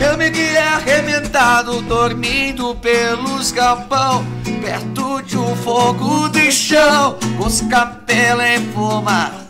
[0.00, 4.24] Eu me vi arrebentado Dormindo pelos galpão
[4.62, 9.46] Perto de um fogo de chão Com os cabelos em fumar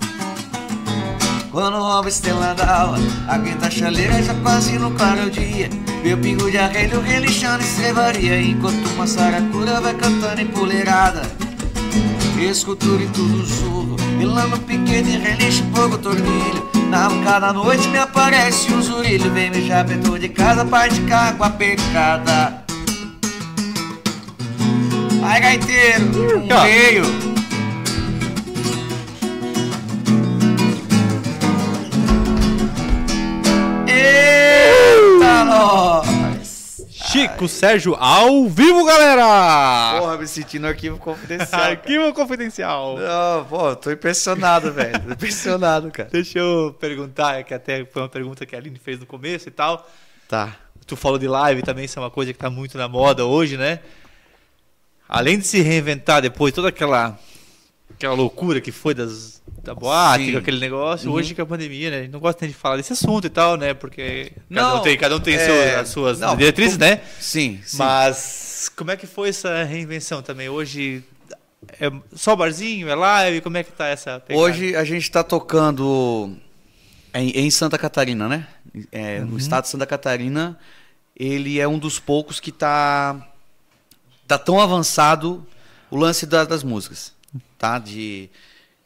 [1.57, 5.71] quando rouba estrela d'alva, a quinta chaleira já quase no claro dia.
[6.07, 11.23] Meu pingo de arrelho relixando em estrevaria, enquanto uma saracura vai cantando empoleirada.
[12.41, 16.71] Escultura e tudo surro, e lá no piquete relincha pouco tornilho.
[16.91, 21.51] Na cada noite me aparece um zurilho, vem me jabetou de casa, parte de água
[21.51, 22.65] pecada.
[25.25, 26.05] Ai, gaiteiro,
[26.39, 27.36] um veio.
[37.17, 39.99] Chico Sérgio ao vivo, galera!
[40.01, 41.63] Porra, me senti no arquivo confidencial.
[41.65, 42.99] Arquivo confidencial.
[42.99, 45.01] Não, pô, tô impressionado, velho.
[45.01, 46.11] Tô impressionado, cara.
[46.13, 49.51] Deixa eu perguntar, que até foi uma pergunta que a Aline fez no começo e
[49.51, 49.89] tal.
[50.29, 50.55] Tá.
[50.87, 53.57] Tu falou de live também, isso é uma coisa que tá muito na moda hoje,
[53.57, 53.81] né?
[55.09, 57.19] Além de se reinventar depois, toda aquela
[57.95, 60.33] aquela loucura que foi das, da boate, Sim.
[60.33, 61.17] com aquele negócio, Uhum.
[61.17, 61.99] hoje com a pandemia, né?
[61.99, 63.75] A gente não gosta nem de falar desse assunto e tal, né?
[63.75, 67.01] Porque cada Não, um tem, cada um tem é, as suas não, diretrizes, com- né?
[67.21, 67.77] Sim, sim.
[67.79, 70.49] Mas como é que foi essa reinvenção também?
[70.49, 71.03] Hoje
[71.81, 73.41] é só barzinho, é live?
[73.41, 74.45] Como é que tá essa pegada?
[74.45, 76.37] Hoje a gente tá tocando
[77.15, 78.47] em, em Santa Catarina, né?
[78.93, 79.27] É, Uhum.
[79.27, 80.59] No estado de Santa Catarina,
[81.19, 83.17] ele é um dos poucos que tá,
[84.29, 85.47] tá tão avançado
[85.91, 87.13] o lance da- das músicas,
[87.57, 87.79] tá?
[87.79, 88.29] De,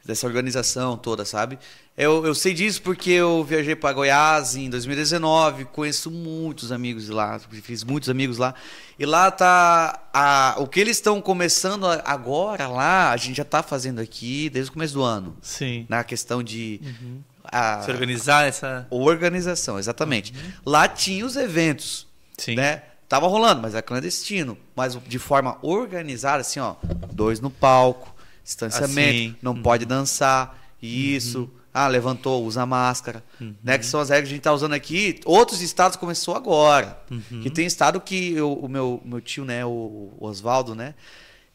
[0.05, 1.59] dessa organização toda, sabe?
[1.97, 7.13] Eu, eu sei disso porque eu viajei para Goiás em 2019, conheço muitos amigos de
[7.13, 8.55] lá, fiz muitos amigos lá.
[8.99, 13.63] E lá tá a, o que eles estão começando agora lá, a gente já tá
[13.63, 15.37] fazendo aqui desde o começo do ano.
[15.43, 15.85] Sim.
[15.89, 17.21] Na questão de Uhum.
[17.45, 18.87] a- Se organizar essa.
[18.91, 20.33] organização, exatamente.
[20.65, 22.07] Lá tinha os eventos,
[22.39, 22.55] Sim.
[22.57, 22.83] né?
[23.09, 26.77] Tava rolando, mas é clandestino, mas de forma organizada, assim, ó,
[27.13, 28.15] dois no palco,
[28.45, 29.37] distanciamento, Assim.
[29.43, 33.23] não pode dançar, isso, ah, levantou, usa máscara,
[33.63, 33.79] né?
[33.79, 35.21] Que são as regras que a gente tá usando aqui.
[35.25, 37.01] Outros estados começou agora.
[37.11, 37.43] Uhum.
[37.43, 40.95] Que tem estado que eu- o meu, meu tio, né, o o Oswaldo, né?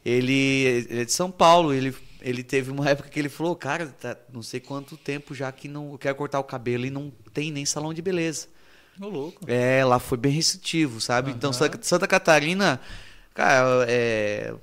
[0.04, 0.32] Ele,
[0.88, 4.16] ele é de São Paulo, ele, ele teve uma época que ele falou, cara, tá
[4.32, 7.50] não sei quanto tempo já que não eu quero cortar o cabelo e não tem
[7.50, 8.46] nem salão de beleza.
[9.00, 9.40] Ô, louco.
[9.46, 11.30] É, lá foi bem restritivo, sabe?
[11.32, 12.80] Então, Santa, Santa Catarina,
[13.34, 14.54] cara, é.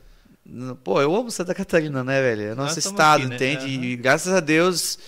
[0.84, 2.42] Pô, eu amo Santa Catarina, né, velho?
[2.52, 3.36] É nosso estado, aqui, né?
[3.36, 3.68] entende?
[3.68, 5.00] E graças a Deus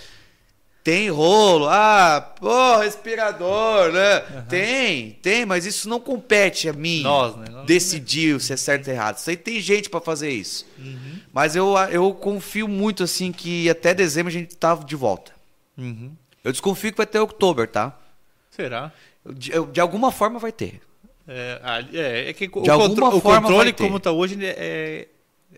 [0.83, 1.67] tem rolo.
[1.67, 4.19] Ah, pô, respirador, né?
[4.47, 7.47] Tem, tem, mas isso não compete a mim Nós, né?
[7.51, 9.17] Nós- decidir se é certo ou errado.
[9.17, 10.65] Isso aí tem gente pra fazer isso.
[10.77, 11.19] Uhum.
[11.33, 15.33] Mas eu, eu confio muito, assim, que até dezembro a gente tá de volta.
[15.77, 16.11] Uhum.
[16.43, 17.97] Eu desconfio que vai ter outubro, tá?
[18.51, 18.91] Será?
[19.25, 20.79] De, de alguma forma vai ter.
[21.27, 23.83] É, é, é que o, De alguma contro- o forma controle, vai ter.
[23.83, 25.07] como tá hoje, ele é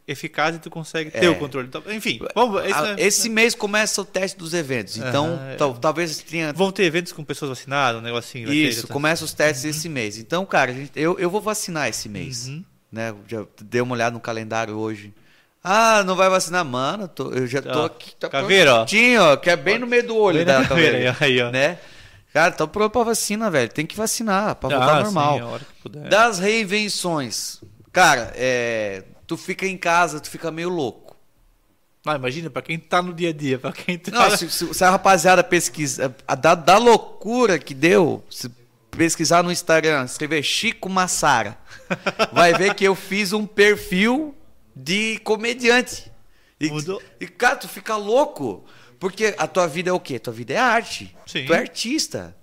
[0.08, 1.30] eficaz e tu consegue ter É.
[1.30, 1.68] o controle.
[1.68, 2.64] Então, enfim, vamos.
[2.64, 4.98] Esse, Ah, Esse mês começa o teste dos eventos.
[4.98, 5.56] Então, é.
[5.56, 6.54] tal- talvez tenha.
[6.54, 8.48] Vão ter eventos com pessoas vacinadas, um negocinho.
[8.48, 10.18] ter, Isso, tá- começa os testes esse mês.
[10.18, 12.48] Então, cara, gente- eu, eu vou vacinar esse mês.
[12.48, 12.64] Uhum.
[12.92, 13.14] Né?
[13.28, 15.14] Já dei uma olhada no calendário hoje.
[15.62, 16.64] Ah, não vai vacinar?
[16.64, 18.16] Mano, eu tô- eu já tô Ó, aqui.
[18.16, 18.86] Tá caveira, ó.
[18.86, 21.18] Que é bem no meio do olho da caveira, caveira.
[21.20, 21.52] aí, ó.
[21.52, 21.78] Né?
[22.34, 23.70] Cara, tô pronto pra vacina, velho.
[23.70, 25.40] Tem que vacinar, pra Ah, voltar sim, normal.
[25.42, 26.08] a hora que puder.
[26.08, 27.60] Das reinvenções.
[27.92, 31.16] Cara, é, tu fica em casa, tu fica meio louco.
[32.06, 34.12] Ah, imagina, pra quem tá no dia a dia, pra quem tá.
[34.12, 38.50] Não, se, se- se a rapaziada pesquisa, a, da, da loucura que deu, se
[38.92, 41.58] pesquisar no Instagram, escrever Chico Massara,
[42.32, 44.34] vai ver que eu fiz um perfil
[44.74, 46.10] de comediante.
[46.60, 46.70] E,
[47.20, 48.64] e, cara, tu fica louco.
[49.00, 50.18] Porque a tua vida é o quê?
[50.18, 51.16] Tua vida é arte.
[51.28, 51.46] Sim.
[51.46, 52.36] Tu é artista.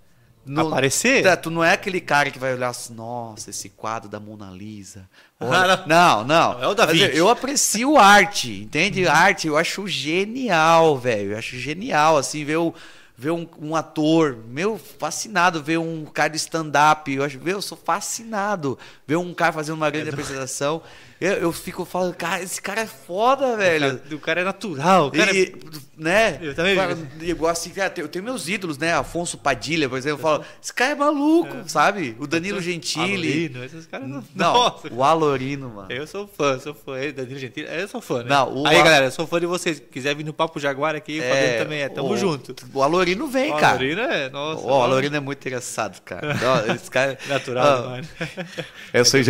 [0.56, 1.23] Aparecer?
[1.24, 4.51] Tá, tu não é aquele cara que vai olhar assim, nossa, esse quadro da Mona
[4.51, 5.09] Lisa.
[5.49, 6.62] Olha- não, não.
[6.62, 7.16] É o Da Mas Vinci.
[7.16, 9.07] eu- aprecio arte, entende?
[9.07, 11.33] Arte, eu acho genial, velho.
[11.33, 12.75] Eu acho genial, assim, ver, o,
[13.16, 17.12] ver um, um ator, meu, fascinado, ver um cara de stand-up.
[17.12, 18.79] Eu, acho- meu, eu sou fascinado.
[19.07, 20.83] Ver um cara fazendo uma grande apresentação.
[21.24, 24.01] Eu, eu fico falando, cara, esse cara é foda, velho.
[24.12, 25.06] O cara é natural.
[25.06, 25.55] O cara é- E,
[25.96, 26.38] né?
[26.42, 28.92] Eu também- Cara, Eu assim, cara, eu tenho meus ídolos, né?
[28.92, 32.14] Afonso Padilha, por exemplo, eu falo, esse cara é maluco, sabe?
[32.18, 33.02] O Danilo Gentili.
[33.05, 34.22] Alorino, esses caras não.
[34.34, 34.92] Não, Nossa.
[34.92, 35.90] o Alorino, mano.
[35.90, 36.92] Eu sou fã, sou fã.
[37.14, 38.28] Danilo Gentili, eu sou fã, né?
[38.28, 39.80] Não, o Aí, A- galera, eu sou fã de vocês.
[39.90, 41.88] Quiser vir no Papo Jaguar aqui, o Fabiano também é.
[41.88, 42.55] Tamo o- junto.
[42.74, 43.74] O Alorino vem, O cara.
[43.76, 44.60] Alorino é, nossa.
[44.62, 46.36] O Alorino é muito engraçado, cara.
[46.74, 47.18] Esse cara...
[47.28, 48.09] Natural Ah, demais.
[48.92, 49.20] Eu sou.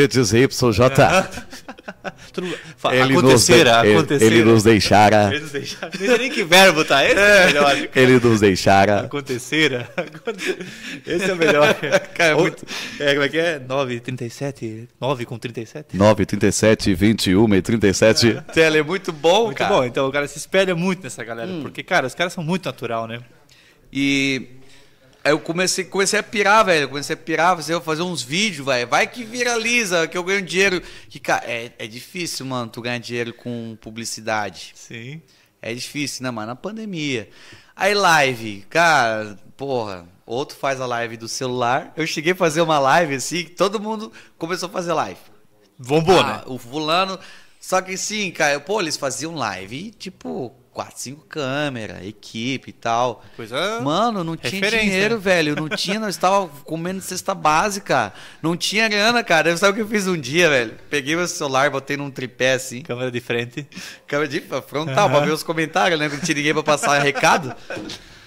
[0.95, 1.84] Tudo-
[2.93, 4.35] Ele nos acontecerá, de- ele- acontecerá.
[4.35, 5.29] ele nos deixara.
[5.31, 5.91] Ele nos deixara.
[5.99, 7.05] Não sei nem que verbo tá.
[7.05, 7.89] Esse é, o melhor.
[7.95, 9.01] Ele nos deixara.
[9.01, 9.89] Acontecerá.
[11.07, 11.75] Esse é o melhor.
[12.15, 12.65] Cara, é muito-
[13.01, 13.59] é, como é que é?
[13.59, 14.89] 9, 37?
[15.01, 15.97] 9 com 37?
[15.97, 18.39] 9, 37, 21 e 37.
[18.57, 19.75] Ele é muito bom, Muito cara.
[19.75, 19.85] bom.
[19.85, 21.49] Então o cara se espelha muito nessa galera.
[21.51, 21.63] Hum.
[21.63, 23.21] Porque, cara, os caras são muito natural, né?
[23.93, 24.49] E
[25.25, 26.89] aí eu comecei, comecei a pirar, velho.
[26.89, 28.87] Comecei a pirar, você vai fazer uns vídeos, velho.
[28.87, 30.83] Vai que viraliza, que eu ganho dinheiro.
[31.09, 34.73] Que, cara, é, é difícil, mano, tu ganhar dinheiro com publicidade.
[34.75, 35.21] Sim.
[35.63, 36.49] É difícil, né, mano?
[36.49, 37.29] Na pandemia.
[37.75, 41.93] Aí live, cara, porra, outro faz a live do celular.
[41.97, 45.19] Eu cheguei a fazer uma live assim, todo mundo começou a fazer live.
[45.79, 46.43] Bombou, Ah, né?
[46.47, 47.19] O fulano.
[47.59, 53.25] Só que sim, cara, pô, eles faziam live, tipo, quatro, cinco câmeras, equipe e tal.
[53.37, 55.21] Coisa Mano, não tinha referência, dinheiro, né?
[55.21, 55.55] velho.
[55.57, 58.13] Não tinha, nós estava comendo cesta básica.
[58.43, 59.57] Não tinha grana, cara.
[59.57, 60.75] Sabe o que eu fiz um dia, velho?
[60.91, 62.83] Peguei meu celular, botei num tripé assim.
[62.83, 63.67] Câmera de frente.
[64.07, 65.27] Câmera de frontal, pra Aham.
[65.27, 66.09] ver os comentários, né?
[66.09, 67.55] Não tinha ninguém pra passar recado.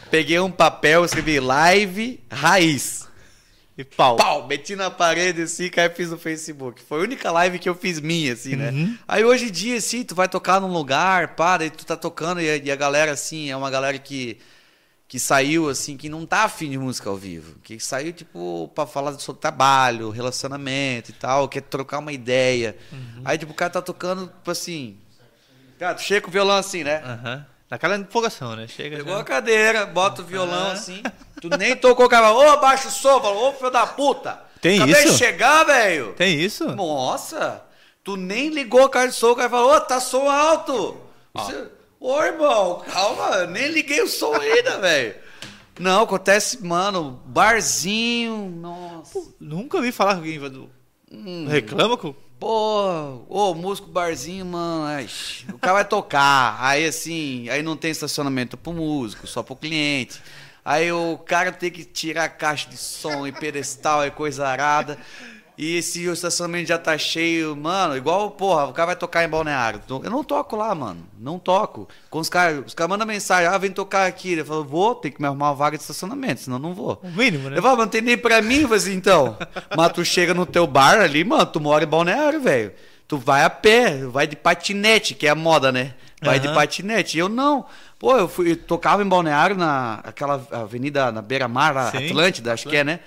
[0.10, 3.06] Peguei um papel, escrevi live raiz.
[3.78, 4.16] E pau.
[4.16, 6.82] Pau, meti na parede assim, cara, fiz no Facebook.
[6.82, 8.72] Foi a única live que eu fiz minha, assim, né?
[8.72, 8.98] Uhum.
[9.08, 12.42] Aí hoje em dia, assim, tu vai tocar num lugar, para, e tu tá tocando,
[12.42, 14.40] e a, e a galera, assim, é uma galera que,
[15.08, 17.60] que saiu, assim, que não tá afim de música ao vivo.
[17.62, 22.76] Que saiu, tipo, pra falar sobre trabalho, relacionamento e tal, quer trocar uma ideia.
[22.92, 23.22] Uhum.
[23.24, 24.98] Aí, tipo, o cara tá tocando, tipo assim.
[25.78, 27.04] Cara, tu chega com o violão assim, né?
[27.06, 27.46] Aham.
[27.70, 28.68] Naquela empolgação, né?
[28.68, 28.98] Chega.
[28.98, 29.20] Pegou já.
[29.20, 30.72] a cadeira, bota o violão Aham.
[30.72, 31.04] assim.
[31.42, 34.42] Tu nem tocou o cara, ô, baixa o som, falou, ô, filho da puta.
[34.62, 35.12] Tem Acabei isso?
[35.14, 36.14] de chegar, velho.
[36.14, 36.66] Tem isso?
[36.76, 37.62] Nossa,
[38.04, 40.98] tu nem ligou a cara de som, o cara falou, ô, tá som alto.
[41.34, 41.68] Você-
[42.00, 45.16] Ô, irmão, calma, eu nem liguei o som ainda, velho.
[45.80, 49.20] Não, acontece, mano, barzinho, nossa.
[49.40, 50.70] Nunca ouvi falar que alguém
[51.12, 51.46] Hum.
[51.48, 52.14] reclama com.
[52.40, 55.10] Pô, ô, músico barzinho, mano, ai,
[55.52, 60.22] o cara vai tocar, aí assim, aí não tem estacionamento pro músico, só pro cliente.
[60.64, 65.00] Aí o cara tem que tirar a caixa de som e pedestal e coisa arada.
[65.58, 69.28] E se o estacionamento já tá cheio, mano, igual, porra, o cara vai tocar em
[69.28, 69.82] balneário.
[69.90, 71.04] Eu não toco lá, mano.
[71.20, 71.90] Não toco.
[72.12, 74.34] Com os caras, os caras mandam mensagem, ah, vem tocar aqui.
[74.34, 77.02] Eu falo, vou, tem que me arrumar uma vaga de estacionamento, senão não vou.
[77.02, 77.58] O mínimo, né?
[77.58, 79.36] Eu falo, mas não tem nem pra mim, eu assim, então.
[79.76, 82.72] Mas tu chega no teu bar ali, mano, tu mora em balneário, velho.
[83.08, 85.94] Tu vai a pé, vai de patinete, que é a moda, né?
[86.22, 86.56] Vai de Aham.
[86.56, 87.18] patinete.
[87.18, 87.66] Eu não.
[87.98, 92.68] Pô, eu fui, eu tocava em balneário na aquela avenida na beira-mar, Sim, Atlântida, acho
[92.68, 93.00] que é, né?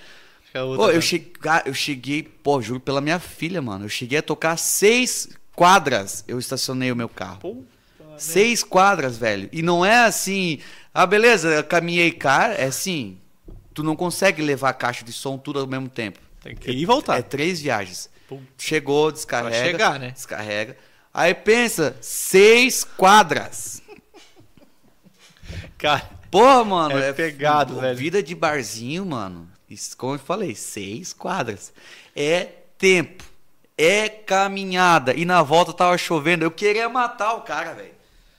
[0.52, 0.96] Pô, né?
[0.96, 1.32] eu cheguei,
[1.64, 3.84] eu cheguei, pô, juro pela minha filha, mano.
[3.84, 7.64] Eu cheguei a tocar seis quadras, eu estacionei o meu carro.
[8.18, 9.48] Seis quadras, velho.
[9.52, 10.58] E não é assim,
[10.92, 12.54] ah, beleza, eu caminhei, cara.
[12.54, 13.18] É assim,
[13.72, 16.18] tu não consegue levar a caixa de som tudo ao mesmo tempo.
[16.42, 17.18] Tem que ir e voltar.
[17.18, 18.10] É três viagens.
[18.58, 19.56] Chegou, descarrega.
[19.56, 20.10] Pra chegar, né?
[20.10, 20.76] Descarrega.
[21.12, 23.82] Aí pensa, seis quadras.
[25.78, 27.96] Cara, Pô, mano, é pegado, pô, velho.
[27.96, 29.49] Vida de barzinho, mano.
[29.96, 31.72] Como eu falei, seis quadras.
[32.14, 32.48] É
[32.78, 33.24] tempo.
[33.76, 35.14] É caminhada.
[35.14, 36.44] E na volta tava chovendo.
[36.44, 37.92] Eu queria matar o cara, velho.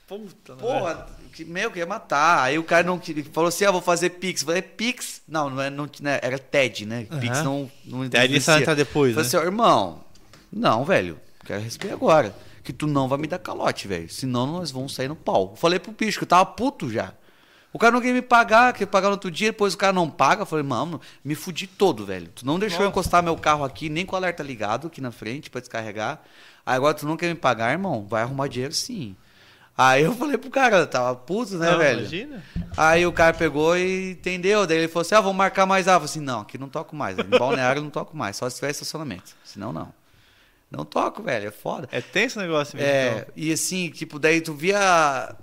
[0.06, 2.42] Puta, Porra, que, meu, eu queria matar.
[2.42, 3.00] Aí o cara não
[3.32, 4.42] falou assim: ah, vou fazer Pix.
[4.42, 5.22] Eu falei, Pix?
[5.26, 7.06] Não, não, é, não né, era TED, né?
[7.20, 7.44] Pix Aham.
[7.44, 9.28] não, não TED só entra depois, Eu Falei né?
[9.28, 10.04] assim, ó, irmão,
[10.52, 12.34] não, velho, quero receber agora.
[12.62, 14.08] Que tu não vai me dar calote, velho.
[14.08, 15.50] Senão nós vamos sair no pau.
[15.52, 17.12] Eu falei pro bicho que eu tava puto já.
[17.72, 20.10] O cara não queria me pagar, queria pagar no outro dia, depois o cara não
[20.10, 20.42] paga.
[20.42, 22.28] Eu falei, mano, me fudi todo, velho.
[22.34, 25.10] Tu não deixou eu encostar meu carro aqui, nem com o alerta ligado aqui na
[25.10, 26.20] frente pra descarregar.
[26.66, 28.06] Aí agora tu não quer me pagar, irmão?
[28.06, 29.16] Vai arrumar dinheiro sim.
[29.76, 32.00] Aí eu falei pro cara, tava puto, né, Não, velho?
[32.00, 32.42] imagina.
[32.76, 34.66] Aí o cara pegou e entendeu.
[34.66, 35.88] Daí ele falou assim: ah, vamos marcar mais.
[35.88, 37.18] Ah, eu falei assim: não, aqui não toco mais.
[37.18, 39.34] Em balneário eu não toco mais, só se tiver estacionamento.
[39.42, 39.92] Senão não.
[40.70, 41.88] Não toco, velho, é foda.
[41.90, 42.90] É tenso o negócio mesmo.
[42.90, 43.24] É, então.
[43.34, 45.34] e assim, tipo, daí tu via.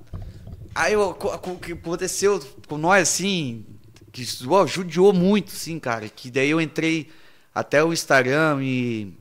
[0.80, 3.65] Aí o que aconteceu com nós, assim,
[4.14, 6.07] que uau, judiou muito, sim, cara.
[6.07, 7.10] Que daí eu entrei
[7.53, 9.14] até o Instagram e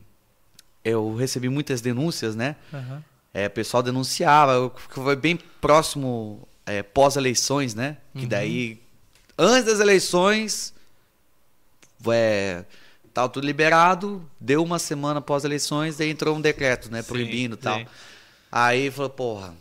[0.85, 2.55] eu recebi muitas denúncias, né?
[2.73, 3.03] Aham.
[3.35, 7.97] É, o pessoal denunciava, foi bem próximo é, pós-eleições, né?
[8.15, 8.29] Que Uhum.
[8.29, 8.83] daí,
[9.37, 10.73] antes das eleições,
[12.07, 12.65] é,
[13.13, 17.03] tava tudo liberado, deu uma semana pós-eleições, daí entrou um decreto, né?
[17.03, 17.83] Proibindo e tal.
[18.51, 19.55] Aí falou, porra.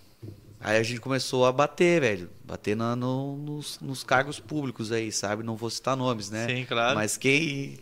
[0.68, 2.30] Aí a gente começou a bater, velho.
[2.44, 5.41] Bater na- no- nos, nos cargos públicos aí, sabe?
[5.44, 6.45] Não vou citar nomes, né?
[6.48, 6.95] Sim, claro.
[6.95, 7.80] Mas quem,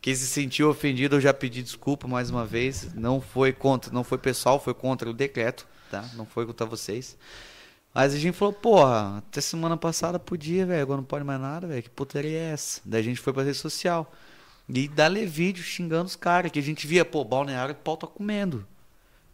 [0.00, 2.92] quem se sentiu ofendido, eu já pedi desculpa mais uma vez.
[2.94, 6.04] Não foi contra, não foi pessoal, foi contra o decreto, tá?
[6.14, 7.16] Não foi contra vocês.
[7.94, 11.68] Mas a gente falou, porra, até semana passada podia, velho, agora não pode mais nada,
[11.68, 11.82] velho.
[11.84, 12.80] Que putaria é essa?
[12.84, 14.12] Daí a gente foi pra rede social.
[14.68, 18.08] E dá-lhe vídeo xingando os caras, que a gente via, pô, balneário, o pau tá
[18.08, 18.66] comendo.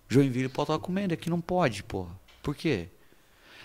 [0.08, 2.10] Joinville, o pau tá comendo, aqui não pode, porra.
[2.44, 2.88] Por quê?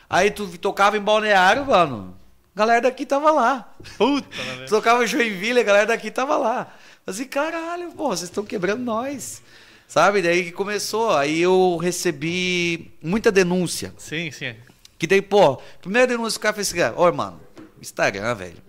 [0.09, 2.17] Aí tu tocava em balneário, mano.
[2.55, 3.75] A galera daqui tava lá.
[3.97, 4.27] Puta,
[4.65, 6.73] Tu tocava em Joinville, a galera daqui tava lá.
[7.05, 9.43] Assim, caralho, pô, vocês estão quebrando nós.
[9.87, 10.21] Sabe?
[10.21, 11.11] Daí que começou.
[11.11, 13.93] Aí eu recebi muita denúncia.
[13.97, 14.55] Sim, sim.
[14.97, 17.39] Que daí, pô, primeira denúncia o cara fez assim, ô, mano,
[17.81, 18.63] Instagram, velho.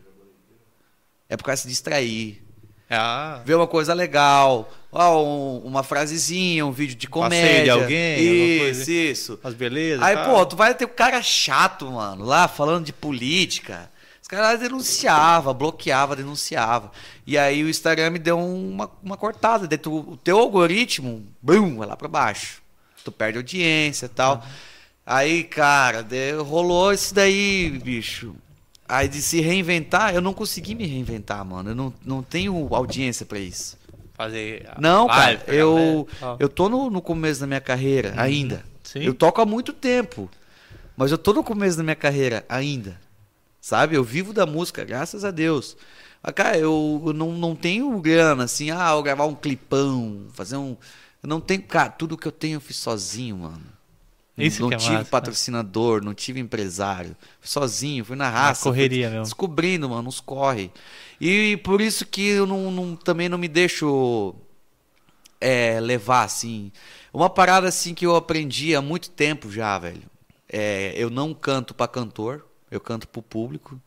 [1.29, 2.43] É pro cara se distrair.
[2.89, 3.41] Ah.
[3.45, 4.71] Ver uma coisa legal.
[4.93, 7.47] Ó, um- uma frasezinha, um vídeo de comédia.
[7.47, 8.93] Passeio de alguém, alguma Isso, coisa.
[8.93, 9.39] isso.
[9.45, 10.03] As belezas.
[10.03, 10.35] Aí, tal.
[10.35, 13.91] pô, tu vai ter um cara chato, mano, lá falando de política.
[14.21, 16.91] Os caras denunciavam, bloqueava, denunciava.
[17.27, 19.67] E aí o Instagram me deu uma, uma cortada.
[19.69, 22.61] Daí tu, o teu algoritmo, bum, vai lá pra baixo.
[23.05, 24.45] Tu perde audiência e tal.
[25.07, 26.07] Aí, cara,
[26.45, 28.35] rolou isso daí, bicho.
[28.89, 31.71] Aí de se reinventar, eu não consegui me reinventar, mano.
[31.71, 33.79] Eu não, não tenho audiência pra isso.
[34.21, 34.69] Fazer.
[34.79, 36.07] Não, cara, eu,
[36.39, 38.21] eu tô no, no começo da minha carreira Uhum.
[38.21, 38.65] ainda.
[38.83, 39.01] Sim.
[39.01, 40.29] Eu toco há muito tempo.
[40.95, 43.01] Mas eu tô no começo da minha carreira ainda.
[43.63, 43.97] Sabe?
[43.97, 45.75] Eu vivo da música, graças a Deus.
[46.23, 50.57] Mas, cara, eu, eu não, não tenho grana, assim, ah, eu gravar um clipão, fazer
[50.57, 50.77] um.
[51.23, 51.63] Eu não tenho.
[51.63, 53.63] Cara, tudo que eu tenho eu fiz sozinho, mano.
[54.47, 55.11] Isso não é tive massa, né?
[55.11, 57.17] patrocinador, não tive empresário.
[57.41, 58.63] Fui sozinho, fui na raça.
[58.63, 59.25] fui correria mesmo.
[59.25, 60.71] Descobrindo, mano, uns corre.
[61.21, 64.35] E por isso que eu não, não- também não me deixo
[65.41, 66.71] é, levar, assim.
[67.13, 70.03] Uma parada, assim, que eu aprendi há muito tempo já, velho.
[70.49, 73.81] É, eu não canto pra cantor, eu canto pro público.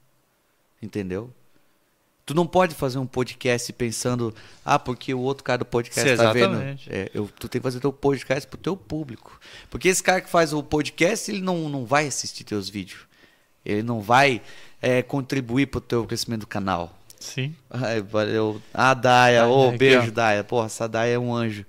[0.81, 1.33] Entendeu?
[2.25, 4.33] Tu não pode fazer um podcast pensando,
[4.63, 6.57] ah, porque o outro cara do podcast Sim, tá vendo.
[6.87, 9.39] É, eu, tu tem que fazer teu podcast pro teu público.
[9.69, 13.01] Porque esse cara que faz o podcast, ele não, não vai assistir teus vídeos.
[13.65, 14.41] Ele não vai
[14.81, 16.97] é, contribuir pro teu crescimento do canal.
[17.19, 17.55] Sim.
[17.69, 18.61] Ai, valeu.
[18.73, 19.43] Ah, Daia.
[19.43, 20.11] Ah, Ô, aqui, beijo, ó.
[20.11, 20.43] Daia.
[20.43, 21.65] Porra, essa Daia é um anjo.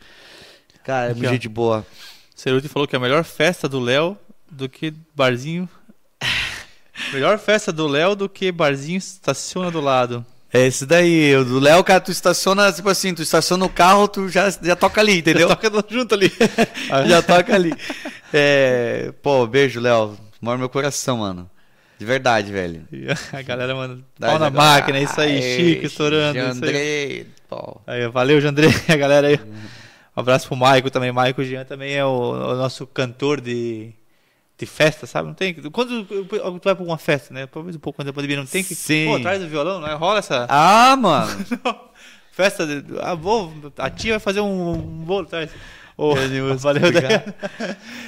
[0.85, 1.33] Cara, é Aqui, muito ó.
[1.33, 1.87] gente boa.
[2.35, 4.19] Ceruti falou que é a melhor festa do Léo
[4.51, 5.69] do que barzinho.
[7.13, 10.27] melhor festa do Léo do que barzinho estaciona do lado.
[10.55, 11.35] É esse daí.
[11.35, 14.77] O do Léo, cara, tu estaciona, tipo assim, tu estaciona o carro, tu já, já
[14.77, 15.49] toca ali, entendeu?
[15.49, 16.33] Já toca junto ali.
[17.09, 17.75] já toca ali.
[18.33, 20.17] É, pô, beijo, Léo.
[20.41, 21.51] Mora meu coração, mano.
[21.99, 22.87] De verdade, velho.
[23.33, 23.75] A galera
[24.17, 26.39] Dá pau na máquina, é isso aí, Aê, Chico estourando.
[26.39, 26.55] isso aí.
[26.55, 27.81] Jandrei, pô.
[27.85, 29.41] Aí, valeu, Jandrei, a galera aí.
[30.17, 31.11] Um abraço pro Maico também.
[31.11, 33.93] Maico Jean também é o, o nosso cantor de,
[34.57, 35.29] de festa, sabe?
[35.29, 35.55] Não tem.
[35.55, 37.47] Quando tu vai pra uma festa, né?
[37.47, 38.75] Talvez um pouco quando a pandemia não tem que.
[38.75, 39.07] Sim.
[39.07, 39.95] Pô, traz o violão, né?
[39.95, 40.47] Rola essa.
[40.49, 41.31] Ah, mano.
[42.31, 42.67] festa.
[42.67, 45.51] De, ah, vou, a tia vai fazer um, um bolo, traz.
[45.97, 46.13] Oh,
[46.59, 47.33] valeu, obrigado.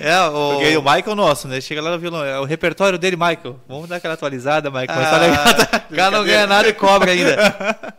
[0.01, 0.55] É, o...
[0.55, 1.61] Porque o Michael nosso, né?
[1.61, 3.61] Chega lá no violão, é o repertório dele, Michael.
[3.69, 4.89] Vamos dar aquela atualizada, Michael.
[4.89, 5.45] Tá Ah, legal.
[5.89, 7.95] o cara não ganha nada e cobra ainda.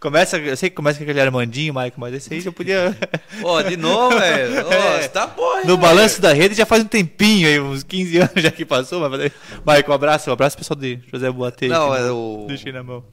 [0.00, 2.96] Começa, eu sei que começa com aquele Armandinho, Michael, mas esse aí já podia.
[3.44, 4.64] Ó, de novo, velho.
[4.66, 5.02] Ó, É.
[5.02, 8.32] você tá porra, No balanço da rede já faz um tempinho aí, uns 15 anos
[8.42, 9.30] já que passou, mas
[9.66, 11.68] Michael, um abraço, um abraço pessoal de José Boatê.
[11.68, 13.04] Não, é o- Deixei na mão.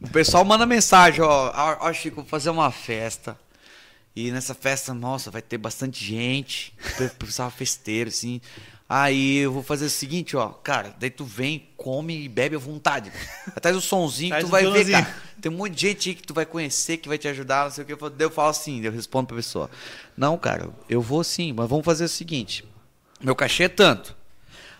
[0.00, 3.36] O pessoal manda mensagem, ó, ó, Chico, vou fazer uma festa.
[4.16, 6.72] E nessa festa, nossa, vai ter bastante gente.
[7.18, 8.40] Precisava festeiro, assim.
[8.92, 12.58] Aí eu vou fazer o seguinte, ó, cara, daí tu vem, come e bebe à
[12.58, 13.12] vontade.
[13.62, 15.14] Traz o sonzinho que tu vai ver, cara.
[15.40, 17.70] Tem um monte de gente aí que tu vai conhecer, que vai te ajudar, não
[17.70, 17.94] sei o que.
[17.94, 19.70] Daí eu falo assim, eu respondo pra pessoa.
[20.16, 22.64] Não, cara, eu vou sim, mas vamos fazer o seguinte.
[23.20, 24.16] Meu cachê é tanto.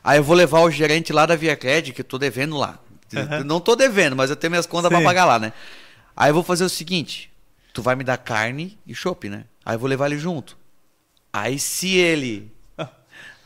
[0.03, 2.81] Aí eu vou levar o gerente lá da Via Cred, que eu tô devendo lá.
[3.13, 5.05] Eu Não tô devendo, mas eu tenho minhas contas pra Sim.
[5.05, 5.53] pagar lá, né?
[6.17, 7.31] Aí eu vou fazer o seguinte:
[7.73, 9.45] tu vai me dar carne e chopp, né?
[9.65, 10.59] Aí eu vou levar ele junto.
[11.33, 12.53] Aí se ele.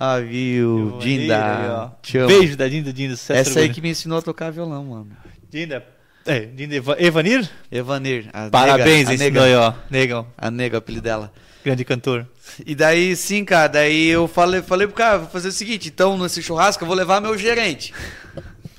[0.06, 0.98] Ah, viu?
[1.00, 1.92] Dinda.
[2.26, 5.08] Beijo da Dinda, Dinda, sucesso Essa aí que me ensinou a tocar violão, mano.
[5.50, 5.84] Dinda.
[6.26, 7.48] É, Dinda Eva- Evanir?
[7.70, 8.28] Evanir.
[8.32, 9.72] a Parabéns, nega, ensinou aí, ó.
[9.90, 10.26] Negão.
[10.36, 11.32] A nega, o apelido dela.
[11.64, 12.26] Grande cantor.
[12.66, 16.18] E daí, sim, cara, daí eu falei, falei pro cara, vou fazer o seguinte, então
[16.18, 17.92] nesse churrasco eu vou levar meu gerente.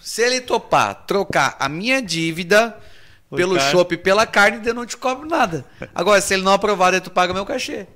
[0.01, 2.77] Se ele topar trocar a minha dívida
[3.35, 5.65] pelo chopp e pela carne, eu não te cobro nada.
[5.95, 7.87] Agora, se ele não aprovar, daí tu paga meu cachê.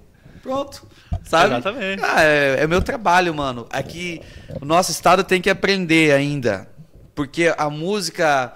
[0.42, 0.88] Pronto.
[1.30, 1.54] Sabe?
[1.54, 2.02] Exatamente.
[2.04, 3.68] Ah, é, é meu trabalho, mano.
[3.70, 4.20] Aqui,
[4.60, 6.68] o nosso estado tem que aprender ainda.
[7.14, 8.52] Porque a música.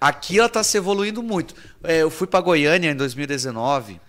[0.00, 1.54] Aqui ela tá se evoluindo muito.
[1.84, 4.00] É, eu fui pra Goiânia em 2019.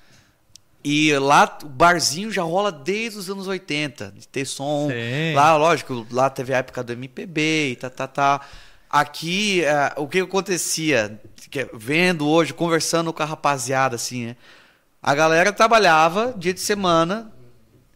[0.83, 4.89] E lá o barzinho já rola desde os anos 80, de ter som.
[4.89, 5.35] Sim.
[5.35, 8.41] Lá, lógico, lá teve a época do MPB e tá, tá, tá.
[8.89, 11.21] Aqui, é, o que acontecia?
[11.51, 14.35] Que é, Vendo hoje, conversando com a rapaziada, assim, né?
[15.01, 17.31] A galera trabalhava dia de semana,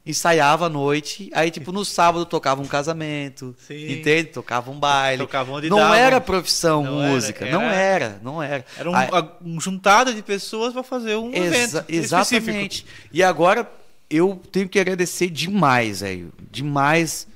[0.08, 3.92] ensaiava à noite, aí, tipo, no sábado tocava um casamento, Sim.
[3.94, 4.30] entende?
[4.30, 5.22] Tocava um baile.
[5.24, 5.98] Tocava onde não dava.
[5.98, 8.66] era profissão Não música, era- não era, não era.
[8.78, 9.10] Era um, Aí-
[9.44, 11.46] um juntado de pessoas pra fazer um Exa-
[11.80, 12.84] evento exatamente.
[12.86, 13.10] específico.
[13.12, 13.70] E agora
[14.10, 16.32] eu tenho que agradecer demais, velho.
[16.50, 17.28] Demais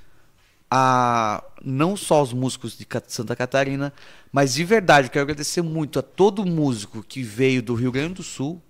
[0.69, 3.93] a não só os músicos de Santa Catarina,
[4.31, 8.15] mas de verdade, eu quero agradecer muito a todo músico que veio do Rio Grande
[8.15, 8.61] do Sul,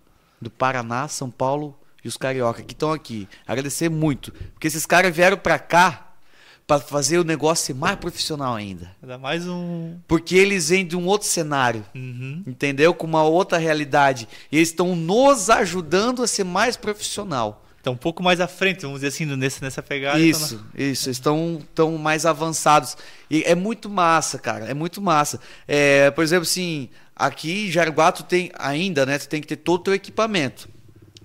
[0.42, 3.28] do Paraná, São Paulo e os carioca que estão aqui.
[3.48, 6.08] Agradecer muito, porque esses caras vieram pra cá
[6.68, 8.96] pra fazer o negócio ser mais profissional ainda.
[9.04, 9.98] Ainda mais um.
[10.08, 12.44] Porque eles vêm de um outro cenário, Uhum.
[12.48, 12.94] entendeu?
[12.94, 14.28] Com uma outra realidade.
[14.52, 17.66] E eles estão nos ajudando a ser mais profissional.
[17.84, 20.20] Tá um pouco mais à frente, vamos dizer assim, nessa, nessa pegada.
[20.22, 21.10] então, Isso, isso.
[21.10, 22.96] Estão tão mais avançados.
[23.30, 24.66] E é muito massa, cara.
[24.66, 25.40] É muito massa.
[25.68, 29.18] É, por exemplo, assim, aqui em Jaraguá tu tem ainda, né?
[29.18, 30.70] Tu tem que ter todo o teu equipamento.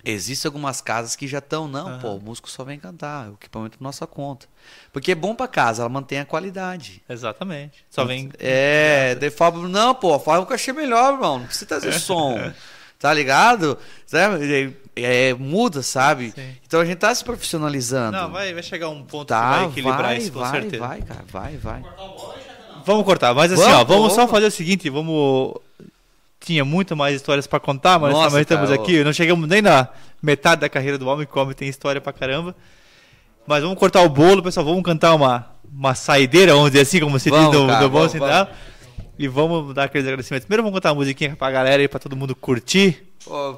[0.09, 1.99] Existem algumas casas que já estão, não, Aham.
[1.99, 4.47] pô, o músico só vem cantar, o equipamento é por nossa conta.
[4.93, 7.03] Porque é bom pra casa, ela mantém a qualidade.
[7.09, 7.85] Exatamente.
[7.91, 8.31] Só vem.
[8.39, 11.41] É, daí fala, não, pô, fala o cachê melhor, irmão.
[11.41, 12.39] Não precisa trazer som.
[12.99, 13.77] Tá ligado?
[14.11, 14.71] É,
[15.29, 16.33] é, muda, sabe?
[16.67, 18.17] Então a gente tá se profissionalizando.
[18.17, 20.79] Não, vai, vai chegar um ponto Tá, que vai equilibrar vai, isso, com vai, certeza.
[20.87, 21.83] vai, cara, vai, vai.
[22.87, 25.55] Vamos cortar, mas assim, Vamos, ó, vamos só fazer o seguinte, vamos.
[26.47, 29.61] Tinha muito mais histórias pra contar, mas Nossa, também estamos cara, aqui, não chegamos nem
[29.61, 29.89] na
[30.23, 32.55] metade da carreira do homem, que o homem tem história pra caramba.
[33.45, 37.19] Mas vamos cortar o bolo, pessoal, vamos cantar uma, uma saideira, vamos dizer assim, como
[37.19, 38.49] se diz no, cara, bom sinal.
[39.19, 40.47] E vamos dar aqueles agradecimentos.
[40.47, 43.09] Primeiro vamos cantar uma musiquinha pra galera aí, pra todo mundo curtir.
[43.27, 43.57] Ó,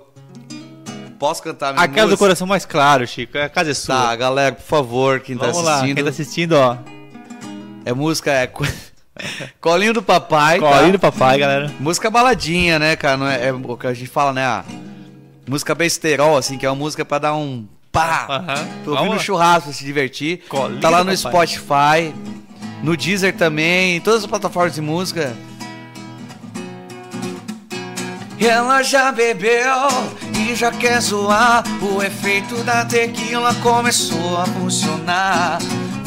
[1.19, 2.25] posso cantar minha Aquela do música?
[2.25, 3.97] coração mais claro, Chico, a casa é sua.
[3.97, 5.95] Tá, galera, por favor, quem Vamos tá lá, assistindo.
[5.95, 6.79] quem tá assistindo, ó.
[7.85, 8.51] É música, é.
[9.19, 10.61] co- Colinho do Papai.
[10.61, 10.69] tá?
[10.69, 11.73] Colinho do Papai, galera.
[11.81, 13.17] Música baladinha, né, cara?
[13.17, 14.45] Não é, é o que a gente fala, né?
[14.45, 14.65] a
[15.49, 18.27] música besterol, assim, que é uma música pra dar um pá.
[18.85, 20.43] Vamos ouvir no churrasco, pra se divertir.
[20.49, 21.47] Colinho tá lá no Papai.
[21.47, 22.15] Spotify,
[22.83, 25.35] no Deezer também, em todas as plataformas de música.
[28.41, 29.89] Ela já bebeu
[30.39, 31.65] e já quer zoar.
[31.83, 35.59] O efeito da tequila começou a funcionar.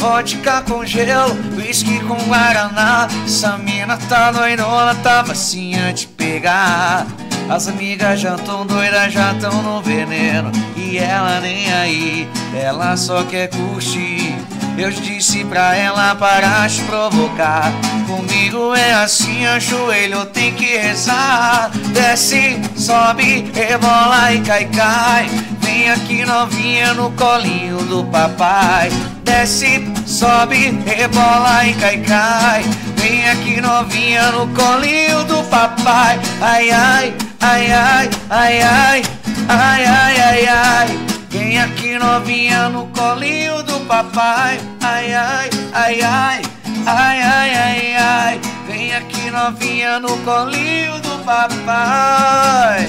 [0.01, 3.07] Vodka com gelo, whisky com guaraná.
[3.23, 7.05] Essa mina tá doidona, tá facinha de pegar.
[7.47, 10.51] As amigas já tão doidas, já tão no veneno.
[10.75, 12.27] E ela nem aí,
[12.59, 14.35] ela só quer curtir.
[14.81, 17.71] Eu disse pra ela parar de provocar.
[18.07, 21.69] Comigo é assim, ajoelho tem que rezar.
[21.93, 25.29] Desce, sobe, rebola e cai, cai.
[25.59, 28.89] Vem aqui novinha no colinho do papai.
[29.23, 32.63] Desce, sobe, rebola e cai, cai.
[32.95, 36.19] Vem aqui novinha no colinho do papai.
[36.41, 39.03] Ai, ai, ai, ai, ai, ai,
[39.47, 41.20] ai, ai, ai, ai.
[41.31, 44.59] Vem aqui novinha no colinho do papai.
[44.81, 46.41] Ai, ai, ai, ai,
[46.85, 48.41] ai, ai, ai, ai.
[48.67, 52.87] Vem aqui novinha no colinho do papai.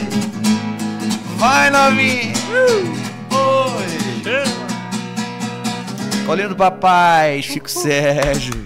[1.37, 2.33] Vai novinha.
[3.31, 3.93] Oi.
[6.27, 8.63] Colinho do papai, Chico Sérgio.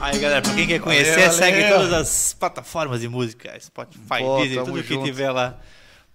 [0.00, 1.76] Aí, galera, pra quem quer conhecer, Valeu, segue valeu.
[1.78, 5.06] todas as plataformas de música, Spotify, Pô, Deezer, tamo tudo que junto.
[5.06, 5.54] tiver lá.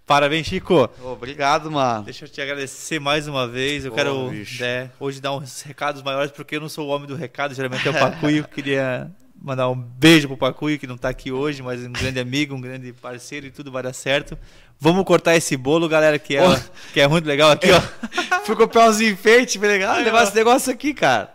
[0.07, 0.89] Parabéns, Chico.
[1.03, 2.05] Obrigado, mano.
[2.05, 3.83] Deixa eu te agradecer mais uma vez.
[3.83, 7.05] Eu Pô, quero né, hoje dar uns recados maiores, porque eu não sou o homem
[7.05, 8.47] do recado, geralmente é o Pacuio.
[8.47, 12.55] Queria mandar um beijo pro Pacuio, que não tá aqui hoje, mas um grande amigo,
[12.55, 14.39] um grande parceiro e tudo vai dar certo.
[14.79, 16.57] Vamos cortar esse bolo, galera, que é, Ô.
[16.93, 17.81] que é muito legal aqui, ó.
[18.47, 21.33] Fui comprar uns enfeites, foi legal levar esse negócio aqui, cara.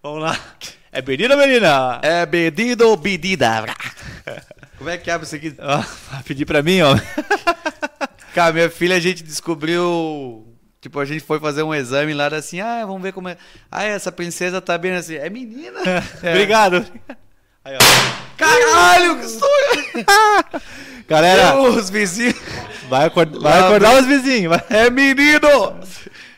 [0.00, 0.38] Vamos lá.
[0.92, 1.98] É pedido ou menina?
[2.00, 3.66] É pedido ou pedida?
[4.78, 5.52] Como é que abre isso aqui?
[5.58, 5.82] Ó,
[6.22, 6.94] pedir pra mim, ó.
[8.38, 10.46] Cara, minha filha, a gente descobriu.
[10.80, 13.36] Tipo, a gente foi fazer um exame lá, assim, ah, vamos ver como é.
[13.68, 15.16] Ah, essa princesa tá bem assim.
[15.16, 15.80] É menina?
[16.22, 16.30] É.
[16.30, 16.86] Obrigado.
[17.64, 17.78] Aí, ó.
[18.36, 20.06] Caralho, que sonho!
[21.08, 22.36] Galera, Os vizinhos.
[22.88, 24.56] vai, acordar, vai acordar os vizinhos.
[24.56, 24.64] Vai.
[24.70, 25.80] É menino!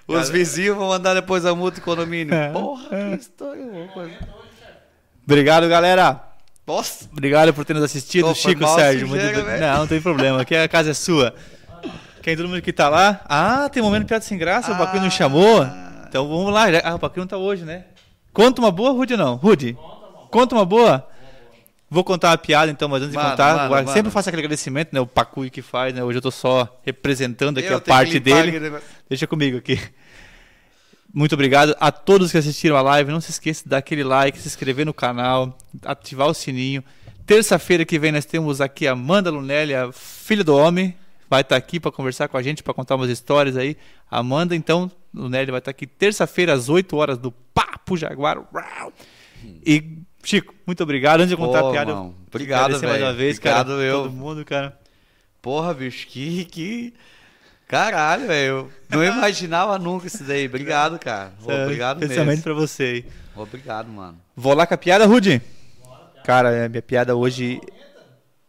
[0.09, 2.35] Os vizinhos vão mandar depois a multa e condomínio.
[2.35, 2.49] É.
[2.49, 4.11] Porra, que história louca.
[5.23, 6.19] Obrigado, galera.
[6.67, 7.07] Nossa!
[7.13, 9.07] Obrigado por ter nos assistido, foi Chico Sérgio.
[9.07, 9.23] Muito.
[9.61, 10.41] Não, não tem problema.
[10.41, 11.35] Aqui a casa é sua.
[12.23, 13.21] Quem todo mundo que tá lá?
[13.25, 15.67] Ah, tem um momento de piada sem graça, o Pacuinho nos chamou.
[16.09, 16.65] Então vamos lá.
[16.85, 17.85] Ah, o Pacuinho não tá hoje, né?
[18.33, 19.35] Conta uma boa, Rude ou não?
[19.37, 19.77] Rude?
[20.31, 21.07] Conta uma boa?
[21.89, 23.93] Vou contar uma piada então, mas antes Mano, de contar, mano, agora, mano.
[23.93, 25.01] sempre faço aquele agradecimento, né?
[25.01, 26.05] O Pacuio que faz, né?
[26.05, 28.61] Hoje eu tô só representando aqui Eu a parte dele.
[28.61, 28.87] negócio.
[29.09, 29.81] Deixa comigo aqui.
[31.13, 33.11] Muito obrigado a todos que assistiram a live.
[33.11, 36.85] Não se esqueça de dar aquele like, se inscrever no canal, ativar o sininho.
[37.27, 40.95] Terça-feira que vem nós temos aqui a Amanda Lunelli, a filha do homem.
[41.31, 43.77] Vai estar aqui para conversar com a gente, para contar umas histórias aí.
[44.11, 48.45] Amanda, então, Lunelli vai estar aqui terça-feira às 8 horas do Papo Jaguar.
[49.65, 51.21] E, Chico, muito obrigado.
[51.21, 51.93] Antes de contar Pô, a piada,
[52.27, 53.81] obrigado, mais uma vez, Obrigado, cara.
[53.81, 54.03] eu.
[54.03, 54.77] Todo mundo, cara.
[55.41, 56.45] Porra, bicho, que.
[56.47, 56.95] que...
[57.69, 58.73] Caralho, velho.
[58.91, 60.47] Eu não imaginava nunca isso daí.
[60.47, 61.33] Obrigado, cara.
[61.63, 62.43] Obrigado Especialmente mesmo.
[62.43, 63.05] pra você aí.
[63.37, 64.19] Obrigado, mano.
[64.35, 65.41] Vou lá com a piada, Rudy?
[66.25, 67.61] Cara, é, minha piada hoje.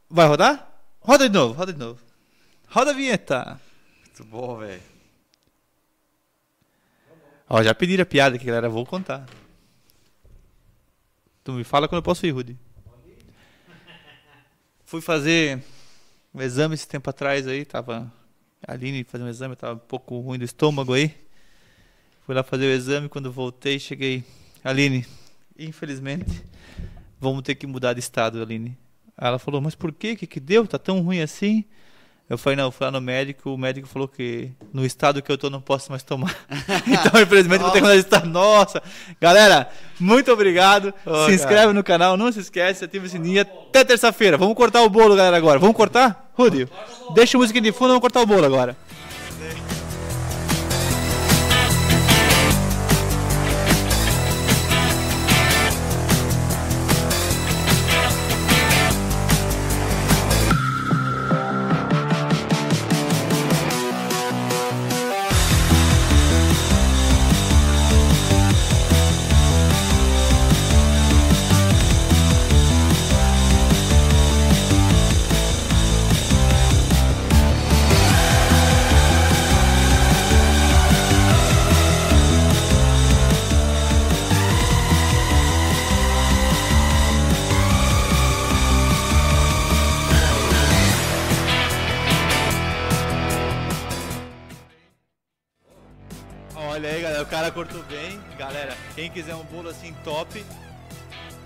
[0.10, 0.68] Vai rodar?
[0.99, 2.10] Roda de novo, roda de novo.
[2.72, 3.60] Roda a vinheta.
[3.99, 4.81] Muito bom, velho.
[7.49, 8.69] Ó, já pediram a piada aqui, galera.
[8.69, 9.27] Vou contar.
[11.43, 12.57] Tu me fala quando eu posso ir, Rudy.
[14.85, 15.61] Fui fazer
[16.34, 18.10] um exame esse tempo atrás aí, tava
[18.65, 21.14] a Aline fazendo um exame, tava um pouco ruim do estômago aí.
[22.26, 24.23] Fui lá fazer o exame, quando voltei, cheguei.
[24.64, 25.06] Aline,
[25.60, 26.41] infelizmente,
[27.19, 28.77] vamos ter que mudar de estado, Aline.
[29.18, 30.14] Ela falou, mas por quê?
[30.14, 30.65] O que, que deu?
[30.65, 31.65] Tá tão ruim assim?
[32.32, 35.30] Eu falei, não, eu fui lá no médico, o médico falou que no estado que
[35.30, 36.34] eu tô não posso mais tomar.
[36.88, 38.26] então, infelizmente, vou ter que estado.
[38.26, 38.82] Nossa!
[39.20, 39.68] Galera,
[39.99, 40.94] muito obrigado.
[41.06, 41.74] Ô, se inscreve cara.
[41.74, 43.41] no canal, não se esquece, ativa o sininho.
[43.41, 44.38] Até terça-feira.
[44.38, 45.60] Vamos cortar o bolo, galera, agora.
[45.60, 46.32] Vamos cortar?
[46.34, 46.70] Rudy,
[47.14, 48.78] deixa a música de fundo, vamos cortar o bolo agora.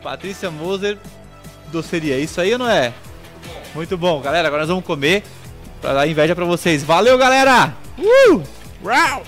[0.05, 0.99] Patrícia Moser,
[1.71, 2.19] doceria.
[2.19, 2.93] Isso aí ou não é?
[3.73, 4.47] Muito bom, galera.
[4.47, 5.23] Agora nós vamos comer
[5.81, 6.83] pra dar inveja pra vocês.
[6.83, 7.73] Valeu, galera!
[7.97, 8.43] Uh!
[8.83, 9.23] Uau!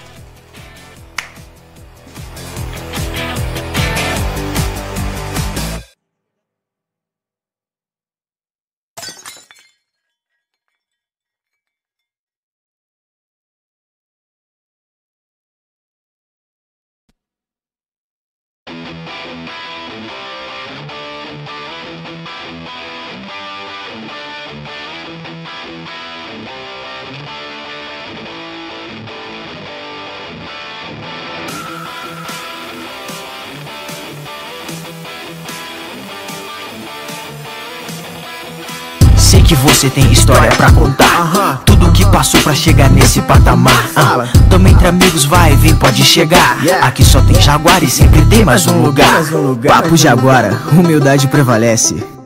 [40.27, 41.61] História pra contar.
[41.65, 43.89] Tudo que passou pra chegar nesse patamar.
[43.95, 46.57] Ah, Tamo entre amigos, vai, vem, pode chegar.
[46.81, 49.23] Aqui só tem Jaguar e sempre tem mais um lugar.
[49.65, 52.16] Papo Jaguara, humildade prevalece.